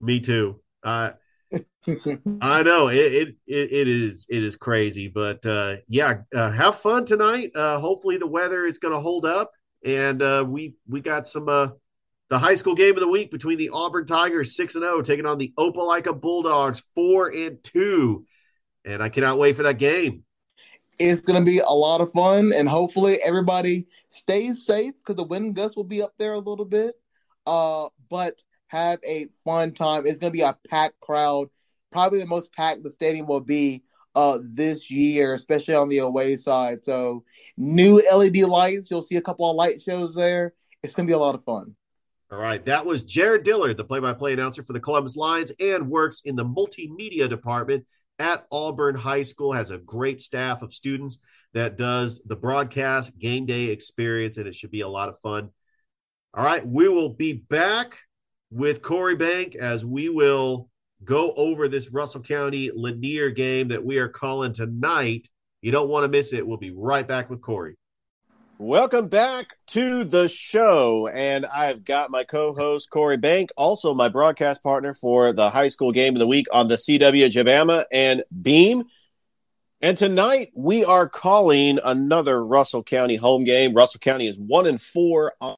Me 0.00 0.20
too. 0.20 0.60
Uh, 0.82 1.12
I 2.40 2.62
know 2.62 2.88
it, 2.88 2.96
it, 2.96 3.28
it 3.46 3.72
it 3.72 3.88
is 3.88 4.26
it 4.28 4.42
is 4.42 4.56
crazy, 4.56 5.08
but 5.08 5.46
uh, 5.46 5.76
yeah, 5.88 6.22
uh, 6.34 6.50
have 6.50 6.80
fun 6.80 7.04
tonight. 7.04 7.52
Uh, 7.54 7.78
hopefully 7.78 8.18
the 8.18 8.26
weather 8.26 8.64
is 8.64 8.78
going 8.78 8.94
to 8.94 9.00
hold 9.00 9.24
up, 9.24 9.52
and 9.84 10.20
uh, 10.20 10.44
we 10.46 10.74
we 10.88 11.00
got 11.00 11.28
some 11.28 11.48
uh, 11.48 11.68
the 12.28 12.38
high 12.38 12.56
school 12.56 12.74
game 12.74 12.94
of 12.94 13.00
the 13.00 13.08
week 13.08 13.30
between 13.30 13.56
the 13.56 13.70
Auburn 13.72 14.04
Tigers 14.04 14.56
six 14.56 14.74
and 14.74 14.82
zero 14.82 14.96
oh, 14.96 15.02
taking 15.02 15.26
on 15.26 15.38
the 15.38 15.52
Opelika 15.56 16.20
Bulldogs 16.20 16.82
four 16.94 17.28
and 17.28 17.62
two, 17.62 18.26
and 18.84 19.00
I 19.00 19.08
cannot 19.08 19.38
wait 19.38 19.54
for 19.54 19.62
that 19.62 19.78
game. 19.78 20.24
It's 20.98 21.20
going 21.20 21.42
to 21.42 21.50
be 21.50 21.58
a 21.58 21.72
lot 21.72 22.00
of 22.00 22.12
fun, 22.12 22.52
and 22.54 22.68
hopefully 22.68 23.18
everybody 23.24 23.86
stays 24.10 24.64
safe 24.64 24.94
because 24.98 25.16
the 25.16 25.24
wind 25.24 25.54
gusts 25.54 25.76
will 25.76 25.84
be 25.84 26.02
up 26.02 26.14
there 26.18 26.32
a 26.32 26.38
little 26.38 26.64
bit. 26.64 26.94
Uh, 27.46 27.88
but 28.08 28.42
have 28.68 28.98
a 29.06 29.26
fun 29.44 29.72
time. 29.72 30.06
It's 30.06 30.18
going 30.18 30.32
to 30.32 30.36
be 30.36 30.42
a 30.42 30.56
packed 30.68 31.00
crowd, 31.00 31.48
probably 31.92 32.18
the 32.18 32.26
most 32.26 32.52
packed 32.52 32.82
the 32.82 32.90
stadium 32.90 33.26
will 33.26 33.40
be 33.40 33.84
uh, 34.14 34.38
this 34.42 34.90
year, 34.90 35.34
especially 35.34 35.74
on 35.74 35.88
the 35.88 35.98
away 35.98 36.36
side. 36.36 36.82
So, 36.84 37.24
new 37.56 38.02
LED 38.12 38.38
lights. 38.38 38.90
You'll 38.90 39.02
see 39.02 39.16
a 39.16 39.22
couple 39.22 39.48
of 39.48 39.56
light 39.56 39.82
shows 39.82 40.14
there. 40.14 40.54
It's 40.82 40.94
going 40.94 41.06
to 41.06 41.10
be 41.10 41.14
a 41.14 41.18
lot 41.18 41.34
of 41.34 41.44
fun. 41.44 41.76
All 42.30 42.38
right. 42.38 42.64
That 42.64 42.84
was 42.84 43.04
Jared 43.04 43.44
Dillard, 43.44 43.76
the 43.76 43.84
play 43.84 44.00
by 44.00 44.14
play 44.14 44.32
announcer 44.32 44.62
for 44.62 44.72
the 44.72 44.80
Columbus 44.80 45.16
Lions 45.16 45.52
and 45.60 45.88
works 45.88 46.22
in 46.24 46.34
the 46.34 46.44
multimedia 46.44 47.28
department 47.28 47.86
at 48.18 48.46
Auburn 48.50 48.94
High 48.94 49.22
School, 49.22 49.52
has 49.52 49.70
a 49.70 49.78
great 49.78 50.20
staff 50.20 50.62
of 50.62 50.72
students 50.72 51.18
that 51.54 51.76
does 51.76 52.22
the 52.22 52.36
broadcast 52.36 53.18
game 53.18 53.46
day 53.46 53.66
experience, 53.66 54.36
and 54.36 54.46
it 54.46 54.54
should 54.54 54.70
be 54.70 54.82
a 54.82 54.88
lot 54.88 55.08
of 55.08 55.18
fun. 55.18 55.50
All 56.34 56.44
right, 56.44 56.64
we 56.66 56.88
will 56.88 57.10
be 57.10 57.32
back 57.32 57.96
with 58.50 58.82
Corey 58.82 59.16
Bank 59.16 59.54
as 59.56 59.84
we 59.84 60.08
will 60.08 60.68
go 61.04 61.32
over 61.32 61.68
this 61.68 61.90
Russell 61.90 62.22
County 62.22 62.70
Lanier 62.74 63.30
game 63.30 63.68
that 63.68 63.84
we 63.84 63.98
are 63.98 64.08
calling 64.08 64.52
tonight. 64.52 65.28
You 65.62 65.72
don't 65.72 65.88
want 65.88 66.04
to 66.04 66.10
miss 66.10 66.32
it. 66.32 66.46
We'll 66.46 66.56
be 66.56 66.72
right 66.72 67.06
back 67.06 67.30
with 67.30 67.40
Corey. 67.40 67.76
Welcome 68.58 69.08
back 69.08 69.58
to 69.68 70.02
the 70.04 70.28
show. 70.28 71.08
And 71.08 71.44
I've 71.44 71.84
got 71.84 72.10
my 72.10 72.24
co 72.24 72.54
host, 72.54 72.88
Corey 72.88 73.18
Bank, 73.18 73.50
also 73.54 73.92
my 73.92 74.08
broadcast 74.08 74.62
partner 74.62 74.94
for 74.94 75.34
the 75.34 75.50
high 75.50 75.68
school 75.68 75.92
game 75.92 76.14
of 76.14 76.20
the 76.20 76.26
week 76.26 76.46
on 76.50 76.68
the 76.68 76.76
CW 76.76 77.28
GABAMA 77.28 77.84
and 77.92 78.24
Beam. 78.40 78.84
And 79.82 79.98
tonight 79.98 80.52
we 80.56 80.86
are 80.86 81.06
calling 81.06 81.78
another 81.84 82.42
Russell 82.42 82.82
County 82.82 83.16
home 83.16 83.44
game. 83.44 83.74
Russell 83.74 84.00
County 84.00 84.26
is 84.26 84.38
one 84.38 84.66
and 84.66 84.80
four 84.80 85.34
on 85.38 85.56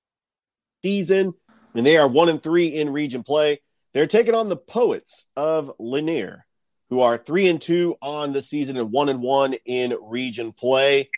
season, 0.82 1.34
and 1.76 1.86
they 1.86 1.98
are 1.98 2.08
one 2.08 2.28
and 2.28 2.42
three 2.42 2.66
in 2.66 2.92
region 2.92 3.22
play. 3.22 3.60
They're 3.94 4.08
taking 4.08 4.34
on 4.34 4.48
the 4.48 4.56
Poets 4.56 5.28
of 5.36 5.70
Lanier, 5.78 6.46
who 6.90 7.00
are 7.02 7.16
three 7.16 7.46
and 7.46 7.60
two 7.60 7.94
on 8.02 8.32
the 8.32 8.42
season 8.42 8.76
and 8.76 8.90
one 8.90 9.08
and 9.08 9.22
one 9.22 9.54
in 9.64 9.96
region 10.02 10.52
play. 10.52 11.10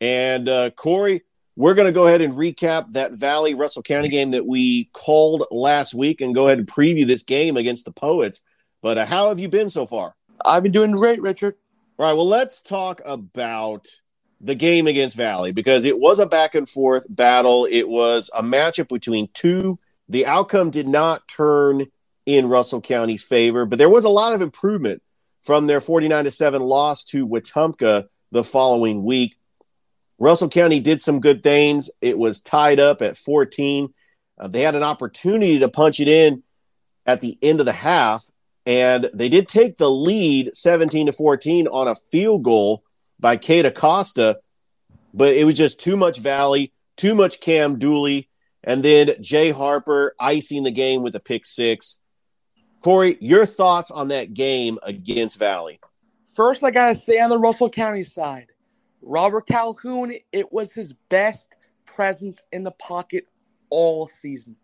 And 0.00 0.48
uh, 0.48 0.70
Corey, 0.70 1.22
we're 1.56 1.74
going 1.74 1.86
to 1.86 1.92
go 1.92 2.06
ahead 2.06 2.20
and 2.20 2.34
recap 2.34 2.92
that 2.92 3.12
Valley 3.12 3.54
Russell 3.54 3.82
County 3.82 4.08
game 4.08 4.30
that 4.30 4.46
we 4.46 4.84
called 4.92 5.46
last 5.50 5.94
week 5.94 6.20
and 6.20 6.34
go 6.34 6.46
ahead 6.46 6.58
and 6.58 6.66
preview 6.66 7.06
this 7.06 7.22
game 7.22 7.56
against 7.56 7.84
the 7.84 7.92
Poets. 7.92 8.42
But 8.82 8.98
uh, 8.98 9.06
how 9.06 9.28
have 9.28 9.40
you 9.40 9.48
been 9.48 9.68
so 9.68 9.86
far? 9.86 10.14
I've 10.44 10.62
been 10.62 10.72
doing 10.72 10.92
great, 10.92 11.20
Richard. 11.20 11.56
All 11.98 12.06
right. 12.06 12.14
Well, 12.14 12.26
let's 12.26 12.62
talk 12.62 13.02
about 13.04 13.88
the 14.40 14.54
game 14.54 14.86
against 14.86 15.16
Valley 15.16 15.52
because 15.52 15.84
it 15.84 15.98
was 15.98 16.18
a 16.18 16.26
back 16.26 16.54
and 16.54 16.66
forth 16.66 17.06
battle. 17.10 17.66
It 17.70 17.88
was 17.88 18.30
a 18.34 18.42
matchup 18.42 18.88
between 18.88 19.28
two. 19.34 19.78
The 20.08 20.24
outcome 20.24 20.70
did 20.70 20.88
not 20.88 21.28
turn 21.28 21.86
in 22.24 22.48
Russell 22.48 22.80
County's 22.80 23.22
favor, 23.22 23.66
but 23.66 23.78
there 23.78 23.90
was 23.90 24.04
a 24.04 24.08
lot 24.08 24.32
of 24.32 24.40
improvement 24.40 25.02
from 25.42 25.66
their 25.66 25.80
49 25.80 26.24
to 26.24 26.30
7 26.30 26.62
loss 26.62 27.04
to 27.04 27.26
Wetumpka 27.26 28.08
the 28.32 28.44
following 28.44 29.04
week. 29.04 29.36
Russell 30.20 30.50
County 30.50 30.80
did 30.80 31.00
some 31.00 31.18
good 31.18 31.42
things. 31.42 31.90
It 32.02 32.18
was 32.18 32.40
tied 32.40 32.78
up 32.78 33.00
at 33.00 33.16
14. 33.16 33.92
Uh, 34.38 34.48
they 34.48 34.60
had 34.60 34.76
an 34.76 34.82
opportunity 34.82 35.58
to 35.58 35.68
punch 35.68 35.98
it 35.98 36.08
in 36.08 36.42
at 37.06 37.22
the 37.22 37.38
end 37.42 37.58
of 37.58 37.66
the 37.66 37.72
half, 37.72 38.30
and 38.66 39.10
they 39.14 39.30
did 39.30 39.48
take 39.48 39.78
the 39.78 39.90
lead 39.90 40.54
17 40.54 41.06
to 41.06 41.12
14 41.12 41.66
on 41.68 41.88
a 41.88 41.96
field 42.12 42.42
goal 42.42 42.84
by 43.18 43.38
Kate 43.38 43.64
Acosta, 43.64 44.38
but 45.14 45.34
it 45.34 45.44
was 45.44 45.56
just 45.56 45.80
too 45.80 45.96
much 45.96 46.18
Valley, 46.18 46.72
too 46.96 47.14
much 47.14 47.40
Cam 47.40 47.78
Dooley, 47.78 48.28
and 48.62 48.82
then 48.82 49.14
Jay 49.22 49.50
Harper 49.50 50.14
icing 50.20 50.64
the 50.64 50.70
game 50.70 51.02
with 51.02 51.14
a 51.14 51.20
pick 51.20 51.46
six. 51.46 51.98
Corey, 52.82 53.16
your 53.20 53.46
thoughts 53.46 53.90
on 53.90 54.08
that 54.08 54.34
game 54.34 54.78
against 54.82 55.38
Valley? 55.38 55.80
First, 56.34 56.62
I 56.62 56.70
gotta 56.70 56.94
say 56.94 57.18
on 57.18 57.30
the 57.30 57.38
Russell 57.38 57.70
County 57.70 58.04
side, 58.04 58.49
Robert 59.02 59.46
Calhoun, 59.46 60.14
it 60.32 60.52
was 60.52 60.72
his 60.72 60.92
best 61.08 61.50
presence 61.86 62.42
in 62.52 62.64
the 62.64 62.72
pocket 62.72 63.26
all 63.70 64.08
season. 64.08 64.56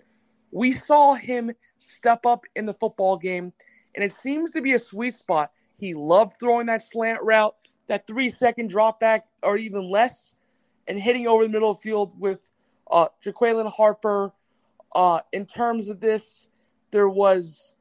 We 0.51 0.73
saw 0.73 1.15
him 1.15 1.53
step 1.79 2.25
up 2.27 2.45
in 2.55 2.67
the 2.67 2.75
football 2.75 3.17
game, 3.17 3.53
and 3.95 4.05
it 4.05 4.13
seems 4.13 4.51
to 4.53 4.61
be 4.61 4.75
a 4.75 4.79
sweet 4.79 5.15
spot. 5.15 5.53
He 5.79 5.95
loved 5.95 6.39
throwing 6.39 6.67
that 6.67 6.83
slant 6.83 7.23
route, 7.23 7.55
that 7.89 8.07
three 8.07 8.31
second 8.31 8.71
drop 8.71 9.01
back, 9.01 9.27
or 9.43 9.57
even 9.57 9.91
less, 9.91 10.33
and 10.89 10.99
hitting 10.99 11.27
over 11.27 11.43
the 11.43 11.49
middle 11.49 11.71
of 11.71 11.79
the 11.79 11.83
field 11.83 12.19
with 12.19 12.51
uh, 12.91 13.09
Jaqueline 13.21 13.67
Harper. 13.67 14.33
Uh, 14.95 15.21
in 15.33 15.45
terms 15.45 15.89
of 15.89 16.01
this, 16.01 16.49
there 16.91 17.09
was 17.09 17.75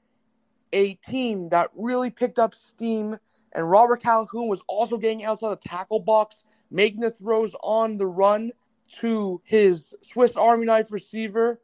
a 0.74 0.96
team 0.96 1.50
that 1.50 1.70
really 1.76 2.10
picked 2.10 2.40
up 2.40 2.54
steam, 2.54 3.18
and 3.56 3.70
Robert 3.70 4.04
Calhoun 4.04 4.48
was 4.48 4.62
also 4.68 4.98
getting 4.98 5.24
outside 5.24 5.52
the 5.52 5.70
tackle 5.70 6.00
box, 6.00 6.44
making 6.70 7.00
the 7.00 7.10
throws 7.10 7.56
on 7.64 7.98
the 7.98 8.06
run 8.06 8.52
to 9.00 9.42
his 9.46 9.96
Swiss 10.02 10.36
Army 10.36 10.66
knife 10.66 10.92
receiver, 10.92 11.62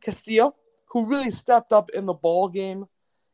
Castillo, 0.00 0.54
who 0.86 1.06
really 1.06 1.30
stepped 1.30 1.72
up 1.72 1.90
in 1.90 2.06
the 2.06 2.14
ball 2.14 2.48
game 2.48 2.86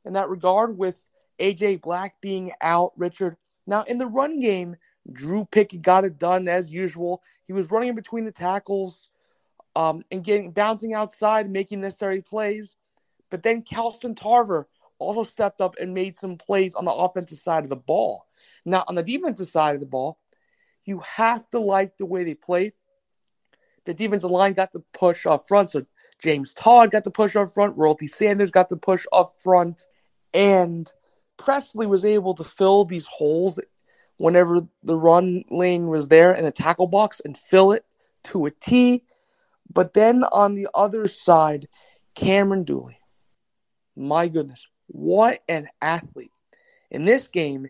in 0.05 0.15
that 0.15 0.29
regard 0.29 0.77
with 0.77 1.01
AJ 1.39 1.81
Black 1.81 2.21
being 2.21 2.53
out, 2.61 2.93
Richard. 2.97 3.37
Now, 3.67 3.85
in 3.85 3.99
the 3.99 4.07
run 4.07 4.41
game, 4.41 4.77
Drew 5.13 5.45
Pickett 5.45 5.83
got 5.83 6.05
it 6.05 6.19
done 6.19 6.49
as 6.49 6.73
usual. 6.73 7.23
He 7.47 7.53
was 7.53 7.71
running 7.71 7.91
in 7.91 7.95
between 7.95 8.25
the 8.25 8.33
tackles 8.33 9.09
um, 9.77 10.03
and 10.11 10.25
getting 10.25 10.51
bouncing 10.51 10.93
outside, 10.93 11.51
making 11.51 11.81
necessary 11.81 12.21
plays. 12.21 12.75
But 13.31 13.43
then 13.43 13.63
Calston 13.63 14.17
Tarver 14.17 14.69
also 15.03 15.23
stepped 15.23 15.61
up 15.61 15.77
and 15.81 15.95
made 15.95 16.17
some 16.17 16.37
plays 16.37 16.75
on 16.75 16.85
the 16.85 16.93
offensive 16.93 17.39
side 17.39 17.65
of 17.65 17.71
the 17.71 17.77
ball. 17.77 18.27
Now, 18.65 18.85
on 18.89 18.95
the 18.95 19.03
defensive 19.03 19.49
side 19.49 19.75
of 19.75 19.81
the 19.81 19.87
ball, 19.87 20.19
you 20.85 21.01
have 21.01 21.49
to 21.51 21.59
like 21.59 21.97
the 21.99 22.07
way 22.07 22.25
they 22.25 22.35
played. 22.35 22.73
The 23.85 23.95
defensive 23.95 24.31
line 24.31 24.53
got 24.53 24.73
the 24.73 24.83
push 24.93 25.27
up 25.27 25.49
front, 25.49 25.71
so 25.71 25.85
James 26.21 26.55
Todd 26.55 26.93
got 26.93 27.05
the 27.05 27.11
push 27.11 27.35
up 27.35 27.53
front, 27.53 27.77
Royalty 27.77 28.07
Sanders 28.07 28.53
got 28.53 28.69
the 28.69 28.77
push 28.77 29.05
up 29.13 29.35
front, 29.43 29.87
and 30.33 30.91
Presley 31.37 31.87
was 31.87 32.05
able 32.05 32.35
to 32.35 32.45
fill 32.45 32.85
these 32.85 33.07
holes 33.07 33.59
whenever 34.19 34.61
the 34.85 34.97
run 34.97 35.43
lane 35.51 35.89
was 35.89 36.07
there 36.07 36.33
in 36.33 36.45
the 36.45 36.53
tackle 36.53 36.87
box 36.87 37.21
and 37.25 37.37
fill 37.37 37.73
it 37.73 37.85
to 38.23 38.47
a 38.47 38.51
T. 38.53 39.03
But 39.73 39.95
then 39.95 40.23
on 40.25 40.55
the 40.55 40.69
other 40.75 41.09
side, 41.09 41.67
Cameron 42.15 42.63
Dooley. 42.63 42.99
My 43.97 44.29
goodness, 44.29 44.69
what 44.93 45.43
an 45.49 45.69
athlete. 45.81 46.31
In 46.91 47.05
this 47.05 47.27
game, 47.29 47.69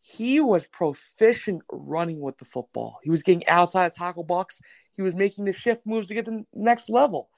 he 0.00 0.40
was 0.40 0.66
proficient 0.66 1.62
running 1.70 2.20
with 2.20 2.38
the 2.38 2.44
football. 2.44 2.98
He 3.02 3.10
was 3.10 3.22
getting 3.22 3.46
outside 3.48 3.92
the 3.92 3.96
tackle 3.98 4.24
box. 4.24 4.60
He 4.92 5.02
was 5.02 5.14
making 5.14 5.46
the 5.46 5.52
shift 5.52 5.86
moves 5.86 6.08
to 6.08 6.14
get 6.14 6.26
to 6.26 6.30
the 6.30 6.46
next 6.54 6.90
level. 6.90 7.30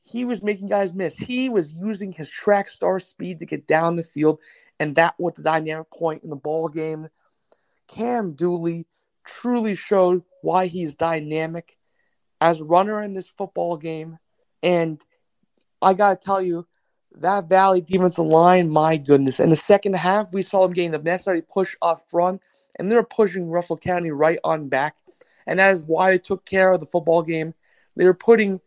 He 0.00 0.24
was 0.24 0.42
making 0.42 0.68
guys 0.68 0.94
miss. 0.94 1.16
He 1.16 1.48
was 1.48 1.72
using 1.72 2.12
his 2.12 2.30
track 2.30 2.70
star 2.70 3.00
speed 3.00 3.40
to 3.40 3.46
get 3.46 3.66
down 3.66 3.96
the 3.96 4.04
field, 4.04 4.38
and 4.78 4.94
that 4.94 5.14
was 5.18 5.34
the 5.34 5.42
dynamic 5.42 5.90
point 5.90 6.22
in 6.22 6.30
the 6.30 6.36
ball 6.36 6.68
game. 6.68 7.08
Cam 7.88 8.32
Dooley 8.32 8.86
truly 9.24 9.74
showed 9.74 10.22
why 10.42 10.66
he's 10.66 10.94
dynamic 10.94 11.76
as 12.40 12.62
runner 12.62 13.02
in 13.02 13.12
this 13.12 13.28
football 13.28 13.76
game. 13.76 14.18
And 14.62 15.00
I 15.82 15.94
got 15.94 16.20
to 16.20 16.24
tell 16.24 16.40
you, 16.40 16.66
that 17.16 17.48
Valley 17.48 17.80
defensive 17.80 18.24
line, 18.24 18.70
my 18.70 18.96
goodness. 18.96 19.40
In 19.40 19.50
the 19.50 19.56
second 19.56 19.96
half, 19.96 20.32
we 20.32 20.42
saw 20.42 20.62
them 20.62 20.72
getting 20.72 20.92
the 20.92 20.98
necessary 20.98 21.42
push 21.42 21.74
up 21.82 22.08
front, 22.08 22.42
and 22.78 22.90
they're 22.90 23.02
pushing 23.02 23.48
Russell 23.48 23.76
County 23.76 24.10
right 24.10 24.38
on 24.44 24.68
back. 24.68 24.96
And 25.46 25.58
that 25.58 25.72
is 25.72 25.82
why 25.82 26.10
they 26.10 26.18
took 26.18 26.44
care 26.44 26.72
of 26.72 26.80
the 26.80 26.86
football 26.86 27.22
game. 27.22 27.54
They 27.96 28.04
were 28.04 28.14
putting 28.14 28.60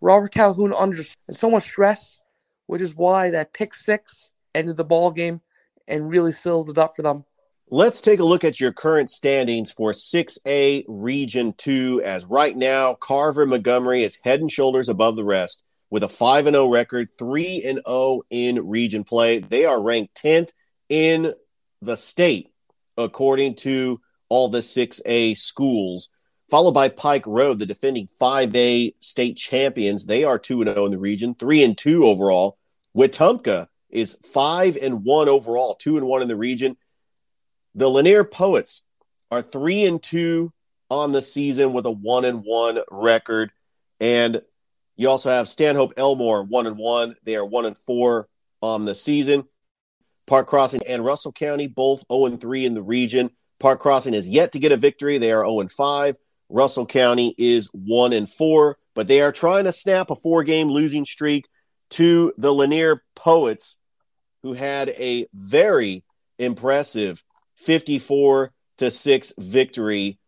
Robert 0.00 0.32
Calhoun 0.32 0.72
under 0.72 1.02
so 1.30 1.50
much 1.50 1.64
stress, 1.64 2.18
which 2.66 2.82
is 2.82 2.96
why 2.96 3.30
that 3.30 3.52
pick 3.52 3.74
six 3.74 4.32
ended 4.54 4.76
the 4.76 4.84
ball 4.84 5.10
game 5.10 5.40
and 5.86 6.08
really 6.08 6.32
sealed 6.32 6.70
it 6.70 6.78
up 6.78 6.96
for 6.96 7.02
them. 7.02 7.24
Let's 7.70 8.00
take 8.00 8.20
a 8.20 8.24
look 8.24 8.44
at 8.44 8.60
your 8.60 8.72
current 8.72 9.10
standings 9.10 9.72
for 9.72 9.92
6A 9.92 10.84
Region 10.86 11.54
2 11.56 12.02
as 12.04 12.26
right 12.26 12.56
now 12.56 12.94
Carver 12.94 13.46
Montgomery 13.46 14.02
is 14.04 14.18
head 14.22 14.40
and 14.40 14.50
shoulders 14.50 14.88
above 14.88 15.16
the 15.16 15.24
rest 15.24 15.64
with 15.90 16.02
a 16.02 16.08
5 16.08 16.46
and 16.46 16.54
0 16.54 16.68
record, 16.68 17.08
3 17.18 17.62
and 17.64 17.80
0 17.86 18.22
in 18.30 18.68
region 18.68 19.04
play. 19.04 19.38
They 19.38 19.64
are 19.64 19.80
ranked 19.80 20.20
10th 20.22 20.50
in 20.88 21.34
the 21.82 21.96
state 21.96 22.50
according 22.96 23.56
to 23.56 24.00
all 24.28 24.48
the 24.48 24.60
6A 24.60 25.36
schools. 25.36 26.08
Followed 26.50 26.72
by 26.72 26.88
Pike 26.88 27.26
Road, 27.26 27.58
the 27.58 27.66
defending 27.66 28.08
5A 28.20 28.94
state 29.00 29.36
champions. 29.36 30.06
They 30.06 30.24
are 30.24 30.38
2 30.38 30.62
and 30.62 30.70
0 30.70 30.86
in 30.86 30.92
the 30.92 30.98
region, 30.98 31.34
3 31.34 31.64
and 31.64 31.78
2 31.78 32.06
overall. 32.06 32.58
Wetumpka 32.96 33.68
is 33.90 34.18
5 34.32 34.76
and 34.80 35.04
1 35.04 35.28
overall, 35.28 35.74
2 35.76 35.96
and 35.96 36.06
1 36.06 36.22
in 36.22 36.28
the 36.28 36.36
region. 36.36 36.76
The 37.74 37.88
Lanier 37.88 38.24
Poets 38.24 38.82
are 39.30 39.42
3 39.42 39.84
and 39.84 40.02
2 40.02 40.52
on 40.90 41.12
the 41.12 41.22
season 41.22 41.72
with 41.72 41.86
a 41.86 41.90
1 41.90 42.24
and 42.24 42.42
1 42.44 42.80
record 42.90 43.50
and 44.00 44.42
you 44.96 45.08
also 45.08 45.30
have 45.30 45.48
Stanhope 45.48 45.94
Elmore 45.96 46.42
one 46.42 46.66
and 46.66 46.78
one. 46.78 47.16
They 47.24 47.36
are 47.36 47.44
one 47.44 47.66
and 47.66 47.76
four 47.76 48.28
on 48.60 48.84
the 48.84 48.94
season. 48.94 49.44
Park 50.26 50.46
Crossing 50.46 50.80
and 50.86 51.04
Russell 51.04 51.32
County 51.32 51.66
both 51.66 52.04
0 52.10 52.26
and 52.26 52.40
3 52.40 52.64
in 52.64 52.74
the 52.74 52.82
region. 52.82 53.30
Park 53.58 53.80
Crossing 53.80 54.14
has 54.14 54.28
yet 54.28 54.52
to 54.52 54.58
get 54.58 54.72
a 54.72 54.76
victory. 54.76 55.18
They 55.18 55.32
are 55.32 55.44
0 55.44 55.60
and 55.60 55.70
5. 55.70 56.16
Russell 56.48 56.86
County 56.86 57.34
is 57.36 57.68
1 57.72 58.12
and 58.12 58.30
4, 58.30 58.78
but 58.94 59.08
they 59.08 59.20
are 59.20 59.32
trying 59.32 59.64
to 59.64 59.72
snap 59.72 60.10
a 60.10 60.16
four 60.16 60.44
game 60.44 60.68
losing 60.68 61.04
streak 61.04 61.46
to 61.90 62.32
the 62.38 62.52
Lanier 62.52 63.02
Poets, 63.14 63.78
who 64.42 64.54
had 64.54 64.90
a 64.90 65.26
very 65.34 66.04
impressive 66.38 67.22
54 67.56 68.50
to 68.78 68.90
6 68.90 69.32
victory 69.38 70.18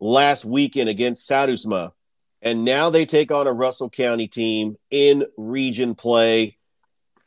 last 0.00 0.44
weekend 0.44 0.88
against 0.88 1.28
Saddusma 1.28 1.92
and 2.42 2.64
now 2.64 2.90
they 2.90 3.06
take 3.06 3.30
on 3.32 3.46
a 3.46 3.52
Russell 3.52 3.90
County 3.90 4.28
team 4.28 4.76
in 4.90 5.26
region 5.36 5.94
play, 5.94 6.56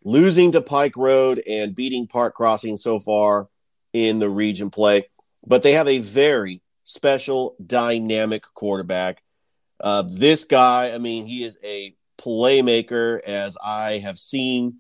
losing 0.04 0.52
to 0.54 0.62
Pike 0.62 0.96
Road 0.98 1.42
and 1.48 1.76
beating 1.76 2.08
Park 2.08 2.36
Crossing 2.36 2.78
so 2.78 3.00
far 3.00 3.48
in 3.94 4.20
the 4.20 4.30
region 4.30 4.70
play. 4.70 5.10
But 5.46 5.64
they 5.64 5.74
have 5.74 5.88
a 5.88 6.00
very 6.00 6.62
special, 6.84 7.56
dynamic 7.66 8.44
quarterback. 8.54 9.22
Uh, 9.80 10.04
this 10.04 10.46
guy, 10.46 10.92
I 10.94 10.98
mean, 10.98 11.26
he 11.26 11.44
is 11.44 11.58
a 11.64 11.96
playmaker, 12.20 13.20
as 13.22 13.58
I 13.64 13.98
have 13.98 14.20
seen. 14.20 14.78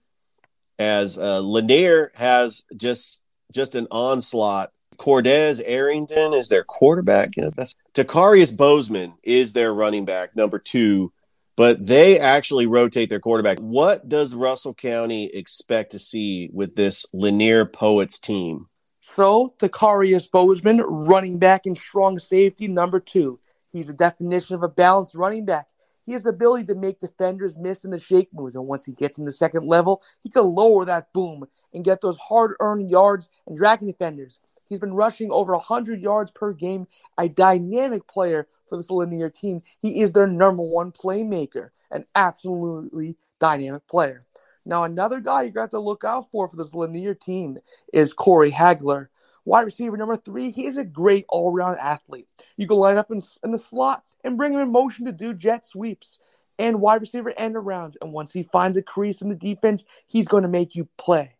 As 0.77 1.17
uh, 1.17 1.41
Lanier 1.41 2.11
has 2.15 2.63
just 2.75 3.21
just 3.51 3.75
an 3.75 3.87
onslaught 3.91 4.71
Cordez 5.01 5.59
Arrington 5.65 6.31
is 6.31 6.49
their 6.49 6.63
quarterback. 6.63 7.29
Yeah, 7.35 7.49
that's 7.55 7.73
Takarius 7.95 8.55
Bozeman 8.55 9.13
is 9.23 9.53
their 9.53 9.73
running 9.73 10.05
back, 10.05 10.35
number 10.35 10.59
two, 10.59 11.11
but 11.57 11.87
they 11.87 12.19
actually 12.19 12.67
rotate 12.67 13.09
their 13.09 13.19
quarterback. 13.19 13.57
What 13.57 14.07
does 14.07 14.35
Russell 14.35 14.75
County 14.75 15.25
expect 15.33 15.93
to 15.93 15.99
see 15.99 16.51
with 16.53 16.75
this 16.75 17.07
Lanier 17.13 17.65
Poets 17.65 18.19
team? 18.19 18.67
So, 18.99 19.55
Takarius 19.57 20.29
Bozeman, 20.29 20.81
running 20.81 21.39
back 21.39 21.65
and 21.65 21.75
strong 21.75 22.19
safety, 22.19 22.67
number 22.67 22.99
two. 22.99 23.39
He's 23.71 23.89
a 23.89 23.93
definition 23.93 24.53
of 24.55 24.61
a 24.61 24.69
balanced 24.69 25.15
running 25.15 25.45
back. 25.45 25.65
He 26.05 26.11
has 26.11 26.23
the 26.23 26.29
ability 26.29 26.67
to 26.67 26.75
make 26.75 26.99
defenders 26.99 27.57
miss 27.57 27.85
in 27.85 27.89
the 27.89 27.97
shake 27.97 28.31
moves, 28.35 28.53
and 28.53 28.67
once 28.67 28.85
he 28.85 28.91
gets 28.91 29.17
in 29.17 29.25
the 29.25 29.31
second 29.31 29.67
level, 29.67 30.03
he 30.23 30.29
can 30.29 30.43
lower 30.43 30.85
that 30.85 31.11
boom 31.11 31.45
and 31.73 31.83
get 31.83 32.01
those 32.01 32.17
hard-earned 32.17 32.87
yards 32.87 33.29
and 33.47 33.57
dragging 33.57 33.87
defenders. 33.87 34.37
He's 34.71 34.79
been 34.79 34.93
rushing 34.93 35.33
over 35.33 35.51
100 35.51 36.01
yards 36.01 36.31
per 36.31 36.53
game, 36.53 36.87
a 37.17 37.27
dynamic 37.27 38.07
player 38.07 38.47
for 38.69 38.77
this 38.77 38.89
Lanier 38.89 39.29
team. 39.29 39.63
He 39.81 39.99
is 39.99 40.13
their 40.13 40.27
number 40.27 40.63
one 40.63 40.93
playmaker, 40.93 41.71
an 41.91 42.05
absolutely 42.15 43.17
dynamic 43.37 43.85
player. 43.87 44.25
Now, 44.65 44.85
another 44.85 45.19
guy 45.19 45.41
you're 45.41 45.51
going 45.51 45.55
to 45.55 45.61
have 45.63 45.69
to 45.71 45.79
look 45.79 46.05
out 46.05 46.31
for 46.31 46.47
for 46.47 46.55
this 46.55 46.73
Lanier 46.73 47.13
team 47.13 47.57
is 47.91 48.13
Corey 48.13 48.49
Hagler. 48.49 49.09
Wide 49.43 49.63
receiver 49.63 49.97
number 49.97 50.15
three, 50.15 50.51
he 50.51 50.67
is 50.67 50.77
a 50.77 50.85
great 50.85 51.25
all 51.27 51.51
round 51.51 51.77
athlete. 51.77 52.29
You 52.55 52.65
can 52.65 52.77
line 52.77 52.95
up 52.95 53.11
in, 53.11 53.19
in 53.43 53.51
the 53.51 53.57
slot 53.57 54.05
and 54.23 54.37
bring 54.37 54.53
him 54.53 54.59
in 54.61 54.71
motion 54.71 55.05
to 55.05 55.11
do 55.11 55.33
jet 55.33 55.65
sweeps 55.65 56.17
and 56.57 56.79
wide 56.79 57.01
receiver 57.01 57.33
end 57.35 57.55
arounds. 57.55 57.97
And 58.01 58.13
once 58.13 58.31
he 58.31 58.43
finds 58.43 58.77
a 58.77 58.81
crease 58.81 59.21
in 59.21 59.27
the 59.27 59.35
defense, 59.35 59.83
he's 60.07 60.29
going 60.29 60.43
to 60.43 60.49
make 60.49 60.75
you 60.75 60.87
play. 60.97 61.35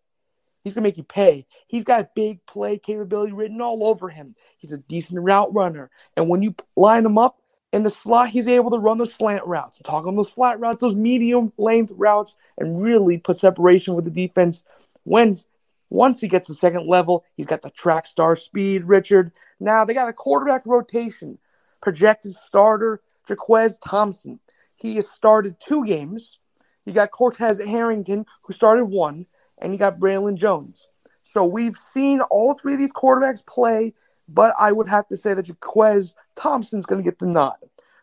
He's 0.64 0.74
going 0.74 0.84
to 0.84 0.88
make 0.88 0.98
you 0.98 1.04
pay. 1.04 1.46
He's 1.68 1.84
got 1.84 2.16
big 2.16 2.46
play 2.46 2.78
capability 2.78 3.32
written 3.32 3.62
all 3.62 3.86
over 3.86 4.10
him. 4.10 4.36
He's 4.58 4.74
a 4.74 4.78
decent 4.78 5.20
route 5.22 5.54
runner. 5.54 5.90
And 6.16 6.30
when 6.30 6.42
you 6.42 6.56
line 6.76 7.06
him 7.06 7.18
up 7.18 7.42
in 7.74 7.84
the 7.84 7.90
slot, 7.90 8.30
he's 8.30 8.48
able 8.48 8.72
to 8.72 8.78
run 8.78 8.98
those 8.98 9.14
slant 9.14 9.46
routes, 9.46 9.80
talk 9.84 10.06
on 10.06 10.16
those 10.16 10.30
flat 10.30 10.60
routes, 10.60 10.82
those 10.82 10.96
medium 10.96 11.52
length 11.58 11.92
routes, 11.96 12.36
and 12.58 12.82
really 12.82 13.18
put 13.18 13.38
separation 13.38 13.96
with 13.96 14.06
the 14.06 14.12
defense 14.12 14.64
When 15.04 15.36
once 15.90 16.22
he 16.22 16.28
gets 16.28 16.48
the 16.48 16.54
second 16.54 16.88
level, 16.88 17.26
he's 17.36 17.48
got 17.48 17.62
the 17.62 17.70
track 17.70 18.08
star 18.08 18.36
speed, 18.36 18.86
Richard. 18.86 19.32
Now 19.60 19.84
they 19.84 19.94
got 19.94 20.10
a 20.10 20.14
quarterback 20.14 20.66
rotation. 20.66 21.38
Projected 21.82 22.34
starter, 22.34 23.02
Jaquez 23.28 23.78
Thompson. 23.80 24.40
He 24.76 24.96
has 24.96 25.10
started 25.10 25.60
two 25.60 25.86
games. 25.86 26.40
You 26.86 26.94
got 26.94 27.12
Cortez 27.12 27.60
Harrington, 27.60 28.26
who 28.42 28.54
started 28.54 28.86
one, 28.86 29.26
and 29.62 29.72
you 29.72 29.80
got 29.80 30.00
Braylon 30.00 30.36
Jones. 30.36 30.88
So 31.22 31.46
we've 31.46 31.78
seen 31.78 32.22
all 32.32 32.56
three 32.56 32.74
of 32.74 32.80
these 32.80 32.92
quarterbacks 32.92 33.46
play, 33.46 33.94
but 34.28 34.54
I 34.60 34.72
would 34.72 34.90
have 34.90 35.08
to 35.10 35.18
say 35.18 35.34
that 35.34 35.48
Jaquez 35.48 36.14
Thompson's 36.36 36.86
going 36.86 37.02
to 37.02 37.08
get 37.08 37.20
the 37.20 37.28
nod. 37.28 37.58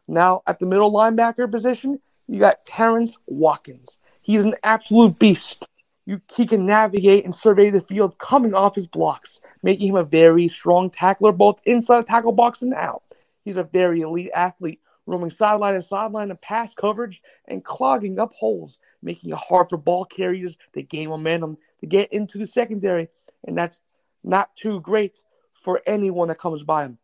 Now, 0.06 0.42
at 0.46 0.58
the 0.58 0.66
middle 0.66 0.92
linebacker 0.92 1.50
position, 1.50 2.00
you 2.26 2.38
got 2.38 2.64
Terrence 2.64 3.16
Watkins. 3.26 3.98
He's 4.22 4.44
an 4.44 4.54
absolute 4.62 5.18
beast. 5.18 5.66
You, 6.06 6.22
he 6.34 6.46
can 6.46 6.64
navigate 6.64 7.24
and 7.24 7.34
survey 7.34 7.68
the 7.70 7.80
field 7.80 8.16
coming 8.18 8.54
off 8.54 8.74
his 8.74 8.86
blocks, 8.86 9.40
making 9.62 9.88
him 9.88 9.96
a 9.96 10.04
very 10.04 10.48
strong 10.48 10.88
tackler 10.88 11.32
both 11.32 11.60
inside 11.66 12.02
the 12.02 12.06
tackle 12.06 12.32
box 12.32 12.62
and 12.62 12.72
out. 12.72 13.02
He's 13.44 13.58
a 13.58 13.64
very 13.64 14.00
elite 14.00 14.30
athlete, 14.34 14.80
roaming 15.08 15.30
sideline 15.30 15.74
and 15.74 15.82
sideline 15.82 16.30
and 16.30 16.40
pass 16.40 16.74
coverage 16.74 17.22
and 17.46 17.64
clogging 17.64 18.20
up 18.20 18.32
holes, 18.34 18.78
making 19.02 19.30
it 19.30 19.38
hard 19.38 19.68
for 19.68 19.78
ball 19.78 20.04
carriers 20.04 20.56
to 20.74 20.82
gain 20.82 21.08
momentum 21.08 21.56
to 21.80 21.86
get 21.86 22.12
into 22.12 22.36
the 22.36 22.46
secondary. 22.46 23.08
And 23.44 23.56
that's 23.56 23.80
not 24.22 24.54
too 24.54 24.80
great 24.80 25.22
for 25.54 25.80
anyone 25.86 26.28
that 26.28 26.38
comes 26.38 26.62
by 26.62 26.84
him. 26.84 26.98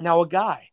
Now, 0.00 0.22
a 0.22 0.26
guy 0.26 0.70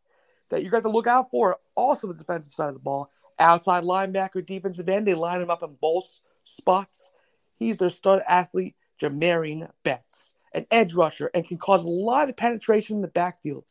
that 0.49 0.63
you 0.63 0.69
got 0.69 0.83
to 0.83 0.89
look 0.89 1.07
out 1.07 1.29
for, 1.29 1.57
also 1.75 2.07
the 2.07 2.13
defensive 2.13 2.53
side 2.53 2.69
of 2.69 2.75
the 2.75 2.79
ball, 2.79 3.11
outside 3.37 3.83
linebacker, 3.83 4.45
defensive 4.45 4.87
end, 4.87 5.05
they 5.05 5.13
line 5.13 5.41
him 5.41 5.49
up 5.49 5.63
in 5.63 5.75
both 5.81 6.19
spots. 6.45 7.11
He's 7.57 7.77
their 7.77 7.89
stud 7.89 8.21
athlete, 8.25 8.75
Jamarian 9.01 9.69
Betts, 9.83 10.33
an 10.53 10.65
edge 10.71 10.93
rusher, 10.93 11.29
and 11.33 11.45
can 11.45 11.57
cause 11.57 11.83
a 11.83 11.89
lot 11.89 12.29
of 12.29 12.37
penetration 12.37 12.95
in 12.95 13.01
the 13.01 13.09
backfield. 13.09 13.65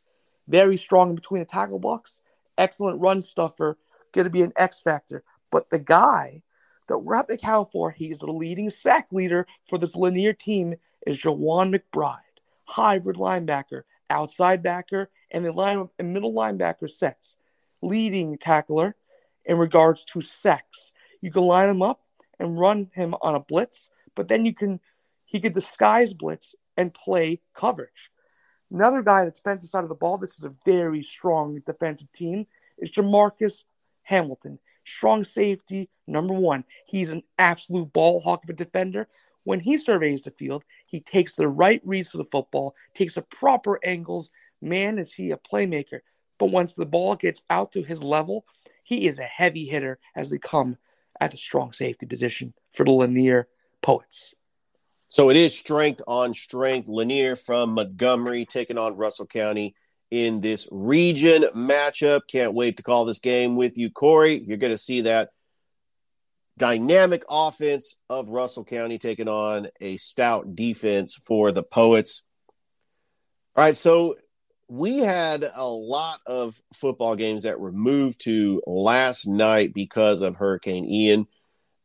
Very 0.47 0.77
strong 0.77 1.15
between 1.15 1.39
the 1.39 1.45
tackle 1.45 1.79
box, 1.79 2.21
excellent 2.57 3.01
run 3.01 3.21
stuffer, 3.21 3.77
going 4.13 4.25
to 4.25 4.31
be 4.31 4.41
an 4.41 4.53
X 4.55 4.81
factor. 4.81 5.23
But 5.51 5.69
the 5.69 5.79
guy 5.79 6.41
that 6.87 6.99
we're 6.99 7.15
at 7.15 7.27
the 7.27 7.37
count 7.37 7.71
for, 7.71 7.91
he's 7.91 8.19
the 8.19 8.31
leading 8.31 8.69
sack 8.69 9.07
leader 9.11 9.45
for 9.69 9.77
this 9.77 9.95
Lanier 9.95 10.33
team, 10.33 10.75
is 11.05 11.17
Jawan 11.17 11.75
McBride, 11.75 12.17
hybrid 12.65 13.17
linebacker, 13.17 13.83
outside 14.09 14.63
backer, 14.63 15.09
and 15.31 15.45
the 15.45 15.51
line 15.51 15.89
and 15.99 16.13
middle 16.13 16.33
linebacker 16.33 16.89
sets, 16.89 17.35
leading 17.81 18.37
tackler 18.37 18.95
in 19.45 19.57
regards 19.57 20.03
to 20.05 20.21
sacks. 20.21 20.91
You 21.21 21.31
can 21.31 21.43
line 21.43 21.69
him 21.69 21.81
up 21.81 22.01
and 22.39 22.59
run 22.59 22.89
him 22.93 23.15
on 23.21 23.35
a 23.35 23.39
blitz, 23.39 23.89
but 24.15 24.27
then 24.27 24.45
you 24.45 24.53
can 24.53 24.79
he 25.25 25.39
could 25.39 25.53
disguise 25.53 26.13
blitz 26.13 26.55
and 26.77 26.93
play 26.93 27.41
coverage. 27.53 28.11
Another 28.71 29.01
guy 29.01 29.23
that's 29.23 29.39
defensive 29.39 29.69
side 29.69 29.83
of 29.83 29.89
the 29.89 29.95
ball, 29.95 30.17
this 30.17 30.37
is 30.37 30.43
a 30.43 30.53
very 30.65 31.01
strong 31.01 31.61
defensive 31.65 32.11
team, 32.11 32.45
is 32.77 32.91
Jamarcus 32.91 33.63
Hamilton. 34.03 34.59
Strong 34.85 35.25
safety, 35.25 35.89
number 36.05 36.33
one. 36.33 36.63
He's 36.85 37.11
an 37.11 37.23
absolute 37.37 37.91
ball 37.91 38.19
hawk 38.19 38.43
of 38.43 38.49
a 38.49 38.53
defender. 38.53 39.07
When 39.43 39.59
he 39.59 39.77
surveys 39.77 40.23
the 40.23 40.31
field, 40.31 40.63
he 40.85 40.99
takes 40.99 41.33
the 41.33 41.47
right 41.47 41.81
reads 41.85 42.11
to 42.11 42.17
the 42.17 42.25
football, 42.25 42.75
takes 42.93 43.15
the 43.15 43.21
proper 43.21 43.79
angles. 43.83 44.29
Man, 44.61 44.97
is 44.97 45.13
he 45.13 45.31
a 45.31 45.37
playmaker. 45.37 45.99
But 46.37 46.47
once 46.47 46.73
the 46.73 46.85
ball 46.85 47.15
gets 47.15 47.41
out 47.49 47.71
to 47.73 47.81
his 47.81 48.03
level, 48.03 48.45
he 48.83 49.07
is 49.07 49.19
a 49.19 49.23
heavy 49.23 49.65
hitter 49.65 49.99
as 50.15 50.29
they 50.29 50.37
come 50.37 50.77
at 51.19 51.31
the 51.31 51.37
strong 51.37 51.73
safety 51.73 52.05
position 52.05 52.53
for 52.73 52.85
the 52.85 52.91
Lanier 52.91 53.47
Poets. 53.81 54.33
So 55.09 55.29
it 55.29 55.37
is 55.37 55.57
strength 55.57 56.01
on 56.07 56.33
strength. 56.33 56.87
Lanier 56.87 57.35
from 57.35 57.71
Montgomery 57.71 58.45
taking 58.45 58.77
on 58.77 58.97
Russell 58.97 59.25
County 59.25 59.75
in 60.11 60.41
this 60.41 60.67
region 60.71 61.43
matchup. 61.55 62.21
Can't 62.29 62.53
wait 62.53 62.77
to 62.77 62.83
call 62.83 63.05
this 63.05 63.19
game 63.19 63.55
with 63.55 63.77
you, 63.77 63.89
Corey. 63.89 64.43
You're 64.45 64.57
going 64.57 64.73
to 64.73 64.77
see 64.77 65.01
that 65.01 65.29
dynamic 66.57 67.23
offense 67.29 67.97
of 68.09 68.29
Russell 68.29 68.65
County 68.65 68.97
taking 68.97 69.27
on 69.27 69.69
a 69.79 69.97
stout 69.97 70.55
defense 70.55 71.15
for 71.15 71.51
the 71.51 71.63
Poets. 71.63 72.25
All 73.55 73.63
right, 73.63 73.77
so 73.77 74.15
we 74.67 74.97
had 74.97 75.45
a 75.55 75.67
lot 75.67 76.19
of 76.25 76.59
football 76.73 77.15
games 77.15 77.43
that 77.43 77.59
were 77.59 77.71
moved 77.71 78.21
to 78.25 78.61
last 78.67 79.27
night 79.27 79.73
because 79.73 80.21
of 80.21 80.35
Hurricane 80.35 80.85
Ian, 80.85 81.27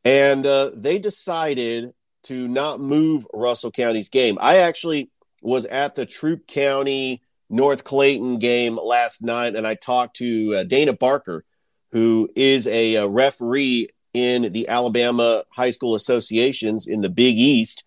and 0.04 0.44
uh, 0.44 0.70
they 0.74 0.98
decided 0.98 1.92
to 2.24 2.48
not 2.48 2.80
move 2.80 3.26
Russell 3.32 3.70
County's 3.70 4.08
game. 4.08 4.38
I 4.40 4.58
actually 4.58 5.10
was 5.40 5.64
at 5.66 5.94
the 5.94 6.06
Troup 6.06 6.46
County 6.46 7.22
North 7.50 7.84
Clayton 7.84 8.38
game 8.38 8.76
last 8.76 9.22
night, 9.22 9.54
and 9.56 9.66
I 9.66 9.74
talked 9.74 10.16
to 10.16 10.56
uh, 10.56 10.64
Dana 10.64 10.92
Barker, 10.92 11.44
who 11.90 12.30
is 12.34 12.66
a, 12.66 12.94
a 12.96 13.06
referee 13.06 13.88
in 14.14 14.52
the 14.52 14.68
Alabama 14.68 15.44
High 15.50 15.70
School 15.70 15.94
Associations 15.94 16.86
in 16.86 17.00
the 17.00 17.10
Big 17.10 17.36
East. 17.38 17.84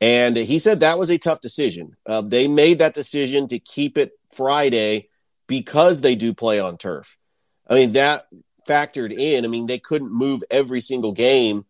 And 0.00 0.36
he 0.36 0.58
said 0.58 0.80
that 0.80 0.98
was 0.98 1.10
a 1.10 1.18
tough 1.18 1.40
decision. 1.40 1.96
Uh, 2.06 2.20
they 2.20 2.46
made 2.46 2.78
that 2.78 2.94
decision 2.94 3.48
to 3.48 3.58
keep 3.58 3.98
it 3.98 4.12
Friday 4.32 5.08
because 5.46 6.00
they 6.00 6.14
do 6.14 6.34
play 6.34 6.60
on 6.60 6.76
turf. 6.76 7.18
I 7.66 7.74
mean, 7.74 7.92
that 7.92 8.26
factored 8.68 9.12
in. 9.12 9.44
I 9.44 9.48
mean, 9.48 9.66
they 9.66 9.78
couldn't 9.78 10.12
move 10.12 10.44
every 10.50 10.80
single 10.80 11.12
game 11.12 11.64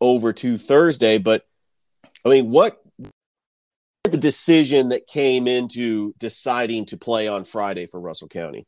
over 0.00 0.32
to 0.32 0.56
Thursday, 0.56 1.18
but 1.18 1.46
I 2.24 2.30
mean, 2.30 2.50
what 2.50 2.82
the 4.04 4.16
decision 4.16 4.90
that 4.90 5.06
came 5.06 5.46
into 5.46 6.14
deciding 6.18 6.86
to 6.86 6.96
play 6.96 7.28
on 7.28 7.44
Friday 7.44 7.86
for 7.86 8.00
Russell 8.00 8.28
County? 8.28 8.66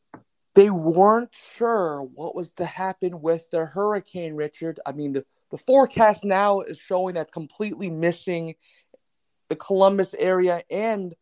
They 0.53 0.69
weren't 0.69 1.35
sure 1.35 2.01
what 2.01 2.35
was 2.35 2.51
to 2.57 2.65
happen 2.65 3.21
with 3.21 3.49
the 3.51 3.65
hurricane, 3.65 4.35
Richard. 4.35 4.79
I 4.85 4.91
mean, 4.91 5.13
the, 5.13 5.25
the 5.51 5.57
forecast 5.57 6.23
now 6.23 6.61
is 6.61 6.77
showing 6.79 7.15
that's 7.15 7.31
completely 7.31 7.89
missing 7.89 8.55
the 9.49 9.55
Columbus 9.55 10.13
area 10.17 10.61
and 10.69 11.15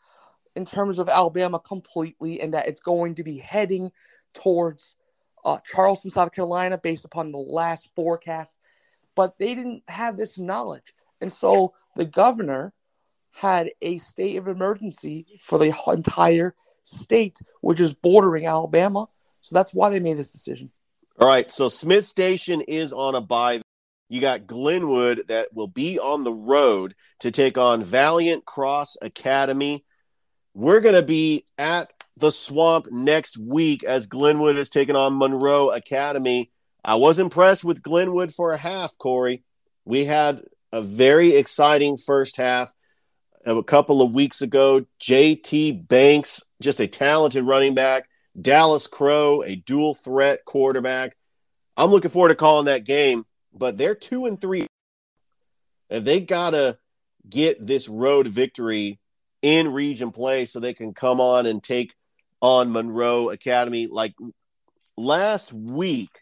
in 0.56 0.66
terms 0.66 1.00
of 1.00 1.10
Alabama 1.10 1.60
completely, 1.60 2.40
and 2.40 2.54
that 2.54 2.68
it's 2.68 2.80
going 2.80 3.16
to 3.16 3.24
be 3.24 3.38
heading 3.38 3.92
towards 4.34 4.96
uh, 5.44 5.58
Charleston, 5.66 6.12
South 6.12 6.32
Carolina, 6.32 6.78
based 6.78 7.04
upon 7.06 7.32
the 7.32 7.38
last 7.38 7.90
forecast. 7.96 8.56
But 9.16 9.38
they 9.38 9.54
didn't 9.54 9.84
have 9.90 10.16
this 10.16 10.40
knowledge. 10.40 10.94
And 11.20 11.32
so 11.32 11.74
the 11.96 12.06
governor 12.06 12.74
had 13.32 13.72
a 13.82 13.98
state 13.98 14.38
of 14.38 14.48
emergency 14.48 15.26
for 15.42 15.58
the 15.58 15.76
entire 15.88 16.56
state, 16.84 17.38
which 17.62 17.82
is 17.82 17.94
bordering 17.94 18.46
Alabama. 18.46 19.08
So 19.42 19.56
that's 19.56 19.74
why 19.74 19.90
they 19.90 20.00
made 20.00 20.18
this 20.18 20.30
decision. 20.30 20.72
All 21.20 21.28
right. 21.28 21.52
So 21.52 21.70
Smith 21.70 22.06
Station 22.06 22.62
is 22.62 22.94
on 22.94 23.16
a 23.16 23.22
bye. 23.22 23.62
You 24.10 24.22
got 24.22 24.48
Glenwood 24.48 25.28
that 25.28 25.54
will 25.54 25.68
be 25.68 26.00
on 26.00 26.24
the 26.24 26.34
road 26.34 26.96
to 27.22 27.32
take 27.32 27.58
on 27.58 27.84
Valiant 27.84 28.46
Cross 28.46 28.98
Academy. 29.02 29.84
We're 30.54 30.80
going 30.80 30.96
to 30.96 31.04
be 31.04 31.46
at 31.58 31.92
the 32.18 32.32
swamp 32.32 32.88
next 32.92 33.38
week 33.38 33.84
as 33.84 34.06
Glenwood 34.06 34.58
is 34.58 34.70
taking 34.70 34.96
on 34.96 35.18
Monroe 35.18 35.72
Academy. 35.72 36.52
I 36.84 36.96
was 36.96 37.20
impressed 37.20 37.64
with 37.64 37.82
Glenwood 37.82 38.34
for 38.34 38.54
a 38.54 38.58
half, 38.58 38.98
Corey. 38.98 39.44
We 39.86 40.06
had 40.06 40.44
a 40.76 40.82
very 40.82 41.36
exciting 41.36 41.96
first 41.96 42.36
half. 42.36 42.74
A 43.46 43.64
couple 43.64 44.02
of 44.02 44.14
weeks 44.14 44.42
ago, 44.42 44.86
JT 45.00 45.88
Banks, 45.88 46.44
just 46.62 46.82
a 46.82 46.88
talented 46.88 47.46
running 47.46 47.76
back, 47.76 48.10
Dallas 48.40 48.86
Crow, 48.86 49.42
a 49.42 49.56
dual 49.56 49.94
threat 49.94 50.44
quarterback. 50.44 51.16
I'm 51.78 51.92
looking 51.92 52.12
forward 52.12 52.30
to 52.30 52.36
calling 52.36 52.66
that 52.66 52.84
game, 52.84 53.26
but 53.54 53.78
they're 53.78 53.96
two 53.96 54.26
and 54.26 54.42
three. 54.42 54.68
And 55.90 56.04
they 56.04 56.20
got 56.20 56.50
to 56.50 56.78
get 57.30 57.66
this 57.66 57.88
road 57.88 58.28
victory 58.28 59.00
in 59.42 59.72
region 59.72 60.12
play 60.12 60.46
so 60.46 60.60
they 60.60 60.74
can 60.74 60.94
come 60.94 61.22
on 61.22 61.46
and 61.46 61.64
take 61.64 61.94
on 62.42 62.74
Monroe 62.74 63.30
Academy. 63.30 63.88
Like 63.88 64.14
last 64.98 65.54
week, 65.54 66.20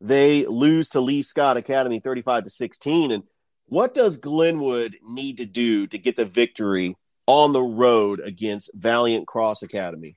they 0.00 0.46
lose 0.46 0.88
to 0.90 1.00
Lee 1.00 1.22
Scott 1.22 1.56
Academy 1.56 2.00
35 2.00 2.44
to 2.44 2.50
16. 2.50 3.12
And 3.12 3.22
what 3.66 3.94
does 3.94 4.18
Glenwood 4.18 4.94
need 5.02 5.38
to 5.38 5.46
do 5.46 5.86
to 5.86 5.98
get 5.98 6.16
the 6.16 6.24
victory 6.24 6.96
on 7.26 7.52
the 7.52 7.62
road 7.62 8.20
against 8.20 8.70
Valiant 8.74 9.26
Cross 9.26 9.62
Academy? 9.62 10.14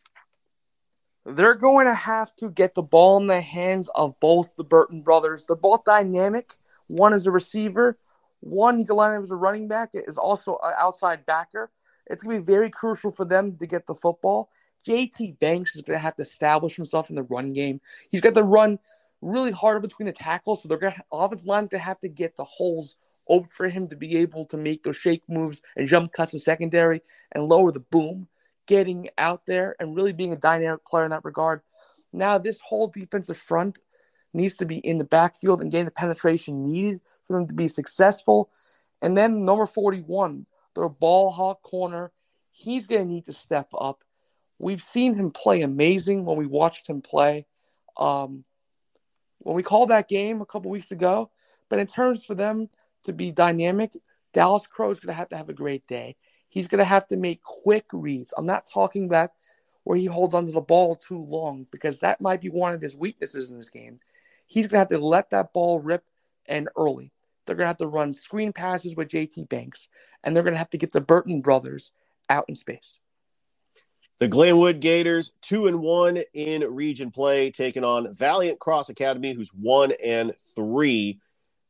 They're 1.25 1.55
going 1.55 1.87
to 1.87 1.93
have 1.93 2.33
to 2.37 2.49
get 2.49 2.73
the 2.73 2.81
ball 2.81 3.17
in 3.17 3.27
the 3.27 3.41
hands 3.41 3.89
of 3.95 4.19
both 4.19 4.55
the 4.55 4.63
Burton 4.63 5.01
brothers. 5.01 5.45
They're 5.45 5.55
both 5.55 5.83
dynamic. 5.83 6.53
One 6.87 7.13
is 7.13 7.27
a 7.27 7.31
receiver, 7.31 7.97
one 8.39 8.85
up 8.89 9.23
as 9.23 9.31
a 9.31 9.35
running 9.35 9.67
back, 9.67 9.89
is 9.93 10.17
also 10.17 10.57
an 10.63 10.73
outside 10.77 11.25
backer. 11.25 11.69
It's 12.05 12.23
going 12.23 12.37
to 12.37 12.41
be 12.41 12.45
very 12.45 12.69
crucial 12.69 13.11
for 13.11 13.25
them 13.25 13.57
to 13.57 13.67
get 13.67 13.85
the 13.87 13.95
football. 13.95 14.49
JT 14.87 15.39
Banks 15.39 15.75
is 15.75 15.81
going 15.81 15.97
to 15.97 16.01
have 16.01 16.15
to 16.15 16.21
establish 16.21 16.75
himself 16.75 17.09
in 17.09 17.17
the 17.17 17.23
run 17.23 17.51
game. 17.51 17.81
He's 18.09 18.21
got 18.21 18.35
to 18.35 18.43
run 18.43 18.79
really 19.21 19.51
hard 19.51 19.81
between 19.81 20.05
the 20.05 20.13
tackles, 20.13 20.61
so 20.61 20.69
they're 20.69 20.77
going 20.77 20.93
to 20.93 21.03
offensive 21.11 21.47
line's 21.47 21.67
going 21.67 21.81
to 21.81 21.85
have 21.85 21.99
to 22.01 22.07
get 22.07 22.37
the 22.37 22.45
holes 22.45 22.95
open 23.29 23.49
for 23.49 23.69
him 23.69 23.87
to 23.87 23.95
be 23.95 24.17
able 24.17 24.45
to 24.45 24.57
make 24.57 24.83
those 24.83 24.97
shake 24.97 25.23
moves 25.27 25.61
and 25.75 25.87
jump 25.87 26.13
cuts 26.13 26.33
in 26.33 26.39
secondary 26.39 27.01
and 27.31 27.43
lower 27.43 27.71
the 27.71 27.79
boom, 27.79 28.27
getting 28.65 29.09
out 29.17 29.45
there 29.45 29.75
and 29.79 29.95
really 29.95 30.13
being 30.13 30.33
a 30.33 30.37
dynamic 30.37 30.85
player 30.85 31.05
in 31.05 31.11
that 31.11 31.25
regard. 31.25 31.61
Now, 32.13 32.37
this 32.37 32.59
whole 32.61 32.87
defensive 32.87 33.37
front 33.37 33.79
needs 34.33 34.57
to 34.57 34.65
be 34.65 34.77
in 34.77 34.97
the 34.97 35.03
backfield 35.03 35.61
and 35.61 35.71
getting 35.71 35.85
the 35.85 35.91
penetration 35.91 36.63
needed 36.63 37.01
for 37.23 37.37
them 37.37 37.47
to 37.47 37.53
be 37.53 37.67
successful. 37.67 38.49
And 39.01 39.17
then 39.17 39.45
number 39.45 39.65
41, 39.65 40.45
their 40.75 40.89
ball 40.89 41.31
hawk 41.31 41.61
corner, 41.61 42.11
he's 42.51 42.85
going 42.85 43.07
to 43.07 43.13
need 43.13 43.25
to 43.25 43.33
step 43.33 43.69
up. 43.77 44.03
We've 44.59 44.81
seen 44.81 45.13
him 45.15 45.31
play 45.31 45.61
amazing 45.61 46.25
when 46.25 46.37
we 46.37 46.47
watched 46.47 46.87
him 46.87 47.01
play. 47.01 47.45
Um, 47.95 48.43
when 49.39 49.55
we 49.55 49.63
called 49.63 49.89
that 49.89 50.09
game 50.09 50.41
a 50.41 50.45
couple 50.45 50.71
weeks 50.71 50.91
ago, 50.91 51.29
but 51.69 51.79
in 51.79 51.87
terms 51.87 52.25
for 52.25 52.35
them 52.35 52.69
to 53.03 53.13
be 53.13 53.31
dynamic, 53.31 53.93
Dallas 54.33 54.67
Crow 54.67 54.91
is 54.91 54.99
going 54.99 55.13
to 55.13 55.17
have 55.17 55.29
to 55.29 55.37
have 55.37 55.49
a 55.49 55.53
great 55.53 55.85
day. 55.87 56.15
He's 56.49 56.67
going 56.67 56.79
to 56.79 56.85
have 56.85 57.07
to 57.07 57.17
make 57.17 57.41
quick 57.43 57.85
reads. 57.91 58.33
I'm 58.37 58.45
not 58.45 58.67
talking 58.71 59.05
about 59.05 59.31
where 59.83 59.97
he 59.97 60.05
holds 60.05 60.33
onto 60.33 60.51
the 60.51 60.61
ball 60.61 60.95
too 60.95 61.23
long 61.23 61.65
because 61.71 61.99
that 61.99 62.21
might 62.21 62.41
be 62.41 62.49
one 62.49 62.73
of 62.73 62.81
his 62.81 62.95
weaknesses 62.95 63.49
in 63.49 63.57
this 63.57 63.69
game. 63.69 63.99
He's 64.45 64.67
going 64.67 64.75
to 64.75 64.79
have 64.79 64.87
to 64.89 64.99
let 64.99 65.29
that 65.31 65.53
ball 65.53 65.79
rip 65.79 66.03
and 66.45 66.69
early. 66.77 67.11
They're 67.45 67.55
going 67.55 67.65
to 67.65 67.69
have 67.69 67.77
to 67.77 67.87
run 67.87 68.11
screen 68.13 68.53
passes 68.53 68.95
with 68.95 69.07
JT 69.07 69.47
Banks, 69.49 69.87
and 70.23 70.35
they're 70.35 70.43
going 70.43 70.53
to 70.53 70.59
have 70.59 70.69
to 70.71 70.77
get 70.77 70.91
the 70.91 71.01
Burton 71.01 71.41
brothers 71.41 71.91
out 72.29 72.45
in 72.47 72.55
space. 72.55 72.99
The 74.19 74.27
Glenwood 74.27 74.79
Gators, 74.79 75.31
two 75.41 75.67
and 75.67 75.79
one 75.79 76.17
in 76.33 76.63
region 76.63 77.11
play, 77.11 77.51
taking 77.51 77.83
on 77.83 78.13
Valiant 78.15 78.59
Cross 78.59 78.89
Academy, 78.89 79.33
who's 79.33 79.53
one 79.53 79.93
and 80.03 80.33
three 80.55 81.19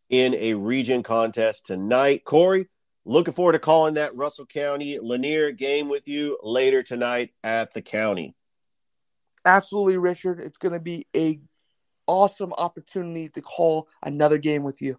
in 0.10 0.34
a 0.36 0.54
region 0.54 1.04
contest 1.04 1.66
tonight. 1.66 2.24
Corey, 2.24 2.68
looking 3.06 3.34
forward 3.34 3.54
to 3.54 3.60
calling 3.60 3.96
that 3.96 4.16
Russell 4.16 4.46
County 4.46 5.00
Lanier 5.00 5.52
game 5.52 5.90
with 5.90 6.08
you 6.08 6.38
later 6.44 6.84
tonight 6.84 7.32
at 7.44 7.74
the 7.74 7.82
county. 7.82 8.36
Absolutely, 9.46 9.98
Richard. 9.98 10.40
It's 10.40 10.58
going 10.58 10.74
to 10.74 10.80
be 10.80 11.08
a 11.16 11.40
awesome 12.06 12.54
opportunity 12.54 13.30
to 13.30 13.42
call 13.42 13.88
another 14.04 14.38
game 14.38 14.64
with 14.64 14.82
you. 14.82 14.98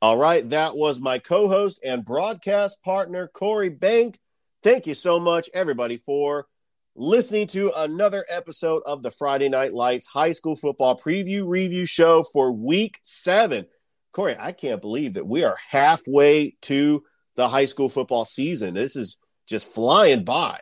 All 0.00 0.16
right, 0.16 0.48
that 0.50 0.76
was 0.76 1.00
my 1.00 1.18
co-host 1.18 1.80
and 1.84 2.04
broadcast 2.04 2.82
partner 2.82 3.28
Corey 3.28 3.68
Bank. 3.68 4.18
Thank 4.62 4.86
you 4.86 4.94
so 4.94 5.20
much, 5.20 5.48
everybody, 5.54 5.96
for 5.98 6.46
listening 6.94 7.46
to 7.48 7.72
another 7.76 8.24
episode 8.28 8.82
of 8.84 9.02
the 9.02 9.10
Friday 9.10 9.48
Night 9.48 9.72
Lights 9.72 10.06
High 10.06 10.32
School 10.32 10.56
Football 10.56 10.98
Preview 10.98 11.46
Review 11.46 11.86
Show 11.86 12.24
for 12.24 12.52
Week 12.52 12.98
Seven. 13.02 13.66
Corey, 14.12 14.36
I 14.38 14.52
can't 14.52 14.82
believe 14.82 15.14
that 15.14 15.26
we 15.26 15.42
are 15.44 15.56
halfway 15.70 16.56
to 16.62 17.02
the 17.34 17.48
high 17.48 17.64
school 17.64 17.88
football 17.88 18.24
season. 18.24 18.74
This 18.74 18.94
is 18.94 19.18
just 19.46 19.72
flying 19.72 20.24
by. 20.24 20.60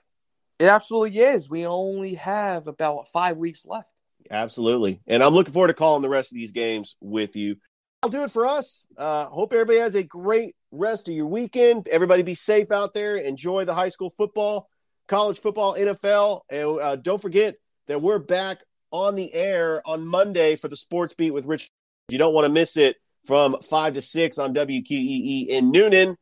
It 0.59 0.67
absolutely 0.67 1.19
is. 1.19 1.51
We 1.51 1.67
only 1.67 2.15
have 2.15 2.69
about 2.69 3.09
five 3.09 3.37
weeks 3.37 3.65
left. 3.65 3.93
Absolutely. 4.31 5.01
And 5.07 5.23
I'm 5.23 5.35
looking 5.35 5.53
forward 5.53 5.69
to 5.69 5.75
calling 5.75 6.03
the 6.03 6.09
rest 6.09 6.33
of 6.33 6.37
these 6.37 6.53
games 6.53 6.97
with 7.01 7.35
you. 7.35 7.57
I'll 8.03 8.11
do 8.11 8.23
it 8.23 8.31
for 8.31 8.47
us. 8.47 8.87
Uh, 8.97 9.27
hope 9.27 9.53
everybody 9.53 9.79
has 9.79 9.95
a 9.95 10.03
great 10.03 10.55
rest 10.71 11.09
of 11.09 11.15
your 11.15 11.27
weekend. 11.27 11.89
Everybody 11.89 12.23
be 12.23 12.37
safe 12.37 12.71
out 12.71 12.95
there. 12.95 13.17
Enjoy 13.17 13.65
the 13.65 13.75
high 13.75 13.89
school 13.89 14.11
football, 14.11 14.69
college 15.09 15.41
football, 15.41 15.75
NFL. 15.75 16.43
And 16.49 16.81
uh, 16.81 16.97
don't 16.97 17.21
forget 17.21 17.57
that 17.89 18.01
we're 18.01 18.19
back 18.19 18.59
on 18.93 19.17
the 19.17 19.33
air 19.35 19.83
on 19.85 20.07
Monday 20.07 20.57
for 20.57 20.69
the 20.69 20.77
Sports 20.77 21.15
Beat 21.15 21.33
with 21.33 21.47
Rich. 21.47 21.71
You 22.09 22.19
don't 22.19 22.33
want 22.33 22.47
to 22.47 22.53
miss 22.53 22.77
it 22.77 22.97
from 23.25 23.57
5 23.61 23.95
to 23.95 24.03
6 24.03 24.39
on 24.39 24.55
WQEE 24.55 25.49
in 25.49 25.73
Newnan. 25.73 26.17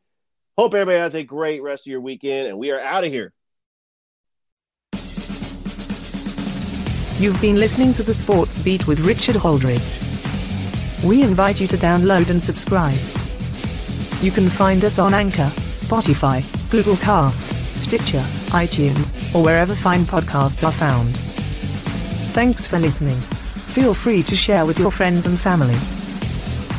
Hope 0.57 0.73
everybody 0.73 0.99
has 0.99 1.15
a 1.15 1.23
great 1.23 1.63
rest 1.63 1.87
of 1.87 1.91
your 1.91 2.01
weekend, 2.01 2.47
and 2.47 2.59
we 2.59 2.71
are 2.71 2.79
out 2.79 3.03
of 3.03 3.11
here. 3.11 3.31
You've 7.19 7.41
been 7.41 7.57
listening 7.57 7.91
to 7.93 8.03
the 8.03 8.13
Sports 8.13 8.59
Beat 8.59 8.87
with 8.87 9.01
Richard 9.01 9.35
Holdridge. 9.35 9.81
We 11.03 11.21
invite 11.21 11.59
you 11.59 11.67
to 11.67 11.77
download 11.77 12.29
and 12.29 12.41
subscribe. 12.41 12.99
You 14.21 14.31
can 14.31 14.49
find 14.49 14.83
us 14.83 14.99
on 14.99 15.13
Anchor, 15.13 15.49
Spotify, 15.75 16.43
Google 16.69 16.97
Cast, 16.97 17.47
Stitcher, 17.77 18.23
iTunes, 18.51 19.13
or 19.33 19.43
wherever 19.43 19.73
fine 19.73 20.03
podcasts 20.03 20.65
are 20.65 20.71
found. 20.71 21.17
Thanks 22.33 22.67
for 22.67 22.79
listening. 22.79 23.17
Feel 23.17 23.93
free 23.93 24.23
to 24.23 24.35
share 24.35 24.65
with 24.65 24.77
your 24.77 24.91
friends 24.91 25.25
and 25.25 25.39
family. 25.39 25.77